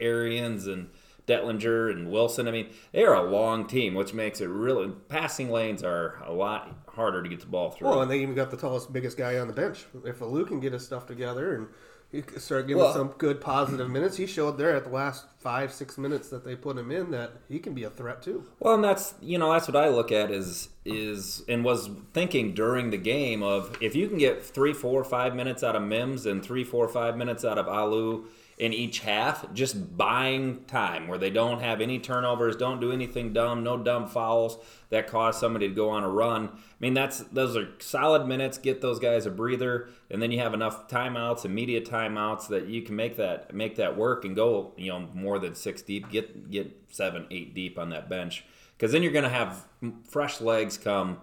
Arians 0.00 0.68
and 0.68 0.90
Dentlinger 1.30 1.90
and 1.90 2.10
Wilson. 2.10 2.48
I 2.48 2.50
mean, 2.50 2.68
they 2.92 3.04
are 3.04 3.14
a 3.14 3.22
long 3.22 3.66
team, 3.66 3.94
which 3.94 4.12
makes 4.12 4.40
it 4.40 4.48
really 4.48 4.90
passing 5.08 5.50
lanes 5.50 5.82
are 5.82 6.22
a 6.24 6.32
lot 6.32 6.74
harder 6.88 7.22
to 7.22 7.28
get 7.28 7.40
the 7.40 7.46
ball 7.46 7.70
through. 7.70 7.88
Well, 7.88 8.02
and 8.02 8.10
they 8.10 8.20
even 8.20 8.34
got 8.34 8.50
the 8.50 8.56
tallest, 8.56 8.92
biggest 8.92 9.16
guy 9.16 9.38
on 9.38 9.46
the 9.46 9.52
bench. 9.54 9.86
If 10.04 10.20
Lou 10.20 10.44
can 10.44 10.60
get 10.60 10.72
his 10.72 10.84
stuff 10.84 11.06
together 11.06 11.54
and 11.54 11.68
he 12.10 12.22
can 12.22 12.40
start 12.40 12.66
giving 12.66 12.82
Well- 12.82 12.92
some 12.92 13.14
good 13.18 13.40
positive 13.40 13.88
minutes, 13.88 14.16
he 14.16 14.26
showed 14.26 14.58
there 14.58 14.74
at 14.74 14.82
the 14.84 14.90
last 14.90 15.26
five, 15.38 15.72
six 15.72 15.96
minutes 15.96 16.28
that 16.30 16.44
they 16.44 16.56
put 16.56 16.76
him 16.76 16.90
in 16.90 17.12
that 17.12 17.34
he 17.48 17.60
can 17.60 17.72
be 17.72 17.84
a 17.84 17.90
threat 17.90 18.20
too. 18.22 18.44
Well, 18.58 18.74
and 18.74 18.82
that's 18.82 19.14
you 19.20 19.38
know 19.38 19.52
that's 19.52 19.68
what 19.68 19.76
I 19.76 19.88
look 19.88 20.10
at 20.10 20.30
is 20.32 20.68
is 20.84 21.44
and 21.48 21.64
was 21.64 21.88
thinking 22.12 22.52
during 22.52 22.90
the 22.90 22.96
game 22.96 23.44
of 23.44 23.76
if 23.80 23.94
you 23.94 24.08
can 24.08 24.18
get 24.18 24.44
three, 24.44 24.72
four, 24.72 25.04
five 25.04 25.36
minutes 25.36 25.62
out 25.62 25.76
of 25.76 25.82
Mims 25.82 26.26
and 26.26 26.42
three, 26.42 26.64
four, 26.64 26.88
five 26.88 27.16
minutes 27.16 27.44
out 27.44 27.58
of 27.58 27.68
Alu 27.68 28.24
in 28.60 28.74
each 28.74 28.98
half, 28.98 29.50
just 29.54 29.96
buying 29.96 30.62
time 30.66 31.08
where 31.08 31.16
they 31.16 31.30
don't 31.30 31.62
have 31.62 31.80
any 31.80 31.98
turnovers, 31.98 32.54
don't 32.56 32.78
do 32.78 32.92
anything 32.92 33.32
dumb, 33.32 33.64
no 33.64 33.78
dumb 33.78 34.06
fouls 34.06 34.58
that 34.90 35.06
cause 35.06 35.40
somebody 35.40 35.66
to 35.66 35.74
go 35.74 35.88
on 35.88 36.04
a 36.04 36.08
run. 36.08 36.48
I 36.48 36.58
mean 36.78 36.92
that's 36.92 37.20
those 37.20 37.56
are 37.56 37.68
solid 37.78 38.26
minutes. 38.26 38.58
Get 38.58 38.82
those 38.82 38.98
guys 38.98 39.24
a 39.24 39.30
breather, 39.30 39.88
and 40.10 40.20
then 40.20 40.30
you 40.30 40.40
have 40.40 40.52
enough 40.52 40.88
timeouts, 40.88 41.46
immediate 41.46 41.86
timeouts 41.86 42.48
that 42.48 42.66
you 42.66 42.82
can 42.82 42.96
make 42.96 43.16
that 43.16 43.54
make 43.54 43.76
that 43.76 43.96
work 43.96 44.26
and 44.26 44.36
go 44.36 44.74
you 44.76 44.92
know 44.92 45.08
more 45.14 45.38
than 45.38 45.54
six 45.54 45.80
deep. 45.80 46.10
Get 46.10 46.50
get 46.50 46.76
seven, 46.90 47.26
eight 47.30 47.54
deep 47.54 47.78
on 47.78 47.88
that 47.90 48.10
bench 48.10 48.44
because 48.76 48.92
then 48.92 49.02
you're 49.02 49.12
going 49.12 49.24
to 49.24 49.30
have 49.30 49.64
fresh 50.06 50.38
legs 50.42 50.76
come 50.76 51.18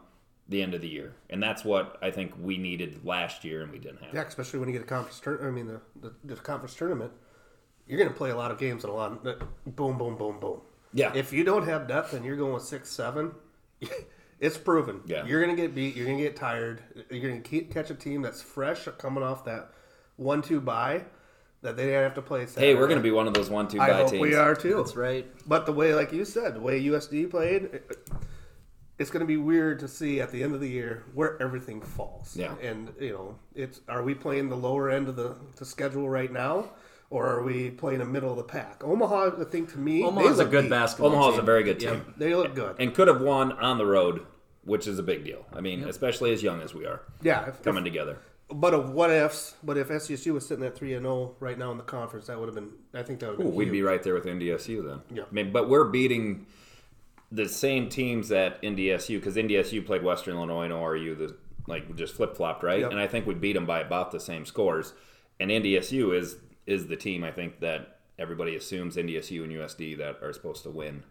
the 0.49 0.63
end 0.63 0.73
of 0.73 0.81
the 0.81 0.87
year, 0.87 1.13
and 1.29 1.43
that's 1.43 1.63
what 1.63 1.99
I 2.01 2.09
think 2.09 2.33
we 2.41 2.57
needed 2.57 3.05
last 3.05 3.43
year, 3.43 3.61
and 3.61 3.71
we 3.71 3.77
didn't 3.77 4.01
have. 4.01 4.13
Yeah, 4.15 4.23
especially 4.23 4.59
when 4.59 4.69
you 4.69 4.73
get 4.73 4.81
a 4.81 4.85
conference 4.85 5.19
tour- 5.19 5.45
I 5.45 5.51
mean, 5.51 5.67
the, 5.67 5.81
the, 5.99 6.13
the 6.23 6.35
conference 6.35 6.73
tournament, 6.73 7.11
you're 7.87 7.97
going 7.97 8.09
to 8.09 8.15
play 8.15 8.29
a 8.31 8.35
lot 8.35 8.51
of 8.51 8.57
games 8.59 8.83
and 8.83 8.91
a 8.91 8.95
lot 8.95 9.11
of 9.11 9.23
boom, 9.75 9.97
boom, 9.97 10.17
boom, 10.17 10.39
boom. 10.39 10.61
Yeah. 10.93 11.11
If 11.13 11.31
you 11.33 11.43
don't 11.43 11.65
have 11.67 11.87
depth 11.87 12.13
and 12.13 12.25
you're 12.25 12.35
going 12.37 12.53
with 12.53 12.63
six, 12.63 12.89
seven, 12.91 13.31
it's 14.39 14.57
proven. 14.57 15.01
Yeah. 15.05 15.25
You're 15.25 15.43
going 15.43 15.55
to 15.55 15.61
get 15.61 15.73
beat. 15.75 15.95
You're 15.95 16.05
going 16.05 16.17
to 16.17 16.23
get 16.23 16.35
tired. 16.35 16.81
You're 17.09 17.29
going 17.29 17.41
to 17.41 17.61
catch 17.65 17.89
a 17.89 17.95
team 17.95 18.21
that's 18.21 18.41
fresh 18.41 18.87
coming 18.97 19.23
off 19.23 19.45
that 19.45 19.71
one-two 20.15 20.61
bye 20.61 21.03
that 21.61 21.75
they 21.75 21.85
didn't 21.85 22.03
have 22.03 22.13
to 22.15 22.21
play. 22.21 22.45
Hey, 22.55 22.75
we're 22.75 22.87
going 22.87 22.99
to 22.99 23.03
be 23.03 23.11
one 23.11 23.27
of 23.27 23.33
those 23.33 23.49
one-two 23.49 23.79
I 23.79 23.87
bye 23.89 23.93
hope 23.97 24.09
teams. 24.11 24.21
we 24.21 24.35
are 24.35 24.55
too. 24.55 24.75
That's 24.77 24.95
right. 24.95 25.25
But 25.47 25.65
the 25.65 25.73
way, 25.73 25.93
like 25.93 26.11
you 26.13 26.23
said, 26.25 26.55
the 26.55 26.59
way 26.61 26.81
USD 26.83 27.29
played, 27.29 27.63
it- 27.63 27.97
it's 28.99 29.11
going 29.11 29.19
to 29.21 29.27
be 29.27 29.37
weird 29.37 29.77
to 29.81 29.87
see 29.87 30.19
at 30.21 30.31
the 30.31 30.41
end 30.41 30.55
of 30.55 30.59
the 30.59 30.67
year 30.67 31.03
where 31.13 31.39
everything 31.39 31.81
falls. 31.81 32.35
Yeah. 32.35 32.55
And 32.63 32.91
you 32.99 33.11
know, 33.11 33.35
it's 33.53 33.79
are 33.87 34.01
we 34.01 34.15
playing 34.15 34.49
the 34.49 34.55
lower 34.57 34.89
end 34.89 35.07
of 35.07 35.15
the, 35.15 35.35
the 35.57 35.65
schedule 35.65 36.09
right 36.09 36.31
now, 36.33 36.71
or 37.09 37.27
are 37.27 37.43
we 37.43 37.69
playing 37.71 37.99
the 37.99 38.05
middle 38.05 38.31
of 38.31 38.37
the 38.37 38.43
pack? 38.43 38.83
Omaha, 38.83 39.31
I 39.41 39.43
think 39.45 39.71
to 39.73 39.77
me, 39.77 40.03
Omaha's 40.03 40.37
they 40.37 40.43
a 40.43 40.47
good 40.47 40.61
deep. 40.63 40.69
basketball. 40.71 41.11
Omaha's 41.13 41.33
team. 41.35 41.39
a 41.43 41.45
very 41.45 41.63
good 41.63 41.81
Yep. 41.81 41.93
team, 41.93 42.13
They 42.17 42.35
look 42.35 42.53
good. 42.55 42.75
and 42.79 42.93
could 42.93 43.07
have 43.07 43.21
won 43.21 43.51
on 43.53 43.77
the 43.77 43.85
road, 43.85 44.25
which 44.63 44.87
is 44.87 44.99
a 44.99 45.03
big 45.03 45.23
deal. 45.23 45.45
I 45.53 45.61
mean, 45.61 45.83
especially 45.83 46.33
as 46.33 46.43
young 46.43 46.61
as 46.61 46.73
we 46.73 46.85
are, 46.85 47.01
yeah. 47.21 47.47
If, 47.49 47.63
coming 47.63 47.83
together. 47.83 48.17
But 48.49 48.73
of 48.73 48.91
what 48.91 49.09
ifs? 49.09 49.55
But 49.61 49.77
if 49.77 49.89
SCSU 49.89 50.33
was 50.33 50.45
sitting 50.47 50.63
at 50.65 50.73
three 50.75 50.93
and 50.93 51.03
zero 51.05 51.35
right 51.41 51.57
now 51.57 51.69
in 51.71 51.77
the 51.77 51.83
conference, 51.83 52.27
that 52.27 52.39
would 52.39 52.47
have 52.47 52.55
been. 52.55 52.69
I 52.93 53.03
think 53.03 53.19
that 53.19 53.31
would 53.31 53.39
Ooh, 53.41 53.49
been. 53.49 53.55
we'd 53.55 53.65
huge. 53.65 53.71
be 53.73 53.81
right 53.81 54.01
there 54.01 54.13
with 54.13 54.25
NDSU 54.25 54.81
then. 54.87 55.01
Yeah. 55.13 55.23
I 55.29 55.33
mean, 55.33 55.51
but 55.51 55.67
we're 55.69 55.83
beating 55.85 56.45
the 57.29 57.49
same 57.49 57.89
teams 57.89 58.31
at 58.31 58.61
NDSU 58.61 59.19
because 59.19 59.35
NDSU 59.35 59.85
played 59.85 60.01
Western 60.01 60.35
Illinois 60.37 60.63
and 60.63 60.73
ORU 60.73 61.17
the 61.17 61.35
like 61.67 61.93
just 61.97 62.15
flip 62.15 62.37
flopped 62.37 62.63
right, 62.63 62.79
Yep. 62.79 62.91
and 62.91 62.99
I 63.01 63.07
think 63.07 63.27
we 63.27 63.33
beat 63.33 63.51
them 63.53 63.65
by 63.65 63.81
about 63.81 64.11
the 64.11 64.19
same 64.21 64.45
scores. 64.45 64.93
And 65.41 65.51
NDSU 65.51 66.13
is 66.17 66.37
is 66.67 66.87
the 66.87 66.95
team 66.95 67.23
I 67.23 67.31
think 67.31 67.59
that 67.61 67.97
everybody 68.19 68.55
assumes 68.55 68.95
NDSU 68.97 69.43
and 69.43 69.51
USD 69.53 69.97
that 69.97 70.19
are 70.21 70.33
supposed 70.33 70.61
to 70.63 70.69
win 70.69 71.03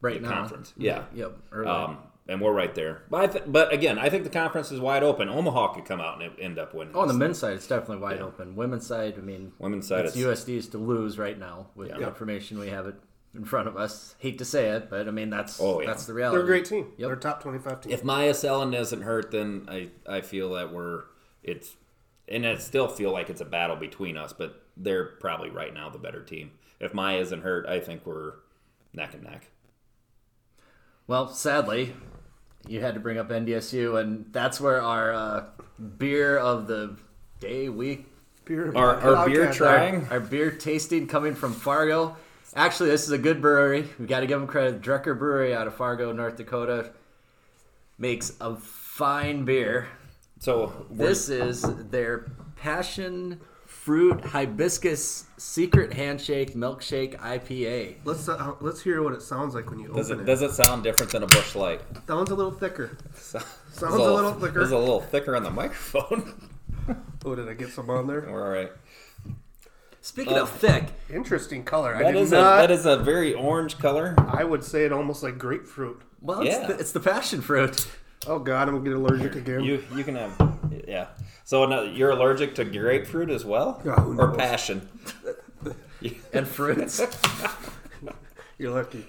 right 0.00 0.20
the 0.20 0.28
now. 0.28 0.34
conference. 0.34 0.72
Yeah. 0.76 1.04
Yep. 1.14 1.32
Um, 1.66 1.98
and 2.26 2.40
we're 2.40 2.52
right 2.52 2.74
there. 2.74 3.02
But 3.10 3.20
I 3.22 3.26
th- 3.26 3.44
but 3.46 3.72
again, 3.72 3.98
I 3.98 4.08
think 4.08 4.24
the 4.24 4.30
conference 4.30 4.72
is 4.72 4.80
wide 4.80 5.02
open. 5.02 5.28
Omaha 5.28 5.74
could 5.74 5.84
come 5.84 6.00
out 6.00 6.22
and 6.22 6.32
end 6.40 6.58
up 6.58 6.74
winning. 6.74 6.94
Oh, 6.96 7.00
on 7.00 7.08
the 7.08 7.14
men's 7.14 7.38
side, 7.38 7.52
it's 7.54 7.66
definitely 7.66 7.98
wide 8.02 8.16
Yeah. 8.18 8.24
open. 8.24 8.56
Women's 8.56 8.86
side, 8.86 9.14
I 9.18 9.20
mean, 9.20 9.52
Women's 9.58 9.86
side, 9.86 10.06
it's 10.06 10.16
it's- 10.16 10.40
USD's 10.46 10.68
to 10.68 10.78
lose 10.78 11.18
right 11.18 11.38
now 11.38 11.68
with 11.74 11.88
Yeah. 11.88 11.98
the 11.98 12.06
information 12.08 12.58
we 12.58 12.68
have 12.68 12.86
it 12.86 12.94
in 13.34 13.44
front 13.44 13.68
of 13.68 13.76
us. 13.76 14.14
Hate 14.18 14.38
to 14.38 14.44
say 14.44 14.68
it, 14.70 14.88
but 14.88 15.06
I 15.06 15.10
mean 15.10 15.28
that's 15.28 15.60
Oh, 15.60 15.80
yeah. 15.80 15.86
that's 15.88 16.06
the 16.06 16.14
reality. 16.14 16.36
They're 16.36 16.44
a 16.44 16.46
great 16.48 16.64
team. 16.64 16.86
Yep. 16.96 17.08
They're 17.08 17.12
a 17.16 17.20
top 17.20 17.42
twenty-five 17.42 17.82
team. 17.82 17.92
if 17.92 18.02
Myah 18.02 18.30
Selland 18.34 18.74
isn't 18.74 19.02
hurt, 19.02 19.30
then 19.30 19.66
I, 19.68 19.88
I 20.08 20.20
feel 20.22 20.50
that 20.54 20.72
we're 20.72 21.02
it's 21.42 21.76
and 22.26 22.46
I 22.46 22.54
still 22.56 22.88
feel 22.88 23.12
like 23.12 23.28
it's 23.28 23.42
a 23.42 23.44
battle 23.44 23.76
between 23.76 24.16
us, 24.16 24.32
but 24.32 24.62
they're 24.76 25.04
probably 25.04 25.50
right 25.50 25.72
now 25.72 25.88
the 25.90 25.98
better 25.98 26.22
team. 26.22 26.52
If 26.80 26.92
Myah 26.92 27.20
isn't 27.20 27.42
hurt, 27.42 27.66
I 27.66 27.80
think 27.80 28.04
we're 28.04 28.34
neck 28.92 29.14
and 29.14 29.22
neck. 29.22 29.50
Well, 31.06 31.28
sadly, 31.28 31.94
you 32.66 32.80
had 32.80 32.94
to 32.94 33.00
bring 33.00 33.18
up 33.18 33.28
NDSU, 33.28 34.00
and 34.00 34.26
that's 34.32 34.60
where 34.60 34.80
our 34.80 35.12
uh, 35.12 35.44
beer 35.98 36.38
of 36.38 36.66
the 36.66 36.96
day, 37.40 37.68
week, 37.68 38.06
Beer, 38.44 38.72
Our, 38.76 38.96
our 39.16 39.26
beer 39.26 39.50
trying, 39.50 40.06
our 40.08 40.20
beer 40.20 40.50
tasting 40.50 41.06
coming 41.06 41.34
from 41.34 41.52
Fargo. 41.54 42.16
Actually, 42.54 42.90
this 42.90 43.04
is 43.04 43.10
a 43.10 43.18
good 43.18 43.40
brewery. 43.40 43.88
We 43.98 44.06
got 44.06 44.20
to 44.20 44.26
give 44.26 44.38
them 44.38 44.46
credit. 44.46 44.82
Drekker 44.82 45.18
Brewery 45.18 45.54
out 45.54 45.66
of 45.66 45.74
Fargo, 45.74 46.12
North 46.12 46.36
Dakota, 46.36 46.92
makes 47.98 48.32
a 48.40 48.54
fine 48.56 49.44
beer. 49.44 49.88
so 50.38 50.86
This 50.90 51.28
is 51.30 51.62
their 51.62 52.26
passion 52.56 53.40
fruit 53.84 54.18
hibiscus 54.24 55.24
secret 55.36 55.92
handshake 55.92 56.54
milkshake 56.54 57.18
IPA. 57.20 57.96
Let's 58.04 58.26
uh, 58.30 58.54
let's 58.62 58.80
hear 58.80 59.02
what 59.02 59.12
it 59.12 59.20
sounds 59.20 59.54
like 59.54 59.68
when 59.68 59.78
you 59.78 59.88
does 59.92 60.10
open 60.10 60.20
it 60.20 60.22
it. 60.22 60.26
does 60.26 60.40
it 60.40 60.52
sound 60.52 60.82
different 60.82 61.12
than 61.12 61.22
a 61.22 61.26
Busch 61.26 61.54
Light? 61.54 61.82
Sounds 62.06 62.30
a 62.30 62.34
little 62.34 62.50
thicker. 62.50 62.96
Sounds 63.14 63.44
a 63.82 63.86
little 63.90 64.32
thicker. 64.32 64.62
It's 64.62 64.72
a 64.72 64.78
little 64.78 65.02
thicker 65.02 65.36
on 65.36 65.42
the 65.42 65.50
microphone. 65.50 66.48
Oh, 67.26 67.34
did 67.34 67.48
I 67.48 67.52
get 67.54 67.70
some 67.70 67.90
on 67.90 68.06
there? 68.06 68.22
we're 68.30 68.42
all 68.42 68.50
right. 68.50 68.70
Speaking 70.00 70.34
of 70.36 70.50
thick, 70.50 70.84
Interesting 71.12 71.64
color. 71.64 71.94
I 71.94 72.02
That 72.04 72.12
did 72.12 72.22
is 72.22 72.32
a 72.32 72.36
not. 72.36 72.56
that 72.58 72.70
is 72.70 72.84
a 72.86 72.96
very 72.98 73.32
orange 73.34 73.78
color. 73.78 74.14
I 74.18 74.44
would 74.44 74.62
say 74.64 74.84
it 74.84 74.92
almost 74.92 75.22
like 75.22 75.38
grapefruit. 75.38 76.02
well, 76.20 76.40
it's, 76.40 76.50
Yeah. 76.50 76.66
the, 76.66 76.78
it's 76.78 76.92
the 76.92 77.00
passion 77.00 77.40
fruit. 77.42 77.86
Oh 78.26 78.38
God, 78.38 78.68
I'm 78.68 78.74
gonna 78.76 78.84
get 78.88 78.94
allergic 78.96 79.34
again. 79.36 79.62
You 79.64 79.82
you 79.94 80.04
can 80.04 80.16
have 80.16 80.32
yeah. 80.88 81.08
So 81.44 81.66
no, 81.66 81.82
you're 81.82 82.10
allergic 82.10 82.54
to 82.56 82.64
grapefruit 82.64 83.28
as 83.30 83.44
well, 83.44 83.80
or 83.84 84.14
knows? 84.14 84.36
passion? 84.36 84.88
and 86.32 86.48
fruits. 86.48 87.00
You're 88.58 88.70
lucky. 88.72 89.04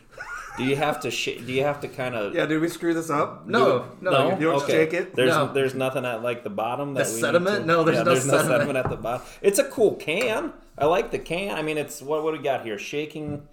Do 0.58 0.64
you 0.64 0.76
have 0.76 1.02
to 1.02 1.12
sh- 1.12 1.38
do 1.46 1.52
you 1.54 1.64
have 1.64 1.82
to 1.82 1.88
kind 1.88 2.16
of 2.16 2.34
Yeah, 2.34 2.46
did 2.46 2.60
we 2.62 2.68
screw 2.70 2.94
this 2.94 3.10
up? 3.10 3.46
No, 3.46 3.86
no, 4.02 4.12
no? 4.12 4.30
You 4.40 4.46
don't 4.48 4.64
okay. 4.64 4.72
shake 4.86 4.94
it? 4.94 5.16
There's 5.16 5.30
No. 5.30 5.52
there's 5.54 5.76
nothing 5.76 6.06
at 6.06 6.24
like 6.24 6.44
the 6.44 6.50
bottom. 6.50 6.94
That 6.94 7.06
The 7.06 7.12
sediment? 7.12 7.60
to- 7.62 7.66
No, 7.66 7.84
there's 7.84 7.98
yeah, 7.98 8.04
no 8.04 8.12
there's 8.14 8.26
no 8.26 8.38
sediment. 8.38 8.60
sediment 8.62 8.78
at 8.86 8.90
the 8.90 8.96
bottom. 8.98 9.26
It's 9.42 9.60
a 9.60 9.66
cool 9.66 9.96
can. 9.96 10.54
I 10.78 10.86
like 10.86 11.12
the 11.12 11.20
can. 11.20 11.56
I 11.58 11.62
mean, 11.62 11.78
it's 11.78 12.02
what 12.02 12.24
what 12.24 12.34
we 12.34 12.40
got 12.40 12.64
here? 12.66 12.78
Shaking, 12.80 13.46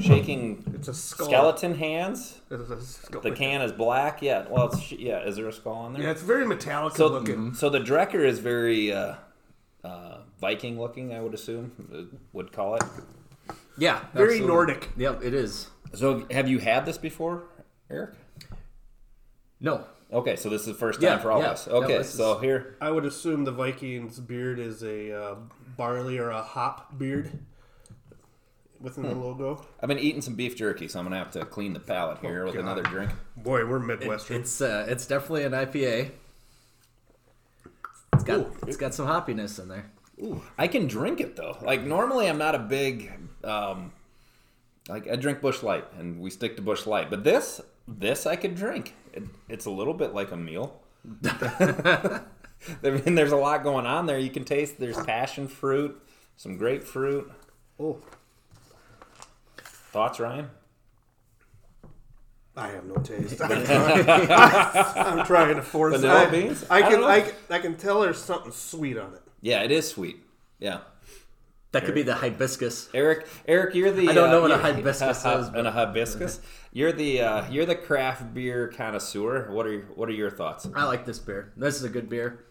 shaking 0.00 0.64
It's 0.74 0.88
a 0.88 0.94
skull. 0.94 1.26
skeleton 1.26 1.74
hands. 1.74 2.40
It's 2.50 2.70
a 2.70 2.80
skull. 2.80 3.20
The 3.20 3.30
can 3.32 3.62
is 3.62 3.72
black. 3.72 4.22
Yeah. 4.22 4.46
Well, 4.48 4.66
it's, 4.72 4.92
yeah. 4.92 5.20
Is 5.24 5.36
there 5.36 5.48
a 5.48 5.52
skull 5.52 5.74
on 5.74 5.92
there? 5.92 6.02
Yeah, 6.02 6.10
it's 6.10 6.22
very 6.22 6.46
metallic 6.46 6.96
So, 6.96 7.06
looking. 7.08 7.54
so 7.54 7.68
the 7.70 7.80
Drekker 7.80 8.24
is 8.24 8.38
very 8.38 8.92
uh, 8.92 9.14
uh, 9.84 10.18
Viking 10.40 10.78
looking, 10.80 11.14
I 11.14 11.20
would 11.20 11.34
assume, 11.34 11.72
uh, 11.94 12.16
would 12.32 12.52
call 12.52 12.74
it. 12.76 12.82
Yeah, 13.78 14.00
Very 14.14 14.28
absolutely. 14.34 14.46
Nordic. 14.46 14.88
Yep, 14.96 15.22
it 15.22 15.34
is. 15.34 15.68
So, 15.94 16.26
have 16.30 16.48
you 16.48 16.58
had 16.58 16.86
this 16.86 16.98
before, 16.98 17.44
Eric? 17.90 18.14
No, 19.60 19.84
Okay, 20.12 20.36
so 20.36 20.48
this 20.48 20.60
is 20.62 20.68
the 20.68 20.74
first 20.74 21.00
time 21.00 21.08
Yeah, 21.10 21.18
for 21.18 21.32
all 21.32 21.40
yeah. 21.40 21.46
of 21.46 21.50
us. 21.52 21.66
Okay, 21.68 21.98
this 21.98 22.14
so 22.14 22.36
is- 22.36 22.40
here, 22.42 22.76
I 22.80 22.90
would 22.92 23.04
assume 23.04 23.44
the 23.44 23.50
Vikings 23.52 24.20
beard 24.20 24.58
is 24.60 24.82
a 24.84 25.12
uh, 25.12 25.34
barley 25.76 26.16
or 26.18 26.30
a 26.30 26.42
hop 26.42 26.96
beard 26.96 27.40
within 28.80 29.04
Hmm. 29.04 29.10
the 29.10 29.16
logo. 29.16 29.64
I've 29.82 29.88
been 29.88 29.98
eating 29.98 30.20
some 30.22 30.34
beef 30.34 30.56
jerky, 30.56 30.88
so 30.88 30.98
I'm 30.98 31.04
gonna 31.04 31.18
have 31.18 31.30
to 31.32 31.44
clean 31.44 31.72
the 31.72 31.80
palate 31.80 32.18
here 32.18 32.44
with 32.44 32.54
God. 32.54 32.60
another 32.62 32.82
drink. 32.82 33.10
Boy, 33.36 33.64
we're 33.66 33.78
Midwestern. 33.78 34.40
it's 34.40 34.60
uh, 34.60 34.86
it's 34.88 35.06
definitely 35.06 35.44
an 35.44 35.52
IPA. 35.52 36.10
It's 38.14 38.24
got 38.24 38.38
Ooh. 38.38 38.52
it's 38.66 38.76
got 38.76 38.94
some 38.94 39.06
hoppiness 39.06 39.60
in 39.60 39.68
there. 39.68 39.90
Ooh. 40.22 40.42
I 40.56 40.68
can 40.68 40.86
drink 40.86 41.20
it 41.20 41.36
though. 41.36 41.58
Like 41.62 41.82
normally, 41.82 42.28
I'm 42.28 42.38
not 42.38 42.54
a 42.54 42.58
big, 42.58 43.12
um, 43.44 43.92
like 44.88 45.08
I 45.08 45.16
drink 45.16 45.40
Busch 45.40 45.62
Light, 45.62 45.84
and 45.98 46.20
we 46.20 46.30
stick 46.30 46.56
to 46.56 46.62
Busch 46.62 46.86
Light. 46.86 47.10
But 47.10 47.24
this, 47.24 47.60
this 47.86 48.26
I 48.26 48.36
could 48.36 48.54
drink. 48.54 48.94
It, 49.12 49.24
it's 49.48 49.66
a 49.66 49.70
little 49.70 49.94
bit 49.94 50.14
like 50.14 50.30
a 50.32 50.36
meal. 50.36 50.80
I 51.24 52.20
mean, 52.82 53.14
there's 53.14 53.32
a 53.32 53.36
lot 53.36 53.62
going 53.62 53.86
on 53.86 54.06
there. 54.06 54.18
You 54.18 54.30
can 54.30 54.44
taste. 54.44 54.78
There's 54.80 54.96
passion 55.04 55.46
fruit, 55.48 56.00
some 56.36 56.56
grapefruit. 56.56 57.30
oh, 57.78 58.00
Thoughts, 59.96 60.20
Ryan? 60.20 60.50
I 62.54 62.68
have 62.68 62.84
no 62.84 62.96
taste. 62.96 63.40
I'm 63.42 63.64
trying, 63.64 64.30
I'm 64.30 65.24
trying 65.24 65.56
to 65.56 65.62
force 65.62 65.98
Vanilla 65.98 66.26
I, 66.26 66.30
beans? 66.30 66.66
I 66.68 66.76
I 66.76 66.82
can 66.82 67.00
don't. 67.00 67.04
I, 67.04 67.20
can- 67.22 67.34
I 67.48 67.58
can 67.60 67.76
tell 67.78 68.02
there's 68.02 68.20
something 68.22 68.52
sweet 68.52 68.98
on 68.98 69.14
it. 69.14 69.22
Yeah, 69.40 69.62
it 69.62 69.70
is 69.72 69.88
sweet. 69.88 70.18
Yeah, 70.58 70.80
That 71.72 71.86
could 71.86 71.94
be 71.94 72.02
the 72.02 72.14
hibiscus. 72.14 72.90
Eric. 72.92 73.26
Eric, 73.48 73.74
you're 73.74 73.90
the. 73.90 74.10
I 74.10 74.12
don't 74.12 74.30
know 74.30 74.40
uh, 74.40 74.48
what 74.48 74.50
a 74.50 74.56
you're- 74.56 74.74
hibiscus 74.74 75.24
is, 75.24 75.48
And 75.48 75.66
a 75.66 75.70
hibiscus. 75.72 76.40
You're 76.74 76.92
the 76.92 77.22
uh, 77.22 77.50
you're 77.50 77.64
the 77.64 77.74
craft 77.74 78.34
beer 78.34 78.68
connoisseur. 78.76 79.50
What 79.50 79.64
are 79.64 79.72
your, 79.72 79.82
what 79.94 80.10
are 80.10 80.12
your 80.12 80.30
thoughts? 80.30 80.68
I 80.74 80.84
like 80.84 81.06
this 81.06 81.18
beer. 81.18 81.54
This 81.56 81.76
is 81.76 81.84
a 81.84 81.88
good 81.88 82.10
beer. 82.10 82.44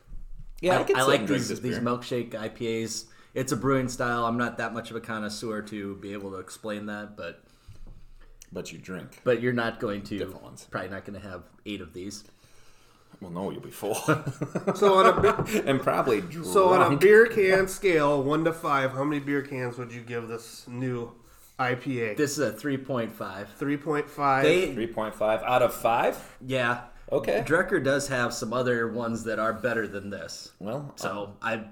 Yeah, 0.62 0.78
I, 0.78 0.80
I, 0.80 0.84
could 0.84 0.98
I 0.98 1.04
like 1.04 1.28
these 1.28 1.50
this 1.50 1.60
these 1.60 1.78
milkshake 1.78 2.32
IPAs. 2.32 3.06
It's 3.36 3.52
a 3.52 3.56
brewing 3.58 3.90
style. 3.90 4.26
I'm 4.26 4.38
not 4.38 4.58
that 4.58 4.74
much 4.74 4.90
of 4.90 4.96
a 4.96 5.02
connoisseur 5.02 5.62
to 5.64 5.96
be 5.98 6.14
able 6.14 6.32
to 6.32 6.38
explain 6.38 6.88
that, 6.88 7.16
but 7.16 7.44
but 8.52 8.72
you 8.72 8.80
drink. 8.80 9.20
but 9.24 9.42
you're 9.42 9.54
not 9.54 9.80
going 9.80 10.02
to 10.04 10.18
Different 10.18 10.42
ones. 10.44 10.68
probably 10.72 10.90
not 10.90 11.06
going 11.06 11.20
to 11.22 11.28
have 11.28 11.44
eight 11.66 11.82
of 11.82 11.94
these. 11.94 12.24
Well, 13.22 13.32
no, 13.32 13.50
you'll 13.52 13.62
be 13.62 13.72
full, 13.72 13.96
So 14.76 14.96
on 14.96 15.06
a 15.06 15.14
bi- 15.22 15.62
and 15.66 15.80
probably 15.82 16.20
drunk. 16.22 16.48
so 16.48 16.74
on 16.74 16.94
a 16.94 16.98
beer 16.98 17.28
can 17.28 17.68
scale, 17.68 18.22
one 18.24 18.44
to 18.46 18.52
five, 18.54 18.92
how 18.92 19.04
many 19.06 19.20
beer 19.22 19.42
cans 19.42 19.78
would 19.78 19.92
you 19.94 20.02
give 20.02 20.28
this 20.28 20.66
new 20.68 21.12
IPA? 21.60 22.18
This 22.18 22.38
is 22.38 22.40
a 22.40 22.52
3.5. 22.52 23.48
Three 23.58 23.78
point 23.78 24.10
five. 24.10 24.44
They 24.44 24.74
three 24.74 24.88
point 24.88 25.16
five 25.16 25.42
out 25.44 25.62
of 25.62 25.74
five. 25.74 26.18
yeah. 26.46 26.82
Okay. 27.12 27.44
Drekker 27.48 27.84
does 27.84 28.08
have 28.08 28.34
some 28.34 28.52
other 28.52 28.88
ones 28.92 29.24
that 29.26 29.38
are 29.40 29.54
better 29.54 29.88
than 29.88 30.10
this. 30.10 30.52
Well, 30.60 30.92
So 30.96 31.34
uh, 31.42 31.46
I 31.46 31.64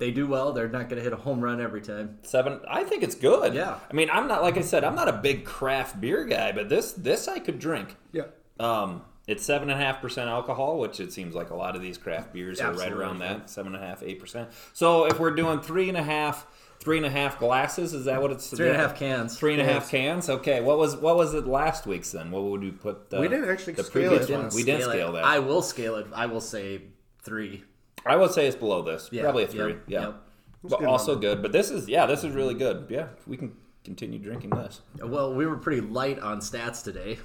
they 0.00 0.10
do 0.10 0.26
well. 0.26 0.52
They're 0.52 0.68
not 0.68 0.88
going 0.88 0.96
to 0.96 1.02
hit 1.02 1.12
a 1.12 1.16
home 1.16 1.40
run 1.40 1.60
every 1.60 1.80
time. 1.80 2.18
seven. 2.22 2.58
I 2.68 2.82
think 2.82 3.04
it's 3.04 3.14
good. 3.14 3.54
Yeah. 3.54 3.78
I 3.88 3.92
mean, 3.94 4.10
I'm 4.10 4.26
not 4.26 4.42
like 4.42 4.56
I 4.58 4.62
said. 4.62 4.82
I'm 4.82 4.96
not 4.96 5.06
a 5.06 5.12
big 5.12 5.44
craft 5.44 6.00
beer 6.00 6.24
guy, 6.24 6.50
but 6.50 6.68
this 6.68 6.92
this 6.92 7.28
I 7.28 7.38
could 7.38 7.60
drink. 7.60 7.94
Yeah. 8.12 8.24
Um, 8.58 9.02
it's 9.28 9.44
seven 9.44 9.70
and 9.70 9.80
a 9.80 9.84
half 9.84 10.00
percent 10.00 10.28
alcohol, 10.28 10.78
which 10.80 10.98
it 10.98 11.12
seems 11.12 11.36
like 11.36 11.50
a 11.50 11.54
lot 11.54 11.76
of 11.76 11.82
these 11.82 11.98
craft 11.98 12.32
beers 12.32 12.60
are 12.60 12.72
right 12.72 12.90
around 12.92 13.18
that 13.20 13.48
seven 13.48 13.74
and 13.76 13.84
a 13.84 13.86
half, 13.86 14.02
eight 14.02 14.18
percent. 14.18 14.50
So 14.72 15.04
if 15.04 15.20
we're 15.20 15.30
doing 15.36 15.60
three 15.60 15.88
and 15.88 15.96
a 15.96 16.02
half, 16.02 16.46
three 16.80 16.96
and 16.96 17.06
a 17.06 17.10
half 17.10 17.38
glasses, 17.38 17.94
is 17.94 18.06
that 18.06 18.20
what 18.20 18.32
it's? 18.32 18.48
Three 18.50 18.68
and 18.68 18.76
a 18.76 18.80
half 18.80 18.96
cans. 18.98 19.38
Three 19.38 19.52
and 19.52 19.62
a 19.62 19.64
half 19.64 19.88
cans. 19.90 20.28
Okay. 20.28 20.60
What 20.60 20.78
was 20.78 20.96
what 20.96 21.16
was 21.16 21.34
it 21.34 21.46
last 21.46 21.86
week's 21.86 22.10
then? 22.10 22.30
What 22.32 22.42
would 22.44 22.60
we 22.62 22.70
put? 22.72 23.12
Uh, 23.12 23.20
We 23.20 23.28
didn't 23.28 23.48
actually 23.48 23.74
the 23.74 23.84
scale 23.84 24.08
previous 24.08 24.28
it. 24.28 24.32
one? 24.36 24.48
We 24.54 24.64
didn't 24.64 24.82
Scale 24.82 24.92
scale 24.92 25.12
that. 25.12 25.24
I 25.24 25.36
I, 25.36 25.38
will 25.38 25.62
scale 25.62 25.94
it. 25.96 26.06
I 26.12 26.26
will 26.26 26.40
say 26.40 26.82
three. 27.22 27.62
Would 28.06 28.30
say 28.32 28.46
it's 28.46 28.56
below 28.56 28.82
this. 28.82 29.08
Yeah, 29.12 29.22
Probably 29.22 29.44
a 29.44 29.46
yep, 29.46 29.54
three. 29.54 29.76
yeah. 29.86 30.00
yep. 30.00 30.14
But 30.62 30.78
good 30.80 30.88
also 30.88 31.16
good. 31.16 31.40
But 31.42 31.52
this 31.52 31.70
is 31.70 31.88
yeah, 31.88 32.06
this 32.06 32.22
is 32.24 32.34
really 32.34 32.54
good. 32.54 32.86
Yeah, 32.90 33.08
we 33.26 33.36
can 33.36 33.52
continue 33.84 34.18
drinking 34.18 34.50
this. 34.50 34.82
Well, 35.02 35.34
we 35.34 35.46
were 35.46 35.56
pretty 35.56 35.80
light 35.80 36.18
on 36.18 36.40
stats 36.40 36.82
today. 36.84 37.18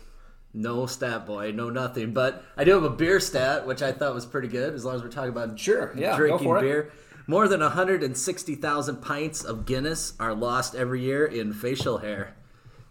No 0.54 0.86
stat 0.86 1.26
boy, 1.26 1.52
no 1.52 1.70
nothing. 1.70 2.14
But 2.14 2.44
I 2.56 2.64
do 2.64 2.72
have 2.72 2.84
a 2.84 2.90
beer 2.90 3.20
stat, 3.20 3.68
which 3.68 3.82
I 3.82 3.92
thought 3.92 4.14
was 4.14 4.26
pretty 4.26 4.48
good. 4.48 4.74
As 4.74 4.86
long 4.86 4.96
as 4.96 5.04
we're 5.04 5.10
talking 5.10 5.32
about 5.32 5.60
Sure, 5.60 5.94
yeah, 5.98 6.16
drinking 6.16 6.46
for 6.48 6.60
it. 6.60 6.62
beer. 6.62 6.92
More 7.28 7.48
than 7.50 7.60
160,000 7.60 9.02
pints 9.02 9.44
of 9.44 9.66
Guinness 9.66 10.14
are 10.20 10.34
lost 10.34 10.76
every 10.76 11.02
year 11.02 11.26
in 11.26 11.52
facial 11.54 11.98
hair. 11.98 12.36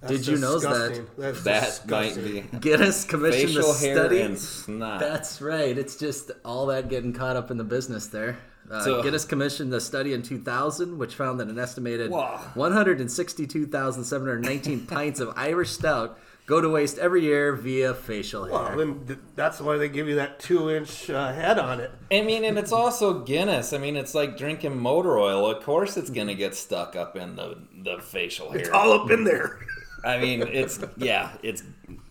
That's 0.07 0.19
Did 0.19 0.27
you 0.27 0.37
know 0.39 0.59
that 0.59 1.03
That's 1.17 1.43
That 1.79 1.89
might 1.91 2.15
be 2.17 2.45
Guinness 2.61 3.05
commissioned 3.05 3.55
facial 3.55 3.73
the 3.73 3.79
hair 3.79 3.97
study? 3.97 4.21
and 4.21 4.39
snot. 4.39 5.01
That's 5.01 5.41
right. 5.41 5.79
It's 5.79 5.97
just 5.97 6.31
all 6.45 6.67
that 6.67 6.91
getting 6.91 7.15
caught 7.15 7.37
up 7.37 7.51
in 7.51 7.57
the 7.57 7.65
business 7.65 8.09
there. 8.09 8.37
Uh, 8.71 8.83
So- 8.85 9.03
Guinness 9.03 9.25
commissioned 9.25 9.73
the 9.73 9.81
study 9.81 10.13
in 10.13 10.21
2000, 10.23 10.99
which 10.99 11.15
found 11.15 11.41
that 11.41 11.49
an 11.49 11.59
estimated 11.59 12.11
162,719 12.11 14.87
pints 14.89 15.21
of 15.21 15.33
Irish 15.37 15.71
Stout 15.71 16.19
go 16.47 16.61
to 16.61 16.69
waste 16.69 16.99
every 16.99 17.23
year 17.23 17.55
via 17.55 17.95
facial 17.95 18.45
hair. 18.45 18.53
Well, 18.53 18.77
then 18.77 19.19
that's 19.35 19.61
why 19.61 19.79
they 19.79 19.89
give 19.89 20.09
you 20.09 20.17
that 20.17 20.39
two-inch 20.41 21.09
uh, 21.09 21.33
head 21.33 21.59
on 21.59 21.81
it. 21.81 21.91
I 22.13 22.21
mean, 22.21 22.45
and 22.45 22.59
it's 22.59 22.73
also 22.73 23.21
Guinness. 23.21 23.73
I 23.73 23.79
mean, 23.79 23.97
it's 23.97 24.15
like 24.15 24.37
drinking 24.37 24.79
motor 24.79 25.19
oil. 25.19 25.51
Of 25.51 25.65
course, 25.65 25.97
it's 25.97 26.11
gonna 26.11 26.35
get 26.35 26.55
stuck 26.55 26.97
up 26.97 27.17
in 27.17 27.37
the 27.37 27.57
the 27.83 27.97
facial 28.03 28.51
hair. 28.51 28.61
It's 28.61 28.69
all 28.71 28.93
up 28.93 29.11
in 29.11 29.25
there. 29.25 29.59
I 30.05 30.19
mean, 30.21 30.43
it's 30.43 30.79
yeah, 30.97 31.33
it's. 31.43 31.63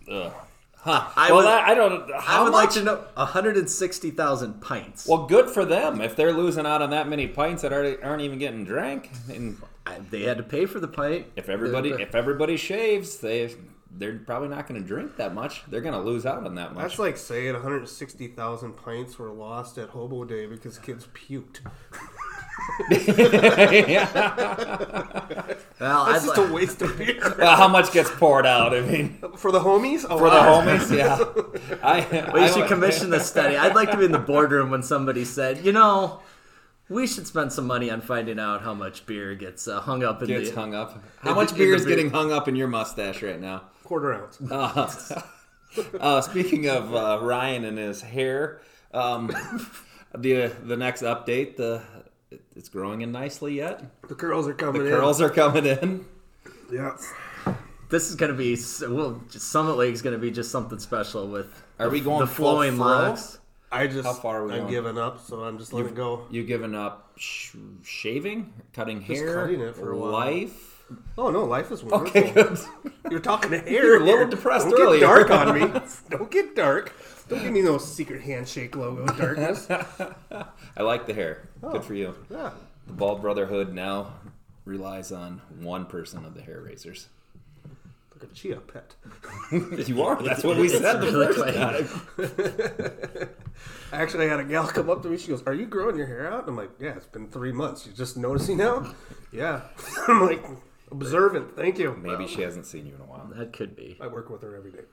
Ugh. 0.10 0.34
Huh. 0.76 1.10
I 1.16 1.32
well, 1.32 1.38
would- 1.38 1.46
I, 1.46 1.72
I 1.72 1.76
don't. 1.76 2.12
How 2.20 2.42
I 2.42 2.44
would 2.44 2.52
much? 2.52 2.66
like 2.66 2.72
to 2.72 2.84
know 2.84 2.96
160,000 3.14 4.62
pints. 4.62 5.08
Well, 5.08 5.28
good 5.28 5.50
for 5.50 5.64
them 5.64 6.02
if 6.02 6.16
they're 6.18 6.34
losing 6.34 6.66
out 6.66 6.82
on 6.82 6.90
that 6.90 7.08
many 7.08 7.28
pints 7.28 7.62
that 7.62 7.72
aren't, 7.72 8.04
aren't 8.04 8.22
even 8.22 8.38
getting 8.38 8.66
drank. 8.66 9.10
And 9.30 9.58
I- 9.86 10.00
they 10.10 10.24
had 10.24 10.38
to 10.38 10.44
pay 10.44 10.66
for 10.66 10.80
the 10.82 10.88
pint. 10.90 11.28
if 11.36 11.48
everybody 11.48 11.92
if 11.92 12.16
everybody 12.16 12.58
shaves, 12.58 13.18
they 13.18 13.56
they're 13.96 14.18
probably 14.18 14.50
not 14.50 14.68
going 14.68 14.82
to 14.82 14.86
drink 14.86 15.18
that 15.18 15.34
much. 15.34 15.64
They're 15.70 15.82
going 15.82 15.94
to 15.94 16.02
lose 16.02 16.26
out 16.26 16.46
on 16.46 16.56
that 16.56 16.74
much. 16.74 16.82
That's 16.84 17.00
like 17.00 17.16
saying 17.16 17.54
160,000 17.54 18.74
pints 18.74 19.20
were 19.20 19.30
lost 19.30 19.78
at 19.78 19.90
Hobo 19.90 20.26
Day 20.26 20.48
because 20.48 20.80
kids 20.80 21.08
puked. 21.14 21.60
well, 22.90 23.00
That's 25.80 25.80
I'd 25.80 26.22
just 26.26 26.38
li- 26.38 26.44
a 26.46 26.54
waste 26.54 26.82
of 26.82 26.98
beer. 26.98 27.36
well, 27.38 27.56
how 27.56 27.68
much 27.68 27.92
gets 27.92 28.10
poured 28.12 28.46
out? 28.46 28.74
I 28.74 28.82
mean, 28.82 29.18
For 29.38 29.52
the 29.52 29.60
homies? 29.60 30.04
A 30.06 30.18
for 30.18 30.30
the 30.30 30.40
homies, 30.40 30.96
yeah. 30.96 31.18
I, 31.84 32.32
we 32.34 32.42
I 32.42 32.48
should 32.48 32.58
would- 32.62 32.68
commission 32.68 33.10
the 33.10 33.20
study. 33.20 33.58
I'd 33.58 33.76
like 33.76 33.92
to 33.92 33.98
be 33.98 34.06
in 34.06 34.12
the 34.12 34.20
boardroom 34.20 34.70
when 34.70 34.84
somebody 34.84 35.26
said, 35.26 35.66
you 35.66 35.72
know, 35.72 36.22
we 36.90 37.08
should 37.08 37.28
spend 37.28 37.52
some 37.54 37.66
money 37.68 37.90
on 37.90 38.02
finding 38.02 38.40
out 38.40 38.62
how 38.62 38.74
much 38.74 39.06
beer 39.06 39.36
gets 39.36 39.68
uh, 39.68 39.82
hung 39.82 40.04
up 40.04 40.22
in 40.22 40.28
Gets 40.28 40.50
the. 40.50 40.56
hung 40.56 40.76
up. 40.76 41.02
How 41.22 41.34
much 41.34 41.56
beer 41.56 41.74
is 41.76 41.86
beer- 41.86 41.96
getting 41.96 42.12
hung 42.12 42.32
up 42.32 42.48
in 42.48 42.56
your 42.56 42.68
mustache 42.68 43.22
right 43.24 43.40
now? 43.40 43.64
Quarter 43.84 44.14
ounce. 44.14 45.12
Uh, 45.76 45.82
uh, 46.00 46.22
speaking 46.22 46.70
of 46.70 46.94
uh, 46.94 47.18
Ryan 47.20 47.66
and 47.66 47.80
his 47.80 48.00
hair, 48.00 48.62
um, 48.94 49.36
the 50.16 50.52
the 50.64 50.78
next 50.78 51.02
update, 51.02 51.58
the 51.58 51.82
it's 52.56 52.70
growing 52.70 53.02
in 53.02 53.12
nicely 53.12 53.56
yet. 53.56 53.84
The 54.08 54.16
curls 54.16 54.48
are 54.48 54.54
coming 54.54 54.82
in. 54.82 54.88
The 54.88 54.94
in. 54.94 55.00
curls 55.00 55.22
are 55.22 55.30
coming 55.30 55.66
in. 55.66 56.06
Yeah. 56.72 56.98
This 57.90 58.10
is 58.10 58.16
going 58.16 58.32
to 58.32 58.38
be 58.38 58.58
well, 58.88 59.22
Summit 59.30 59.78
League 59.78 59.94
is 59.94 60.02
going 60.02 60.16
to 60.16 60.20
be 60.22 60.32
just 60.32 60.50
something 60.52 60.80
special 60.80 61.28
with. 61.28 61.64
Are 61.80 61.90
we 61.90 62.00
going 62.02 62.22
the 62.22 62.28
flowing 62.28 62.76
fro? 62.78 62.86
locks? 62.86 63.40
I 63.72 63.88
just, 63.88 64.06
How 64.06 64.14
far 64.14 64.42
are 64.42 64.48
we 64.48 64.54
I'm 64.54 64.60
going? 64.62 64.72
giving 64.72 64.98
up, 65.00 65.20
so 65.26 65.42
I'm 65.44 65.58
just 65.58 65.74
letting 65.74 65.90
it 65.92 65.96
go. 65.96 66.26
You 66.30 66.44
giving 66.44 66.76
up 66.76 67.12
sh- 67.18 67.56
shaving, 67.84 68.54
cutting 68.72 69.02
hair, 69.02 69.34
cutting 69.42 69.62
it 69.62 69.76
for 69.76 69.92
a 69.92 69.98
while. 69.98 70.12
life? 70.12 70.84
Oh, 71.18 71.32
no, 71.32 71.44
life 71.46 71.72
is 71.72 71.84
wonderful. 71.84 72.22
Okay, 72.22 72.32
good. 72.34 72.60
You're 73.10 73.20
talking 73.20 73.50
to 73.52 73.60
hair. 73.62 73.84
You 73.84 73.90
were 73.90 73.96
a 73.98 74.00
little 74.00 74.20
here. 74.22 74.28
depressed 74.30 74.70
Don't 74.70 74.80
earlier. 74.80 75.00
Get 75.00 75.06
dark 75.08 75.32
on 75.32 75.60
me. 75.74 75.82
Don't 76.10 76.30
get 76.30 76.56
dark. 76.56 76.94
Don't 77.30 77.42
give 77.42 77.52
me 77.52 77.62
no 77.62 77.78
secret 77.78 78.22
handshake 78.22 78.76
logo 78.76 79.06
darkness. 79.06 79.68
I 80.78 80.82
like 80.82 81.08
the 81.08 81.14
hair. 81.14 81.48
Good 81.62 81.76
oh, 81.76 81.82
for 81.82 81.94
you. 81.94 82.16
Yeah. 82.30 82.52
The 82.88 82.94
Bald 82.94 83.22
Brotherhood 83.22 83.74
now 83.74 84.14
relies 84.66 85.12
on 85.12 85.42
one 85.60 85.86
person 85.86 86.26
of 86.26 86.34
the 86.34 86.42
hair 86.42 86.62
raisers. 86.62 87.08
Like 88.14 88.30
a 88.30 88.34
chia 88.34 88.58
pet. 88.58 88.96
you 89.88 90.04
are. 90.04 90.22
That's 90.22 90.44
what 90.44 90.58
we 90.58 90.70
said 90.70 91.02
the 91.02 91.12
first 91.12 91.40
time. 93.18 93.30
Actually, 93.94 94.26
I 94.26 94.30
had 94.30 94.40
a 94.40 94.44
gal 94.44 94.68
come 94.68 94.90
up 94.90 95.04
to 95.04 95.10
me. 95.10 95.18
She 95.18 95.30
goes, 95.30 95.44
"Are 95.46 95.54
you 95.54 95.66
growing 95.66 95.98
your 95.98 96.08
hair 96.08 96.32
out?" 96.32 96.48
I'm 96.48 96.58
like, 96.58 96.72
"Yeah, 96.80 96.96
it's 96.96 97.06
been 97.06 97.30
three 97.30 97.52
months. 97.52 97.86
You're 97.86 97.96
just 97.96 98.18
noticing 98.18 98.58
now." 98.58 98.94
yeah. 99.32 99.62
I'm 100.08 100.22
like, 100.22 100.44
observant. 100.92 101.56
Thank 101.56 101.78
you. 101.78 101.96
Maybe 102.02 102.28
she 102.28 102.42
hasn't 102.42 102.66
seen 102.66 102.86
you 102.86 102.96
in 102.96 103.02
a 103.02 103.06
while. 103.06 103.30
That 103.34 103.54
could 103.54 103.76
be. 103.76 103.98
I 104.02 104.08
work 104.08 104.30
with 104.30 104.42
her 104.42 104.56
every 104.56 104.72
day. 104.72 104.84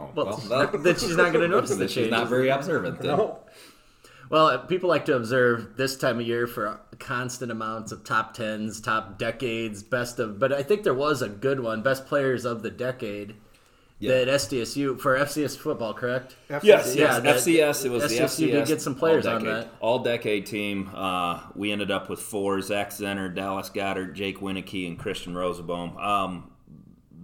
Oh, 0.00 0.10
Well, 0.14 0.36
that- 0.48 0.82
then 0.82 0.94
she's 0.96 1.16
not 1.16 1.32
going 1.32 1.42
to 1.48 1.48
notice 1.48 1.70
the 1.70 1.76
then 1.76 1.88
she's 1.88 2.10
not 2.10 2.28
very 2.28 2.48
observant. 2.48 3.00
Then. 3.00 3.16
No. 3.16 3.38
Well, 4.30 4.46
uh, 4.46 4.58
people 4.58 4.88
like 4.88 5.06
to 5.06 5.16
observe 5.16 5.76
this 5.76 5.96
time 5.96 6.20
of 6.20 6.26
year 6.26 6.46
for 6.46 6.80
constant 7.00 7.50
amounts 7.50 7.90
of 7.90 8.04
top 8.04 8.32
tens, 8.34 8.80
top 8.80 9.18
decades, 9.18 9.82
best 9.82 10.20
of. 10.20 10.38
But 10.38 10.52
I 10.52 10.62
think 10.62 10.84
there 10.84 10.94
was 10.94 11.20
a 11.20 11.28
good 11.28 11.58
one, 11.60 11.82
best 11.82 12.06
players 12.06 12.44
of 12.44 12.62
the 12.62 12.70
decade. 12.70 13.34
Yeah. 13.98 14.24
That 14.24 14.28
SDSU 14.28 14.98
for 14.98 15.18
FCS 15.18 15.58
football, 15.58 15.92
correct? 15.92 16.34
FCS. 16.48 16.60
Yes, 16.62 16.96
Yeah, 16.96 17.20
yes. 17.22 17.44
FCS. 17.46 17.84
It 17.84 17.90
was 17.90 18.08
the 18.08 18.16
SCSU 18.20 18.24
FCS. 18.48 18.50
did 18.52 18.66
get 18.68 18.80
some 18.80 18.94
players 18.94 19.26
on 19.26 19.34
all-decade- 19.34 19.54
that. 19.64 19.68
All-decade 19.80 20.46
team. 20.46 20.90
Uh, 20.94 21.40
we 21.54 21.70
ended 21.72 21.90
up 21.90 22.08
with 22.08 22.20
four: 22.20 22.62
Zach 22.62 22.90
Zenner, 22.90 23.34
Dallas 23.34 23.68
Goedert, 23.68 24.14
Jake 24.14 24.38
Wieneke, 24.40 24.86
and 24.86 24.98
Christian 24.98 25.34
Rozeboom. 25.34 26.00
Um, 26.02 26.50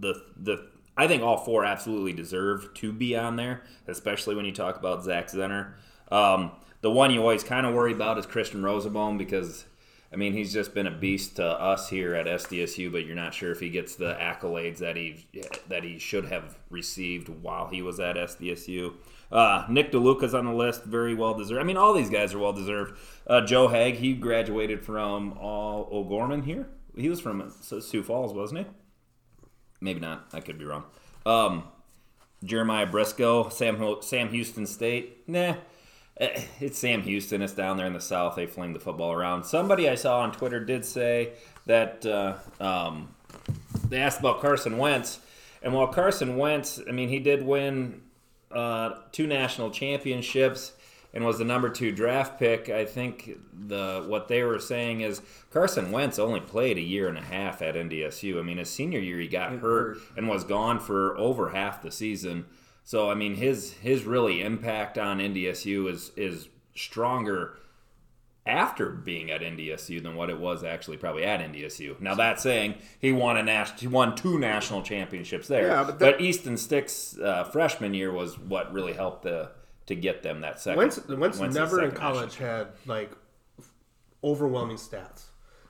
the 0.00 0.22
the 0.36 0.66
I 0.96 1.06
think 1.06 1.22
all 1.22 1.36
four 1.36 1.64
absolutely 1.64 2.12
deserve 2.12 2.72
to 2.74 2.92
be 2.92 3.16
on 3.16 3.36
there, 3.36 3.62
especially 3.86 4.34
when 4.34 4.44
you 4.46 4.52
talk 4.52 4.76
about 4.76 5.04
Zach 5.04 5.28
Zenner. 5.28 5.74
Um, 6.10 6.52
the 6.80 6.90
one 6.90 7.12
you 7.12 7.20
always 7.20 7.44
kind 7.44 7.66
of 7.66 7.74
worry 7.74 7.92
about 7.92 8.18
is 8.18 8.26
Christian 8.26 8.62
Rozeboom 8.62 9.18
because. 9.18 9.64
I 10.12 10.14
mean, 10.14 10.34
he's 10.34 10.52
just 10.52 10.72
been 10.72 10.86
a 10.86 10.92
beast 10.92 11.36
to 11.36 11.44
us 11.44 11.90
here 11.90 12.14
at 12.14 12.26
SDSU, 12.26 12.92
but 12.92 13.04
you're 13.04 13.16
not 13.16 13.34
sure 13.34 13.50
if 13.50 13.58
he 13.58 13.68
gets 13.68 13.96
the 13.96 14.14
accolades 14.14 14.78
that 14.78 14.94
he 14.94 15.26
that 15.68 15.82
he 15.82 15.98
should 15.98 16.26
have 16.26 16.56
received 16.70 17.28
while 17.28 17.66
he 17.66 17.82
was 17.82 17.98
at 17.98 18.14
SDSU. 18.14 18.94
Uh, 19.32 19.66
Nick 19.68 19.90
DeLuca's 19.90 20.32
on 20.32 20.46
the 20.46 20.52
list, 20.52 20.84
very 20.84 21.14
well 21.14 21.34
deserved. 21.34 21.60
I 21.60 21.64
mean, 21.64 21.76
all 21.76 21.92
these 21.92 22.08
guys 22.08 22.32
are 22.34 22.38
well 22.38 22.52
deserved. 22.52 22.96
Uh, 23.26 23.40
Joe 23.40 23.66
Haeg, 23.66 23.96
he 23.96 24.14
graduated 24.14 24.84
from 24.84 25.36
all 25.38 25.88
O'Gorman 25.90 26.42
here. 26.42 26.68
He 26.96 27.08
was 27.08 27.20
from 27.20 27.52
Sioux 27.60 28.02
Falls, 28.04 28.32
wasn't 28.32 28.60
he? 28.60 28.66
Maybe 29.80 30.00
not. 30.00 30.26
I 30.32 30.40
could 30.40 30.58
be 30.58 30.64
wrong. 30.64 30.84
Um, 31.24 31.64
Jeremiah 32.44 32.86
Briscoe, 32.86 33.48
Sam 33.48 33.96
Sam 34.02 34.28
Houston 34.28 34.66
State. 34.66 35.28
Nah, 35.28 35.54
Eh, 36.18 36.42
it's 36.60 36.78
Sam 36.78 37.02
Houston. 37.02 37.42
It's 37.42 37.52
down 37.52 37.76
there 37.76 37.86
in 37.86 37.92
the 37.92 38.00
South. 38.00 38.36
They 38.36 38.46
fling 38.46 38.72
the 38.72 38.80
football 38.80 39.12
around. 39.12 39.44
Somebody 39.44 39.88
I 39.88 39.96
saw 39.96 40.20
on 40.20 40.32
Twitter 40.32 40.64
did 40.64 40.84
say 40.84 41.32
that 41.66 42.06
uh, 42.06 42.36
um, 42.62 43.14
they 43.88 43.98
asked 43.98 44.20
about 44.20 44.40
Carson 44.40 44.78
Wentz, 44.78 45.20
and 45.62 45.74
while 45.74 45.88
Carson 45.88 46.36
Wentz, 46.36 46.80
I 46.88 46.92
mean, 46.92 47.08
he 47.10 47.18
did 47.18 47.44
win 47.44 48.00
uh, 48.50 48.90
two 49.12 49.26
national 49.26 49.70
championships 49.70 50.72
and 51.16 51.24
was 51.24 51.38
the 51.38 51.44
number 51.44 51.70
two 51.70 51.92
draft 51.92 52.38
pick. 52.38 52.68
I 52.68 52.84
think 52.84 53.38
the 53.50 54.04
what 54.06 54.28
they 54.28 54.42
were 54.42 54.58
saying 54.58 55.00
is 55.00 55.22
Carson 55.50 55.90
Wentz 55.90 56.18
only 56.18 56.40
played 56.40 56.76
a 56.76 56.82
year 56.82 57.08
and 57.08 57.16
a 57.16 57.22
half 57.22 57.62
at 57.62 57.74
NDSU. 57.74 58.38
I 58.38 58.42
mean, 58.42 58.58
his 58.58 58.68
senior 58.68 59.00
year 59.00 59.18
he 59.18 59.26
got 59.26 59.52
hurt 59.54 59.96
and 60.14 60.28
was 60.28 60.44
gone 60.44 60.78
for 60.78 61.16
over 61.16 61.48
half 61.48 61.80
the 61.80 61.90
season. 61.90 62.44
So 62.84 63.10
I 63.10 63.14
mean, 63.14 63.36
his 63.36 63.72
his 63.72 64.04
really 64.04 64.42
impact 64.42 64.98
on 64.98 65.18
NDSU 65.18 65.90
is 65.90 66.12
is 66.16 66.50
stronger 66.74 67.56
after 68.44 68.90
being 68.90 69.30
at 69.30 69.40
NDSU 69.40 70.02
than 70.02 70.16
what 70.16 70.28
it 70.28 70.38
was 70.38 70.64
actually 70.64 70.98
probably 70.98 71.24
at 71.24 71.40
NDSU. 71.40 71.98
Now 71.98 72.14
that 72.16 72.40
saying, 72.40 72.74
he 72.98 73.12
won 73.12 73.38
a 73.38 73.42
nas- 73.42 73.72
he 73.80 73.88
won 73.88 74.16
two 74.16 74.38
national 74.38 74.82
championships 74.82 75.48
there. 75.48 75.68
Yeah, 75.68 75.84
but 75.84 75.98
but, 75.98 76.20
Easton 76.20 76.58
Stick's 76.58 77.18
uh, 77.18 77.44
freshman 77.44 77.94
year 77.94 78.12
was 78.12 78.38
what 78.38 78.70
really 78.74 78.92
helped 78.92 79.22
the, 79.22 79.52
to 79.86 79.94
get 79.94 80.22
them 80.22 80.40
that 80.40 80.60
second. 80.60 80.78
Wentz, 80.78 81.06
Wentz 81.08 81.38
Wentz's 81.38 81.56
never 81.56 81.82
in 81.82 81.92
college 81.92 82.36
had 82.36 82.68
like 82.86 83.10
overwhelming 84.22 84.76
stats. 84.76 85.26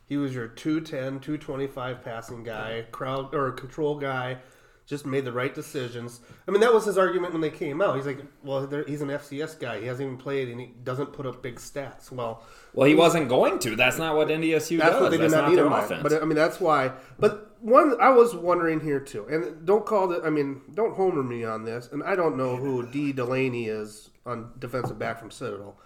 He 0.06 0.16
was 0.16 0.34
your 0.34 0.46
210, 0.46 1.20
225 1.20 2.04
passing 2.04 2.44
guy, 2.44 2.86
crowd 2.92 3.34
or 3.34 3.50
control 3.52 3.98
guy, 3.98 4.38
just 4.86 5.04
made 5.04 5.24
the 5.24 5.32
right 5.32 5.52
decisions. 5.52 6.20
I 6.46 6.52
mean, 6.52 6.60
that 6.60 6.72
was 6.72 6.84
his 6.84 6.96
argument 6.96 7.32
when 7.32 7.42
they 7.42 7.50
came 7.50 7.82
out. 7.82 7.96
He's 7.96 8.06
like, 8.06 8.20
well, 8.44 8.66
he's 8.86 9.02
an 9.02 9.08
FCS 9.08 9.58
guy. 9.58 9.80
He 9.80 9.86
hasn't 9.86 10.06
even 10.06 10.16
played 10.16 10.48
and 10.48 10.60
he 10.60 10.68
doesn't 10.84 11.12
put 11.12 11.26
up 11.26 11.42
big 11.42 11.56
stats. 11.56 12.12
Well, 12.12 12.44
Well, 12.72 12.86
he 12.86 12.94
wasn't 12.94 13.28
going 13.28 13.58
to. 13.60 13.74
That's 13.74 13.98
not 13.98 14.14
what 14.14 14.28
NDSU 14.28 14.78
that's 14.78 14.92
does. 14.92 15.00
what 15.02 15.10
they 15.10 15.16
did 15.16 15.24
That's 15.24 15.32
not 15.32 15.48
not 15.48 15.56
their 15.56 15.66
offense. 15.66 16.02
But 16.04 16.22
I 16.22 16.24
mean, 16.24 16.36
that's 16.36 16.60
why. 16.60 16.92
But 17.18 17.56
one, 17.60 17.96
I 18.00 18.10
was 18.10 18.36
wondering 18.36 18.80
here 18.80 19.00
too, 19.00 19.26
and 19.28 19.66
don't 19.66 19.84
call 19.84 20.12
it. 20.12 20.22
I 20.24 20.30
mean, 20.30 20.62
don't 20.72 20.94
homer 20.94 21.22
me 21.24 21.42
on 21.44 21.64
this. 21.64 21.88
And 21.90 22.04
I 22.04 22.14
don't 22.14 22.36
know 22.36 22.56
who 22.56 22.86
Dee 22.86 23.12
Delaney 23.12 23.66
is 23.66 24.10
on 24.24 24.52
defensive 24.60 24.98
back 25.00 25.18
from 25.18 25.32
Citadel, 25.32 25.76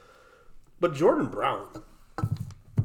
but 0.79 0.95
Jordan 0.95 1.27
Brown, 1.29 1.69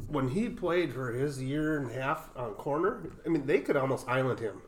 when 0.08 0.28
he 0.30 0.48
played 0.48 0.94
for 0.94 1.12
his 1.12 1.42
year 1.42 1.76
and 1.76 1.90
a 1.90 1.94
half 1.94 2.30
on 2.34 2.54
corner, 2.54 3.10
I 3.26 3.28
mean, 3.28 3.44
they 3.44 3.58
could 3.60 3.76
almost 3.76 4.08
island 4.08 4.40
him. 4.40 4.62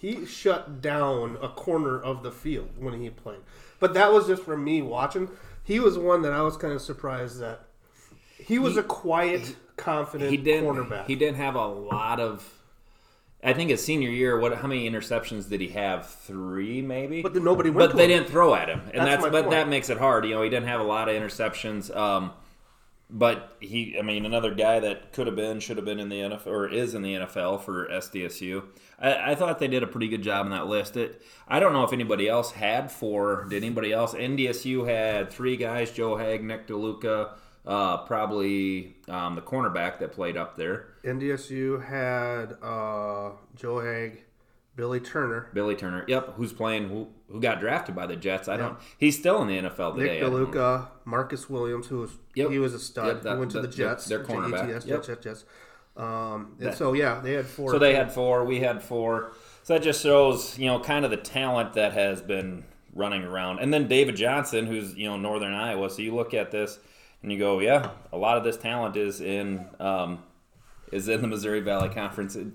He 0.00 0.24
shut 0.24 0.80
down 0.80 1.36
a 1.42 1.48
corner 1.48 2.00
of 2.00 2.22
the 2.22 2.32
field 2.32 2.70
when 2.78 3.00
he 3.00 3.10
played. 3.10 3.40
But 3.78 3.92
that 3.94 4.12
was 4.12 4.26
just 4.28 4.42
from 4.42 4.64
me 4.64 4.80
watching. 4.80 5.28
He 5.62 5.78
was 5.78 5.98
one 5.98 6.22
that 6.22 6.32
I 6.32 6.40
was 6.40 6.56
kind 6.56 6.72
of 6.72 6.80
surprised 6.80 7.38
that 7.40 7.60
he 8.38 8.58
was 8.58 8.78
a 8.78 8.82
quiet, 8.82 9.54
confident 9.76 10.30
he 10.30 10.38
didn't. 10.38 10.64
cornerback. 10.74 11.06
He 11.06 11.16
didn't 11.16 11.36
have 11.36 11.54
a 11.54 11.66
lot 11.66 12.18
of. 12.18 12.48
I 13.42 13.52
think 13.54 13.70
his 13.70 13.84
senior 13.84 14.08
year, 14.10 14.38
what? 14.38 14.54
How 14.56 14.68
many 14.68 14.88
interceptions 14.88 15.48
did 15.48 15.60
he 15.60 15.68
have? 15.68 16.06
Three, 16.06 16.80
maybe. 16.82 17.20
But 17.22 17.34
then 17.34 17.44
nobody 17.44 17.68
went 17.70 17.90
But 17.90 17.96
they 17.98 18.04
him. 18.04 18.20
didn't 18.20 18.28
throw 18.30 18.54
at 18.54 18.68
him, 18.68 18.80
and 18.92 19.06
That's 19.06 19.22
that's, 19.22 19.32
but 19.32 19.42
point. 19.44 19.50
that 19.50 19.68
makes 19.68 19.90
it 19.90 19.98
hard. 19.98 20.24
You 20.24 20.34
know, 20.34 20.42
he 20.42 20.48
didn't 20.50 20.68
have 20.68 20.80
a 20.80 20.84
lot 20.84 21.08
of 21.10 21.14
interceptions. 21.14 21.94
Um, 21.94 22.32
but 23.12 23.56
he, 23.60 23.96
I 23.98 24.02
mean, 24.02 24.24
another 24.24 24.54
guy 24.54 24.80
that 24.80 25.12
could 25.12 25.26
have 25.26 25.36
been, 25.36 25.60
should 25.60 25.76
have 25.76 25.86
been 25.86 25.98
in 25.98 26.08
the 26.08 26.20
NFL 26.20 26.46
or 26.46 26.68
is 26.68 26.94
in 26.94 27.02
the 27.02 27.14
NFL 27.14 27.62
for 27.62 27.88
SDSU. 27.88 28.64
I, 28.98 29.32
I 29.32 29.34
thought 29.34 29.58
they 29.58 29.68
did 29.68 29.82
a 29.82 29.86
pretty 29.86 30.08
good 30.08 30.22
job 30.22 30.44
on 30.44 30.50
that 30.52 30.66
list. 30.66 30.96
It, 30.96 31.22
I 31.48 31.60
don't 31.60 31.72
know 31.72 31.84
if 31.84 31.92
anybody 31.92 32.28
else 32.28 32.52
had 32.52 32.90
four. 32.92 33.46
Did 33.48 33.64
anybody 33.64 33.92
else? 33.92 34.14
NDSU 34.14 34.86
had 34.86 35.30
three 35.30 35.56
guys: 35.56 35.90
Joe 35.90 36.16
Haeg, 36.16 36.42
Nick 36.42 36.68
DeLuca, 36.68 37.32
uh, 37.66 37.98
probably 37.98 38.96
um, 39.08 39.34
the 39.34 39.42
cornerback 39.42 39.98
that 39.98 40.12
played 40.12 40.36
up 40.36 40.56
there, 40.56 40.88
NDSU 41.04 41.84
had 41.84 42.56
uh, 42.62 43.32
Joe 43.56 43.80
Haeg, 43.80 44.18
Billy 44.80 44.98
Turner, 44.98 45.48
Billy 45.52 45.74
Turner. 45.76 46.06
Yep, 46.08 46.36
who's 46.36 46.54
playing? 46.54 46.88
Who, 46.88 47.08
who 47.30 47.38
got 47.38 47.60
drafted 47.60 47.94
by 47.94 48.06
the 48.06 48.16
Jets? 48.16 48.48
I 48.48 48.56
don't. 48.56 48.78
He's 48.96 49.18
still 49.18 49.42
in 49.42 49.48
the 49.48 49.68
NFL 49.68 49.96
today. 49.96 50.14
Nick 50.14 50.16
I 50.22 50.30
don't 50.30 50.40
know. 50.40 50.46
DeLuca, 50.46 50.86
Marcus 51.04 51.50
Williams, 51.50 51.88
who 51.88 51.98
was 51.98 52.12
Yep. 52.34 52.50
he 52.50 52.58
was 52.58 52.72
a 52.72 52.78
stud. 52.78 53.06
Yep, 53.06 53.22
that- 53.24 53.32
he 53.34 53.38
went 53.38 53.50
to 53.50 53.60
the 53.60 53.68
yep, 53.68 53.76
Jets. 53.76 54.06
their 54.06 54.24
cornerback. 54.24 54.68
JETS, 54.68 54.86
Yep. 54.86 54.96
Jets, 55.04 55.06
Jets, 55.08 55.22
Jets. 55.24 55.44
Um, 55.98 56.54
and 56.58 56.68
That- 56.68 56.78
so 56.78 56.94
yeah, 56.94 57.20
they 57.20 57.34
had 57.34 57.46
four. 57.46 57.72
So 57.72 57.78
they 57.78 57.94
had 57.94 58.10
four. 58.10 58.46
We 58.46 58.60
had 58.60 58.82
four. 58.82 59.32
So 59.64 59.74
that 59.74 59.82
just 59.82 60.02
shows, 60.02 60.58
you 60.58 60.64
know, 60.66 60.80
kind 60.80 61.04
of 61.04 61.10
the 61.10 61.18
talent 61.18 61.74
that 61.74 61.92
has 61.92 62.22
been 62.22 62.64
running 62.94 63.22
around. 63.22 63.58
And 63.58 63.74
then 63.74 63.86
David 63.86 64.16
Johnson, 64.16 64.64
who's 64.66 64.94
you 64.96 65.06
know 65.08 65.18
Northern 65.18 65.52
Iowa. 65.52 65.90
So 65.90 66.00
you 66.00 66.14
look 66.14 66.32
at 66.32 66.50
this 66.50 66.78
and 67.22 67.30
you 67.30 67.38
go, 67.38 67.60
yeah, 67.60 67.90
a 68.12 68.16
lot 68.16 68.38
of 68.38 68.44
this 68.44 68.56
talent 68.56 68.96
is 68.96 69.20
in 69.20 69.66
um, 69.78 70.22
is 70.90 71.06
in 71.08 71.20
the 71.20 71.28
Missouri 71.28 71.60
Valley 71.60 71.90
Conference. 71.90 72.34
It- 72.34 72.46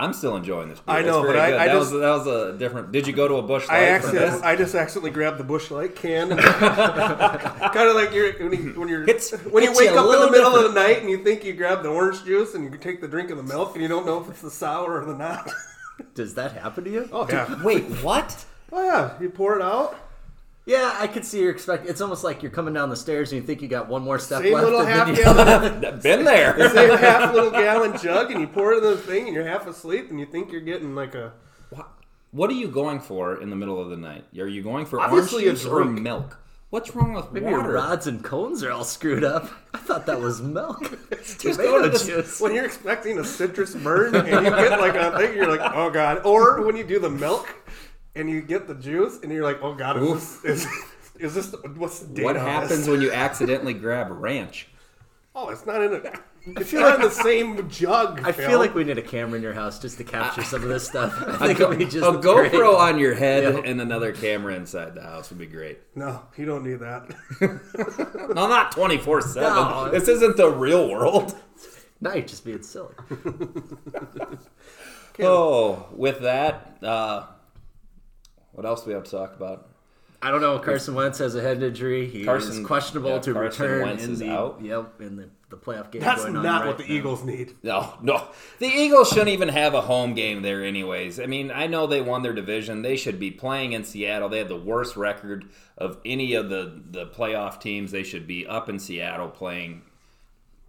I'm 0.00 0.12
still 0.14 0.34
enjoying 0.36 0.68
this. 0.70 0.80
beer. 0.80 0.96
I 0.96 1.02
know, 1.02 1.22
but 1.22 1.36
I- 1.36 1.46
I 1.46 1.50
that 1.66 1.74
just- 1.74 1.92
was 1.92 2.00
that 2.00 2.10
was 2.10 2.26
a 2.26 2.58
different. 2.58 2.90
Did 2.90 3.06
you 3.06 3.12
go 3.12 3.28
to 3.28 3.34
a 3.34 3.42
bush 3.42 3.66
I 3.68 3.84
accident. 3.84 4.42
I 4.44 4.56
just 4.56 4.74
accidentally 4.74 5.10
grabbed 5.10 5.38
the 5.38 5.44
Busch 5.44 5.70
Light 5.70 5.94
can. 5.94 6.30
kind 6.38 7.88
of 7.88 7.94
like 7.96 8.12
you're 8.12 8.32
when, 8.32 8.52
you, 8.52 8.72
when 8.80 8.88
you're 8.88 9.02
It's- 9.04 9.30
when 9.44 9.62
you 9.64 9.72
wake 9.74 9.90
up 9.90 10.06
in 10.06 10.20
the 10.20 10.30
middle 10.30 10.56
of 10.56 10.72
the 10.72 10.80
night 10.80 11.00
and 11.00 11.10
you 11.10 11.22
think 11.22 11.44
you 11.44 11.52
grab 11.52 11.82
the 11.82 11.88
orange 11.90 12.24
juice 12.24 12.54
and 12.54 12.72
you 12.72 12.78
take 12.78 13.00
the 13.00 13.08
drink 13.08 13.30
of 13.30 13.36
the 13.36 13.42
milk 13.42 13.74
and 13.74 13.82
you 13.82 13.88
don't 13.88 14.06
know 14.06 14.20
if 14.22 14.28
it's 14.30 14.40
the 14.42 14.50
sour 14.50 15.00
or 15.00 15.04
the 15.04 15.14
not. 15.14 15.48
Does 16.14 16.34
that 16.34 16.52
happen 16.52 16.84
to 16.84 16.90
you? 16.90 17.08
Oh 17.12 17.26
yeah, 17.28 17.62
Wait, 17.62 17.84
what? 18.02 18.44
oh 18.72 18.82
yeah. 18.84 19.12
You 19.20 19.28
pour 19.28 19.56
it 19.58 19.62
out. 19.62 19.96
Yeah, 20.66 20.94
I 21.00 21.06
could 21.06 21.24
see 21.24 21.40
you're 21.40 21.50
expecting. 21.50 21.90
It's 21.90 22.00
almost 22.00 22.22
like 22.22 22.42
you're 22.42 22.52
coming 22.52 22.74
down 22.74 22.90
the 22.90 22.96
stairs 22.96 23.32
and 23.32 23.40
you 23.40 23.46
think 23.46 23.62
you 23.62 23.68
got 23.68 23.88
one 23.88 24.02
more 24.02 24.18
step 24.18 24.42
Same 24.42 24.52
left. 24.52 24.64
little 24.66 24.84
half 24.84 25.08
you- 25.08 25.16
gallon, 25.16 25.80
Been 26.02 26.24
there. 26.24 26.70
same 26.70 26.96
half 26.98 27.34
little 27.34 27.50
gallon 27.50 27.96
jug, 27.98 28.30
and 28.30 28.40
you 28.40 28.46
pour 28.46 28.72
it 28.74 28.78
in 28.78 28.84
the 28.84 28.96
thing, 28.96 29.26
and 29.26 29.34
you're 29.34 29.46
half 29.46 29.66
asleep, 29.66 30.10
and 30.10 30.20
you 30.20 30.26
think 30.26 30.52
you're 30.52 30.60
getting 30.60 30.94
like 30.94 31.14
a. 31.14 31.32
What 32.32 32.48
are 32.50 32.54
you 32.54 32.68
going 32.68 33.00
for 33.00 33.42
in 33.42 33.50
the 33.50 33.56
middle 33.56 33.80
of 33.82 33.90
the 33.90 33.96
night? 33.96 34.24
Are 34.38 34.46
you 34.46 34.62
going 34.62 34.86
for 34.86 35.00
Obviously 35.00 35.44
a 35.44 35.46
orange 35.48 35.62
juice 35.62 35.68
or 35.68 35.84
milk? 35.84 36.38
What's 36.68 36.94
wrong 36.94 37.14
with 37.14 37.32
Maybe 37.32 37.46
your 37.50 37.68
rods 37.72 38.06
and 38.06 38.22
cones 38.22 38.62
are 38.62 38.70
all 38.70 38.84
screwed 38.84 39.24
up. 39.24 39.50
I 39.74 39.78
thought 39.78 40.06
that 40.06 40.20
was 40.20 40.40
milk. 40.40 40.78
Just 41.40 41.58
go 41.58 41.82
Tomato 41.82 41.98
to 41.98 42.04
juice. 42.06 42.40
When 42.40 42.54
you're 42.54 42.64
expecting 42.66 43.18
a 43.18 43.24
citrus 43.24 43.74
burn 43.74 44.14
and 44.14 44.28
you 44.28 44.50
get 44.52 44.78
like 44.78 44.94
a 44.94 45.18
thing, 45.18 45.34
you're 45.34 45.48
like, 45.48 45.72
oh 45.74 45.90
god. 45.90 46.24
Or 46.24 46.64
when 46.64 46.76
you 46.76 46.84
do 46.84 47.00
the 47.00 47.10
milk 47.10 47.52
and 48.14 48.28
you 48.30 48.42
get 48.42 48.66
the 48.68 48.74
juice 48.74 49.18
and 49.22 49.32
you're 49.32 49.44
like, 49.44 49.58
oh 49.62 49.74
god, 49.74 50.02
is 50.02 50.40
this, 50.42 50.64
is, 50.64 50.66
is 51.18 51.34
this 51.34 51.54
what's 51.76 52.00
the 52.00 52.24
What 52.24 52.36
happens 52.36 52.70
this? 52.80 52.88
when 52.88 53.00
you 53.02 53.12
accidentally 53.12 53.74
grab 53.74 54.08
ranch? 54.10 54.68
Oh, 55.34 55.48
it's 55.50 55.64
not 55.64 55.80
in 55.82 55.94
a. 55.94 56.02
It's 56.58 56.72
not 56.72 56.94
in 56.96 57.02
the 57.02 57.10
same 57.10 57.68
jug. 57.68 58.26
I 58.26 58.32
Phil. 58.32 58.48
feel 58.48 58.58
like 58.58 58.74
we 58.74 58.82
need 58.82 58.96
a 58.98 59.02
camera 59.02 59.36
in 59.36 59.42
your 59.42 59.52
house 59.52 59.78
just 59.78 59.98
to 59.98 60.04
capture 60.04 60.42
some 60.42 60.62
of 60.62 60.68
this 60.70 60.86
stuff. 60.88 61.14
I 61.40 61.46
think 61.48 61.58
go- 61.58 61.66
it'd 61.66 61.78
be 61.78 61.84
just 61.84 61.96
a 61.98 62.12
great. 62.18 62.50
GoPro 62.50 62.76
on 62.78 62.98
your 62.98 63.14
head 63.14 63.42
Yep. 63.44 63.64
and 63.66 63.80
another 63.80 64.10
camera 64.12 64.54
inside 64.54 64.94
the 64.94 65.02
house 65.02 65.28
would 65.30 65.38
be 65.38 65.46
great. 65.46 65.78
no, 65.94 66.22
you 66.38 66.46
don't 66.46 66.64
need 66.64 66.80
that. 66.80 67.14
No, 68.34 68.46
not 68.48 68.72
twenty 68.72 68.96
four 68.98 69.20
seven. 69.20 69.92
This 69.92 70.08
isn't 70.08 70.36
the 70.36 70.50
real 70.50 70.88
world. 70.88 71.36
Now 72.00 72.14
you're 72.14 72.24
just 72.24 72.44
being 72.44 72.62
silly. 72.62 72.94
Oh, 75.22 75.86
with 75.92 76.20
that, 76.22 76.78
uh, 76.82 77.26
what 78.52 78.66
else 78.66 78.82
do 78.82 78.88
we 78.88 78.94
have 78.94 79.04
to 79.04 79.10
talk 79.10 79.34
about? 79.34 79.66
I 80.22 80.30
don't 80.30 80.42
know. 80.42 80.58
Carson 80.58 80.94
Wentz 80.94 81.18
has 81.18 81.34
a 81.34 81.40
head 81.40 81.62
injury. 81.62 82.06
He 82.06 82.24
Carson- 82.24 82.60
is 82.60 82.66
questionable 82.66 83.12
yeah, 83.12 83.18
to 83.20 83.32
Carson 83.32 83.64
return 83.64 83.82
Wentz 83.86 84.04
in 84.04 84.12
is 84.12 84.18
the 84.18 84.28
out. 84.30 84.60
yep 84.62 85.00
in 85.00 85.16
the, 85.16 85.30
the 85.48 85.56
playoff 85.56 85.90
game. 85.90 86.02
That's 86.02 86.22
going 86.24 86.36
on 86.36 86.42
not 86.42 86.60
right 86.60 86.66
what 86.68 86.76
the 86.76 86.84
now. 86.86 86.92
Eagles 86.94 87.24
need. 87.24 87.54
No, 87.62 87.94
no. 88.02 88.28
The 88.58 88.66
Eagles 88.66 89.08
shouldn't 89.08 89.28
even 89.30 89.48
have 89.48 89.72
a 89.72 89.80
home 89.80 90.12
game 90.12 90.42
there, 90.42 90.62
anyways. 90.62 91.18
I 91.18 91.24
mean, 91.24 91.50
I 91.50 91.68
know 91.68 91.86
they 91.86 92.02
won 92.02 92.22
their 92.22 92.34
division. 92.34 92.82
They 92.82 92.96
should 92.96 93.18
be 93.18 93.30
playing 93.30 93.72
in 93.72 93.82
Seattle. 93.84 94.28
They 94.28 94.38
had 94.38 94.48
the 94.48 94.56
worst 94.56 94.94
record 94.94 95.46
of 95.78 95.96
any 96.04 96.34
of 96.34 96.50
the, 96.50 96.82
the 96.90 97.06
playoff 97.06 97.58
teams. 97.58 97.90
They 97.90 98.02
should 98.02 98.26
be 98.26 98.46
up 98.46 98.68
in 98.68 98.78
Seattle 98.78 99.28
playing 99.30 99.80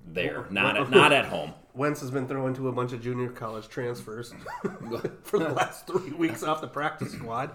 there, 0.06 0.46
not 0.50 0.78
at, 0.78 0.90
not 0.90 1.12
at 1.14 1.26
home. 1.26 1.54
Wentz 1.74 2.02
has 2.02 2.12
been 2.12 2.28
thrown 2.28 2.54
to 2.56 2.68
a 2.68 2.72
bunch 2.72 2.92
of 2.92 3.02
junior 3.02 3.30
college 3.30 3.70
transfers 3.70 4.34
for 5.24 5.40
the 5.40 5.50
last 5.56 5.88
three 5.88 6.12
weeks 6.12 6.44
off 6.44 6.60
the 6.60 6.68
practice 6.68 7.14
squad. 7.14 7.52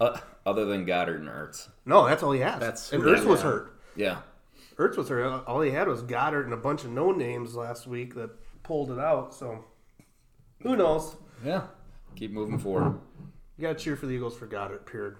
Uh, 0.00 0.18
other 0.44 0.64
than 0.64 0.84
Goedert 0.84 1.20
and 1.20 1.28
Ertz. 1.28 1.68
No, 1.86 2.06
that's 2.06 2.22
all 2.22 2.32
he 2.32 2.40
has. 2.40 2.58
That's- 2.58 2.92
and 2.92 3.02
Ertz 3.02 3.24
was 3.24 3.40
yeah. 3.40 3.46
hurt. 3.46 3.80
Yeah. 3.94 4.18
Ertz 4.76 4.96
was 4.96 5.08
hurt. 5.08 5.44
All 5.46 5.60
he 5.60 5.70
had 5.70 5.86
was 5.86 6.02
Goedert 6.02 6.44
and 6.44 6.52
a 6.52 6.56
bunch 6.56 6.84
of 6.84 6.90
no 6.90 7.12
names 7.12 7.54
last 7.54 7.86
week 7.86 8.14
that 8.14 8.30
pulled 8.64 8.90
it 8.90 8.98
out. 8.98 9.34
So 9.34 9.64
who 10.62 10.76
knows? 10.76 11.14
Yeah. 11.44 11.62
Keep 12.16 12.32
moving 12.32 12.58
forward. 12.58 12.98
You 13.56 13.62
got 13.62 13.78
to 13.78 13.84
cheer 13.84 13.94
for 13.94 14.06
the 14.06 14.12
Eagles 14.14 14.36
for 14.36 14.46
Goedert. 14.46 14.84
Period. 14.86 15.16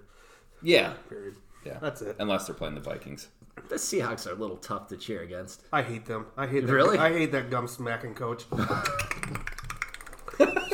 Yeah. 0.61 0.93
Period. 1.07 1.35
Yeah. 1.65 1.77
That's 1.79 2.01
it. 2.01 2.15
Unless 2.19 2.47
they're 2.47 2.55
playing 2.55 2.75
the 2.75 2.81
Vikings. 2.81 3.27
The 3.69 3.75
Seahawks 3.75 4.27
are 4.27 4.31
a 4.31 4.35
little 4.35 4.57
tough 4.57 4.87
to 4.89 4.97
cheer 4.97 5.21
against. 5.21 5.63
I 5.71 5.81
hate 5.81 6.05
them. 6.05 6.25
I 6.35 6.45
hate 6.47 6.65
that. 6.65 6.73
Really? 6.73 6.97
I 6.97 7.11
hate 7.13 7.31
that 7.31 7.49
gum 7.49 7.67
smacking 7.67 8.15
coach. 8.15 8.45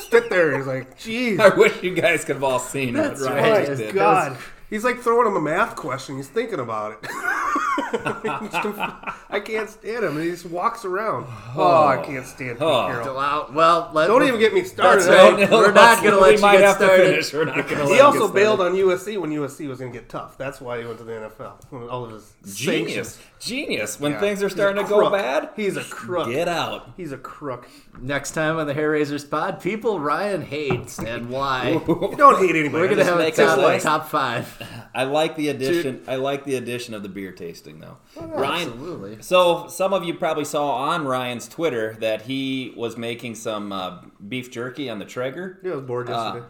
Sit 0.10 0.30
there. 0.30 0.58
He's 0.58 0.68
like, 0.68 0.98
jeez. 0.98 1.40
I 1.40 1.50
wish 1.56 1.84
you 1.84 1.94
guys 1.94 2.24
could 2.26 2.38
have 2.38 2.44
all 2.44 2.60
seen 2.60 2.94
That's 2.94 3.22
what 3.22 3.32
right. 3.32 3.42
Ryan 3.42 3.60
My 3.60 3.66
just 3.66 3.82
did. 3.82 3.94
God. 3.96 4.38
He's 4.70 4.84
like 4.84 5.00
throwing 5.00 5.28
him 5.28 5.36
a 5.36 5.42
math 5.42 5.76
question. 5.76 6.18
He's 6.18 6.28
thinking 6.28 6.60
about 6.60 6.94
it. 6.94 7.10
I 9.30 9.40
can't 9.44 9.70
stand 9.70 10.04
him. 10.04 10.16
And 10.18 10.26
he 10.26 10.32
just 10.32 10.46
walks 10.46 10.84
around. 10.86 11.26
Oh, 11.56 11.64
I 11.86 11.98
oh. 11.98 12.04
can't 12.04 12.26
stand 12.26 12.58
Pete 12.58 12.62
Oh. 12.68 12.88
Carroll. 12.88 13.04
Still 13.04 13.20
out. 13.20 13.54
Well, 13.54 13.92
let, 13.94 14.08
Don't 14.08 14.24
even 14.24 14.40
get 14.40 14.54
me 14.54 14.64
started. 14.64 15.04
That's 15.04 15.10
right. 15.10 15.40
No, 15.40 15.46
no, 15.46 15.58
We're 15.68 15.72
not 15.74 16.04
gonna 16.04 16.18
let 16.18 16.30
we 16.32 16.36
you 16.36 16.42
might 16.42 16.54
get 16.58 16.62
have 16.64 16.76
started. 16.78 17.06
finish. 17.10 17.34
We're 17.34 17.46
not 17.46 17.56
going 17.56 17.68
to 17.78 17.84
let 17.84 17.88
He 17.92 18.00
him 18.00 18.06
also 18.06 18.28
get 18.28 18.36
bailed 18.36 18.62
on 18.62 18.74
USC 18.74 19.20
when 19.20 19.32
USC 19.32 19.68
was 19.68 19.80
going 19.80 19.92
to 19.92 19.98
get 20.00 20.10
tough. 20.10 20.38
That's 20.38 20.60
why 20.60 20.80
he 20.80 20.86
went 20.86 20.98
to 21.00 21.04
the 21.04 21.12
NFL. 21.14 21.54
When 21.72 21.88
All 21.90 22.04
of 22.06 22.12
his 22.12 22.34
Genius. 22.56 23.14
sanctions. 23.14 23.20
Genius. 23.40 24.00
When 24.00 24.14
Yeah. 24.14 24.20
things 24.20 24.42
are 24.42 24.48
He's 24.48 24.54
a 24.54 24.58
starting 24.58 24.84
to 24.84 24.90
go 24.90 25.00
crook. 25.00 25.14
bad, 25.14 25.50
He's 25.56 25.78
a 25.78 25.84
crook. 25.84 26.30
get 26.30 26.48
out. 26.48 26.90
He's 26.98 27.12
a 27.12 27.18
crook. 27.18 27.68
Next 28.00 28.32
time 28.32 28.58
on 28.58 28.66
the 28.68 28.74
Hair 28.74 28.92
Raisers 28.92 29.24
pod, 29.24 29.62
people 29.62 30.00
Ryan 30.00 30.42
hates 30.42 30.98
and 31.00 31.30
why. 31.30 31.82
You 31.88 32.16
don't 32.18 32.38
hate 32.40 32.56
anybody. 32.56 32.82
We're 32.84 32.90
gonna 32.90 33.04
have 33.04 33.16
a 33.16 33.20
make 33.20 33.36
top, 33.36 33.58
like- 33.60 33.82
top 33.82 34.08
five. 34.10 34.62
I 34.96 35.04
like 35.04 35.36
the 35.36 35.50
addition. 35.50 36.04
I 36.08 36.16
like 36.16 36.44
the 36.46 36.56
addition 36.56 36.94
of 36.94 37.04
the 37.04 37.10
beer 37.10 37.32
tasting, 37.68 37.80
though. 37.80 37.98
Ryan. 38.22 38.70
Absolutely. 38.70 39.22
So 39.22 39.68
some 39.68 39.94
of 39.94 40.04
you 40.04 40.14
probably 40.14 40.46
saw 40.46 40.72
on 40.76 41.06
Ryan's 41.06 41.48
Twitter 41.48 41.96
that 42.00 42.24
he 42.24 42.74
was 42.76 42.98
making 42.98 43.36
some 43.36 43.72
uh, 43.72 44.00
beef 44.28 44.52
jerky 44.52 44.90
on 44.90 45.00
the 45.00 45.06
Traeger. 45.06 45.60
Yeah, 45.64 45.74
I 45.74 45.76
was 45.76 45.84
bored 45.86 46.10
Uh, 46.10 46.14
yesterday. 46.14 46.46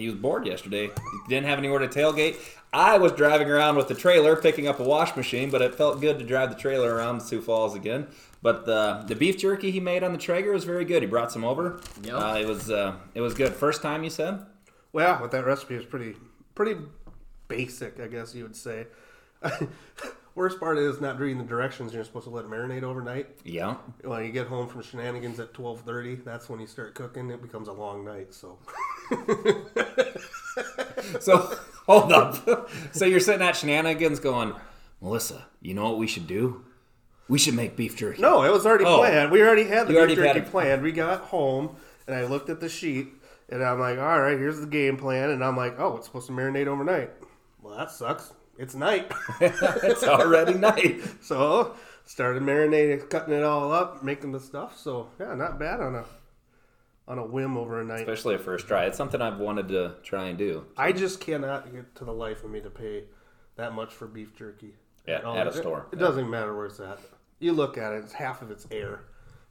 he 0.00 0.06
was 0.06 0.14
bored 0.16 0.46
yesterday. 0.46 0.86
He 0.86 1.28
didn't 1.28 1.46
have 1.46 1.58
anywhere 1.58 1.80
to 1.80 1.88
tailgate. 1.88 2.36
I 2.72 2.98
was 2.98 3.12
driving 3.12 3.48
around 3.48 3.76
with 3.76 3.88
the 3.88 3.94
trailer, 3.94 4.34
picking 4.36 4.66
up 4.66 4.80
a 4.80 4.84
wash 4.84 5.14
machine, 5.16 5.50
but 5.50 5.62
it 5.62 5.74
felt 5.74 6.00
good 6.00 6.18
to 6.18 6.24
drive 6.24 6.50
the 6.50 6.56
trailer 6.56 6.92
around 6.94 7.20
Sioux 7.20 7.40
Falls 7.40 7.74
again. 7.74 8.08
But 8.42 8.66
the 8.66 9.04
the 9.06 9.14
beef 9.14 9.38
jerky 9.38 9.70
he 9.70 9.80
made 9.80 10.02
on 10.02 10.12
the 10.12 10.18
Traeger 10.18 10.52
was 10.52 10.64
very 10.64 10.84
good. 10.84 11.02
He 11.02 11.08
brought 11.08 11.32
some 11.32 11.44
over. 11.44 11.80
Yep. 12.02 12.14
Uh, 12.14 12.36
it 12.38 12.46
was 12.46 12.70
uh, 12.70 12.96
it 13.14 13.20
was 13.22 13.32
good. 13.32 13.54
First 13.54 13.80
time 13.80 14.04
you 14.04 14.10
said. 14.10 14.44
Well, 14.92 15.06
yeah, 15.08 15.22
with 15.22 15.30
that 15.30 15.46
recipe 15.46 15.76
is 15.76 15.84
pretty 15.86 16.14
pretty 16.54 16.78
basic, 17.48 18.00
I 18.00 18.06
guess 18.08 18.34
you 18.34 18.42
would 18.42 18.54
say. 18.56 18.86
Worst 20.36 20.58
part 20.58 20.78
is 20.78 21.00
not 21.00 21.20
reading 21.20 21.38
the 21.38 21.44
directions. 21.44 21.94
You're 21.94 22.02
supposed 22.04 22.24
to 22.24 22.30
let 22.30 22.44
it 22.44 22.50
marinate 22.50 22.82
overnight. 22.82 23.28
Yeah. 23.44 23.76
When 24.02 24.24
you 24.24 24.32
get 24.32 24.48
home 24.48 24.68
from 24.68 24.82
shenanigans 24.82 25.38
at 25.38 25.54
twelve 25.54 25.82
thirty, 25.82 26.16
that's 26.16 26.48
when 26.48 26.58
you 26.60 26.66
start 26.66 26.94
cooking. 26.94 27.30
It 27.30 27.40
becomes 27.40 27.68
a 27.68 27.72
long 27.72 28.04
night. 28.04 28.34
So 28.34 28.58
So 31.20 31.56
hold 31.86 32.12
up. 32.12 32.68
so 32.92 33.04
you're 33.04 33.20
sitting 33.20 33.42
at 33.46 33.56
shenanigans, 33.56 34.20
going, 34.20 34.54
Melissa, 35.00 35.46
you 35.60 35.74
know 35.74 35.84
what 35.84 35.98
we 35.98 36.06
should 36.06 36.26
do? 36.26 36.64
We 37.28 37.38
should 37.38 37.54
make 37.54 37.76
beef 37.76 37.96
jerky. 37.96 38.20
no, 38.20 38.42
it 38.42 38.50
was 38.52 38.66
already 38.66 38.84
Oh. 38.84 38.98
planned. 38.98 39.30
We 39.30 39.42
already 39.42 39.64
had 39.64 39.86
the 39.88 39.94
You 39.94 40.06
beef 40.06 40.16
jerky 40.16 40.40
planned. 40.42 40.82
We 40.82 40.92
got 40.92 41.20
home 41.20 41.76
and 42.06 42.14
I 42.16 42.24
looked 42.26 42.50
at 42.50 42.60
the 42.60 42.68
sheet 42.68 43.08
and 43.48 43.62
I'm 43.64 43.78
like, 43.80 43.98
all 43.98 44.20
right, 44.20 44.38
here's 44.38 44.60
the 44.60 44.66
game 44.66 44.96
plan. 44.96 45.30
And 45.30 45.42
I'm 45.44 45.56
like, 45.56 45.78
oh, 45.78 45.96
it's 45.96 46.06
supposed 46.06 46.26
to 46.26 46.32
marinate 46.32 46.66
overnight. 46.66 47.10
Well, 47.62 47.76
that 47.78 47.90
sucks. 47.90 48.32
It's 48.58 48.74
night. 48.74 49.10
it's 49.40 50.04
already 50.04 50.54
night. 50.54 51.00
So 51.22 51.74
started 52.04 52.42
marinating, 52.42 53.08
cutting 53.10 53.34
it 53.34 53.42
all 53.42 53.72
up, 53.72 54.02
making 54.02 54.32
the 54.32 54.40
stuff. 54.40 54.78
So 54.78 55.08
yeah, 55.18 55.34
not 55.34 55.58
bad 55.58 55.80
on 55.80 55.94
a 55.96 56.04
on 57.06 57.18
a 57.18 57.24
whim 57.26 57.56
over 57.56 57.80
a 57.80 57.84
night. 57.84 58.00
Especially 58.00 58.34
a 58.34 58.38
first 58.38 58.66
try. 58.66 58.84
It's 58.86 58.96
something 58.96 59.20
I've 59.20 59.38
wanted 59.38 59.68
to 59.68 59.94
try 60.02 60.26
and 60.26 60.38
do. 60.38 60.64
I 60.76 60.92
just 60.92 61.20
cannot 61.20 61.72
get 61.72 61.94
to 61.96 62.04
the 62.04 62.12
life 62.12 62.44
of 62.44 62.50
me 62.50 62.60
to 62.60 62.70
pay 62.70 63.04
that 63.56 63.72
much 63.74 63.92
for 63.92 64.06
beef 64.06 64.34
jerky. 64.36 64.74
Yeah, 65.06 65.20
all. 65.20 65.36
at 65.36 65.46
a 65.46 65.50
It- 65.50 65.54
store. 65.56 65.86
It, 65.92 65.98
Yeah. 65.98 66.06
doesn't 66.06 66.30
matter 66.30 66.56
where 66.56 66.66
it's 66.66 66.80
at. 66.80 66.98
You 67.40 67.52
look 67.52 67.76
at 67.76 67.92
it; 67.92 68.04
it's 68.04 68.12
half 68.14 68.40
of 68.40 68.50
it's 68.50 68.66
air. 68.70 69.00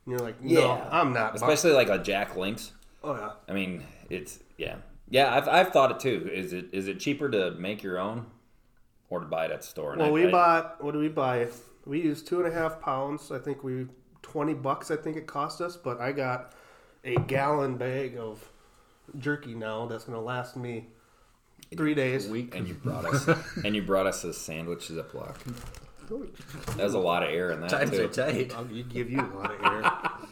And 0.06 0.12
you're 0.12 0.20
like, 0.20 0.42
no, 0.42 0.72
I'm 0.92 1.14
not. 1.14 1.34
bu- 1.34 1.36
Especially 1.38 1.72
like 1.74 1.90
a 1.90 1.98
Jack 2.00 2.36
Links. 2.36 2.72
oh 3.04 3.16
yeah. 3.16 3.32
I 3.48 3.54
mean, 3.54 3.84
it's 4.10 4.40
yeah, 4.58 4.78
yeah. 5.10 5.34
I've, 5.36 5.48
I've 5.48 5.70
thought 5.70 5.92
it 5.92 6.00
too. 6.00 6.28
Is 6.34 6.54
it 6.54 6.70
is 6.74 6.88
it 6.88 7.00
cheaper 7.00 7.30
to 7.30 7.52
make 7.52 7.84
your 7.84 8.00
own 8.00 8.26
or 9.14 9.20
to 9.22 9.26
buy 9.26 9.46
it 9.46 9.52
at 9.52 9.62
the 9.62 9.68
store? 9.68 9.92
And 9.94 10.02
Well, 10.02 10.10
I- 10.10 10.14
we 10.14 10.28
I- 10.28 10.32
bought. 10.32 10.84
What 10.84 10.92
did 10.94 11.00
we 11.02 11.10
buy? 11.10 11.48
We 11.86 12.02
used 12.02 12.28
two 12.28 12.40
and 12.44 12.48
a 12.48 12.56
half 12.56 12.80
pounds. 12.82 13.32
I 13.32 13.40
think 13.40 13.64
we 13.64 13.88
twenty 14.22 14.54
bucks. 14.54 14.90
I 14.92 14.96
think 14.96 15.18
it 15.18 15.28
cost 15.28 15.62
us. 15.62 15.76
But 15.78 16.00
I 16.02 16.12
got 16.12 16.54
a 17.04 17.16
gallon 17.16 17.78
bag 17.78 18.18
of 18.18 18.50
jerky 19.20 19.54
now. 19.54 19.86
That's 19.86 20.06
going 20.06 20.18
to 20.18 20.24
last 20.24 20.56
me 20.58 20.88
three 21.76 21.94
days. 21.94 22.28
Week. 22.28 22.56
and 22.56 22.68
you 22.68 22.74
brought 22.76 23.06
us 23.06 23.28
and 23.66 23.76
you 23.76 23.82
brought 23.82 24.08
us 24.08 24.24
a 24.24 24.34
sandwich 24.34 24.88
Ziploc. 24.90 25.36
There's 26.78 26.94
a 26.94 27.00
lot 27.00 27.24
of 27.24 27.30
air 27.30 27.52
in 27.52 27.62
that 27.62 27.70
Times 27.70 27.92
too. 27.92 28.06
are 28.06 28.08
tight. 28.08 28.54
I'll 28.56 28.66
give 28.66 29.10
you 29.10 29.20
a 29.20 29.32
lot 29.38 29.52
of 29.52 29.74
air. 29.74 29.92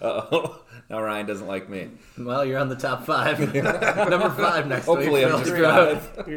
Oh, 0.00 0.62
now 0.90 1.02
Ryan 1.02 1.26
doesn't 1.26 1.46
like 1.46 1.68
me. 1.68 1.90
Well, 2.18 2.44
you're 2.44 2.58
on 2.58 2.68
the 2.68 2.76
top 2.76 3.04
five. 3.06 3.38
Number 3.54 4.30
five 4.30 4.66
next 4.66 4.86
week. 4.86 4.96
Hopefully, 4.98 5.24
week. 5.24 5.34
I'm 5.34 5.44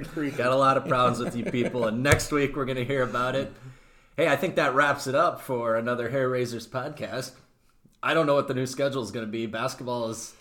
just 0.03 0.11
creepy. 0.13 0.37
Got 0.37 0.51
a 0.51 0.55
lot 0.55 0.77
of 0.77 0.87
problems 0.87 1.19
with 1.19 1.35
you 1.35 1.45
people, 1.45 1.85
and 1.87 2.01
next 2.03 2.31
week 2.31 2.55
we're 2.55 2.65
going 2.65 2.77
to 2.77 2.85
hear 2.85 3.03
about 3.03 3.35
it. 3.35 3.51
Hey, 4.17 4.27
I 4.27 4.35
think 4.35 4.55
that 4.55 4.75
wraps 4.75 5.07
it 5.07 5.15
up 5.15 5.41
for 5.41 5.75
another 5.77 6.09
Hair 6.09 6.29
Raisers 6.29 6.67
podcast. 6.67 7.31
I 8.03 8.13
don't 8.13 8.25
know 8.25 8.35
what 8.35 8.47
the 8.47 8.53
new 8.53 8.65
schedule 8.65 9.01
is 9.03 9.11
going 9.11 9.25
to 9.25 9.31
be. 9.31 9.45
Basketball 9.45 10.09
is. 10.09 10.33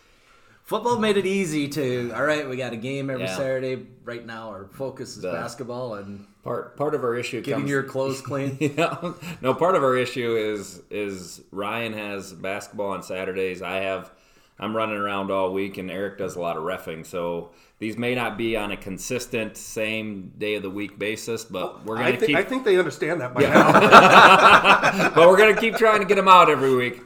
Football 0.65 0.99
made 0.99 1.17
it 1.17 1.25
easy 1.27 1.67
to. 1.69 2.13
All 2.15 2.23
right, 2.25 2.47
we 2.49 2.57
got 2.57 2.73
a 2.73 2.77
game 2.77 3.09
every 3.09 3.25
Yeah. 3.25 3.37
Saturday. 3.37 3.87
Right 4.05 4.25
now, 4.25 4.49
our 4.51 4.67
focus 4.73 5.17
is 5.17 5.23
The- 5.23 5.33
basketball 5.33 5.95
and 5.95 6.27
Part 6.49 6.77
part 6.77 6.95
of 6.95 7.05
our 7.05 7.15
issue 7.15 7.43
getting 7.43 7.61
comes 7.61 7.71
your 7.71 7.83
clothes 7.83 8.21
clean. 8.29 8.57
yeah. 8.59 9.13
No, 9.41 9.55
part 9.55 9.75
of 9.77 9.83
our 9.83 9.97
issue 9.97 10.37
is 10.37 10.83
is 10.91 11.43
Ryan 11.51 11.93
has 11.93 12.33
basketball 12.33 12.91
on 12.93 13.03
Saturdays. 13.03 13.61
I 13.61 13.77
have 13.81 14.11
I'm 14.59 14.75
running 14.75 14.97
around 14.97 15.31
all 15.31 15.53
week 15.53 15.79
and 15.79 15.91
Eric 15.91 16.19
does 16.19 16.35
a 16.37 16.41
lot 16.41 16.57
of 16.57 16.65
refing. 16.65 17.07
So 17.07 17.51
these 17.79 17.97
may 17.97 18.15
not 18.15 18.37
be 18.37 18.57
on 18.57 18.73
a 18.73 18.77
consistent 18.77 19.57
same 19.57 20.33
day 20.37 20.55
of 20.57 20.63
the 20.63 20.71
week 20.71 20.99
basis, 20.99 21.45
but 21.45 21.85
we're 21.85 21.97
gonna 21.97 22.17
think, 22.17 22.27
keep 22.27 22.37
I 22.37 22.43
think 22.43 22.65
they 22.65 22.79
understand 22.79 23.21
that 23.21 23.35
by 23.35 23.43
now. 23.43 25.11
but 25.15 25.29
we're 25.29 25.37
gonna 25.37 25.61
keep 25.61 25.77
trying 25.77 26.01
to 26.01 26.07
get 26.07 26.17
them 26.17 26.29
out 26.29 26.51
every 26.51 26.75
week. 26.75 27.01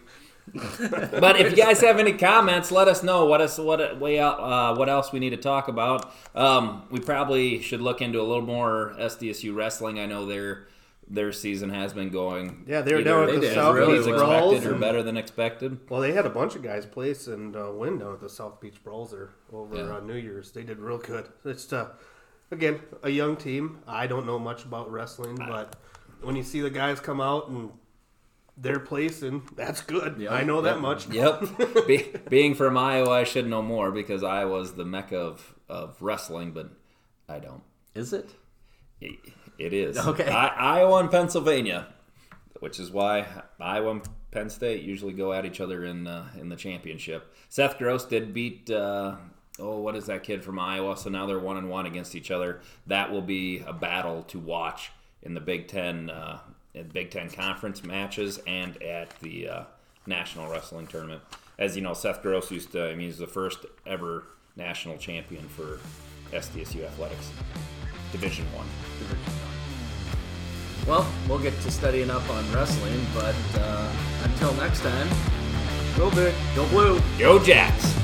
But 0.55 1.41
if 1.41 1.51
you 1.51 1.57
guys 1.57 1.81
have 1.81 1.99
any 1.99 2.13
comments, 2.13 2.71
let 2.71 2.89
us 2.89 3.03
know 3.03 3.25
what 3.27 3.41
us 3.41 3.59
what 3.59 3.99
way 3.99 4.19
out 4.21 4.39
uh, 4.41 4.77
what 4.77 4.89
else 4.89 5.13
we 5.13 5.19
need 5.19 5.31
to 5.31 5.37
talk 5.37 5.69
about. 5.69 6.13
Um, 6.35 6.85
we 6.91 7.01
probably 7.01 7.61
should 7.63 7.81
look 7.81 8.03
into 8.03 8.21
a 8.21 8.23
little 8.25 8.45
more 8.47 8.95
SDSU 8.99 9.55
wrestling. 9.55 9.99
I 9.99 10.07
know 10.07 10.27
their 10.27 10.67
their 11.09 11.33
season 11.33 11.71
has 11.71 11.93
been 11.93 12.11
going. 12.11 12.65
Yeah, 12.67 12.81
they 12.83 12.95
were 12.95 13.03
down 13.03 13.29
at 13.29 13.41
the 13.41 13.53
South 13.55 13.75
really 13.75 13.99
Beach 13.99 14.07
well. 14.07 14.19
Brawls. 14.19 14.53
expected 14.55 14.77
or 14.77 14.81
better 14.81 15.03
than 15.03 15.17
expected. 15.17 15.79
Well, 15.89 16.01
they 16.01 16.13
had 16.13 16.27
a 16.27 16.31
bunch 16.31 16.55
of 16.55 16.63
guys 16.63 16.87
place 16.87 17.27
and 17.27 17.57
uh, 17.57 17.71
win 17.75 17.99
down 17.99 18.15
at 18.15 18.21
the 18.21 18.29
South 18.29 18.61
Beach 18.61 18.83
Brawls 18.85 19.15
over 19.53 19.77
Yeah. 19.77 19.97
uh, 19.97 20.01
New 20.01 20.15
Year's. 20.15 20.53
They 20.53 20.63
did 20.63 20.79
real 20.79 20.99
good. 20.99 21.29
It's 21.45 21.73
uh, 21.73 21.89
again 22.51 22.81
a 23.03 23.11
young 23.11 23.37
team. 23.37 23.81
I 23.87 24.07
don't 24.07 24.27
know 24.27 24.39
much 24.39 24.65
about 24.65 24.91
wrestling, 24.91 25.37
but 25.37 25.77
when 26.23 26.37
you 26.37 26.43
see 26.43 26.61
the 26.61 26.71
guys 26.71 27.01
come 27.01 27.21
out 27.21 27.49
and 27.49 27.71
they're 28.57 28.85
and 29.23 29.43
that's 29.57 29.81
good. 29.81 30.17
Yeah. 30.19 30.33
I 30.33 30.45
know 30.45 30.61
that 30.63 30.75
Yep. 30.75 30.81
much. 30.81 31.09
Yep. 31.09 31.45
Be, 31.87 32.13
being 32.29 32.55
from 32.55 32.77
Iowa, 32.77 33.11
I 33.11 33.25
should 33.25 33.49
know 33.49 33.63
more 33.63 33.91
because 33.91 34.23
Iowa's 34.23 34.75
the 34.75 34.85
mecca 34.85 35.19
of, 35.19 35.55
of 35.69 36.01
wrestling, 36.01 36.53
but 36.53 36.71
I 37.29 37.39
don't. 37.39 37.63
Is 37.95 38.13
it? 38.13 38.31
It 39.59 39.73
is. 39.73 39.99
Okay. 39.99 40.29
I, 40.29 40.47
Iowa 40.79 40.99
and 41.01 41.11
Pennsylvania, 41.11 41.89
which 42.61 42.79
is 42.79 42.91
why 42.91 43.27
Iowa 43.61 43.91
and 43.93 44.03
Penn 44.31 44.49
State 44.51 44.83
usually 44.83 45.13
go 45.13 45.33
at 45.33 45.45
each 45.45 45.61
other 45.61 45.85
in 45.85 46.07
uh, 46.07 46.29
in 46.39 46.49
the 46.49 46.57
championship. 46.57 47.35
Seth 47.49 47.79
Gross 47.79 48.05
did 48.05 48.33
beat 48.33 48.71
uh, 48.71 49.17
oh 49.59 49.79
what 49.81 49.97
is 49.97 50.07
that 50.07 50.23
kid 50.23 50.45
from 50.45 50.59
Iowa? 50.59 50.97
So 50.97 51.11
now 51.11 51.27
they're 51.27 51.39
one 51.39 51.57
and 51.57 51.69
one 51.69 51.87
against 51.87 52.15
each 52.15 52.31
other. 52.31 52.61
That 52.87 53.11
will 53.11 53.23
be 53.23 53.63
a 53.67 53.73
battle 53.73 54.23
to 54.25 54.39
watch 54.39 54.91
in 55.23 55.35
the 55.35 55.41
Big 55.41 55.69
Ten 55.69 56.09
uh, 56.11 56.39
in 56.75 56.89
Big 56.89 57.11
Ten 57.11 57.31
conference 57.31 57.83
matches 57.85 58.41
and 58.47 58.81
at 58.83 59.19
the 59.21 59.49
uh, 59.49 59.65
National 60.07 60.51
Wrestling 60.51 60.87
Tournament. 60.87 61.23
As 61.59 61.77
you 61.77 61.83
know, 61.83 61.95
Seth 61.95 62.23
Gross 62.23 62.51
used 62.51 62.73
to. 62.73 62.85
I 62.87 62.91
mean, 62.95 63.07
he's 63.07 63.19
the 63.19 63.27
first 63.27 63.67
ever 63.87 64.25
national 64.57 64.99
champion 64.99 65.47
for 65.49 65.81
SDSU 66.33 66.85
athletics, 66.85 67.31
Division 68.11 68.47
One. 68.55 68.67
Well, 70.87 71.07
we'll 71.29 71.39
get 71.39 71.59
to 71.61 71.71
studying 71.71 72.11
up 72.11 72.29
on 72.29 72.53
wrestling, 72.53 73.07
but 73.15 73.37
uh, 73.55 73.93
until 74.25 74.53
next 74.55 74.81
time, 74.81 75.09
Go 75.97 76.11
big. 76.11 76.35
go 76.57 76.67
blue. 76.71 77.01
Go 77.19 77.39
Jacks! 77.39 77.95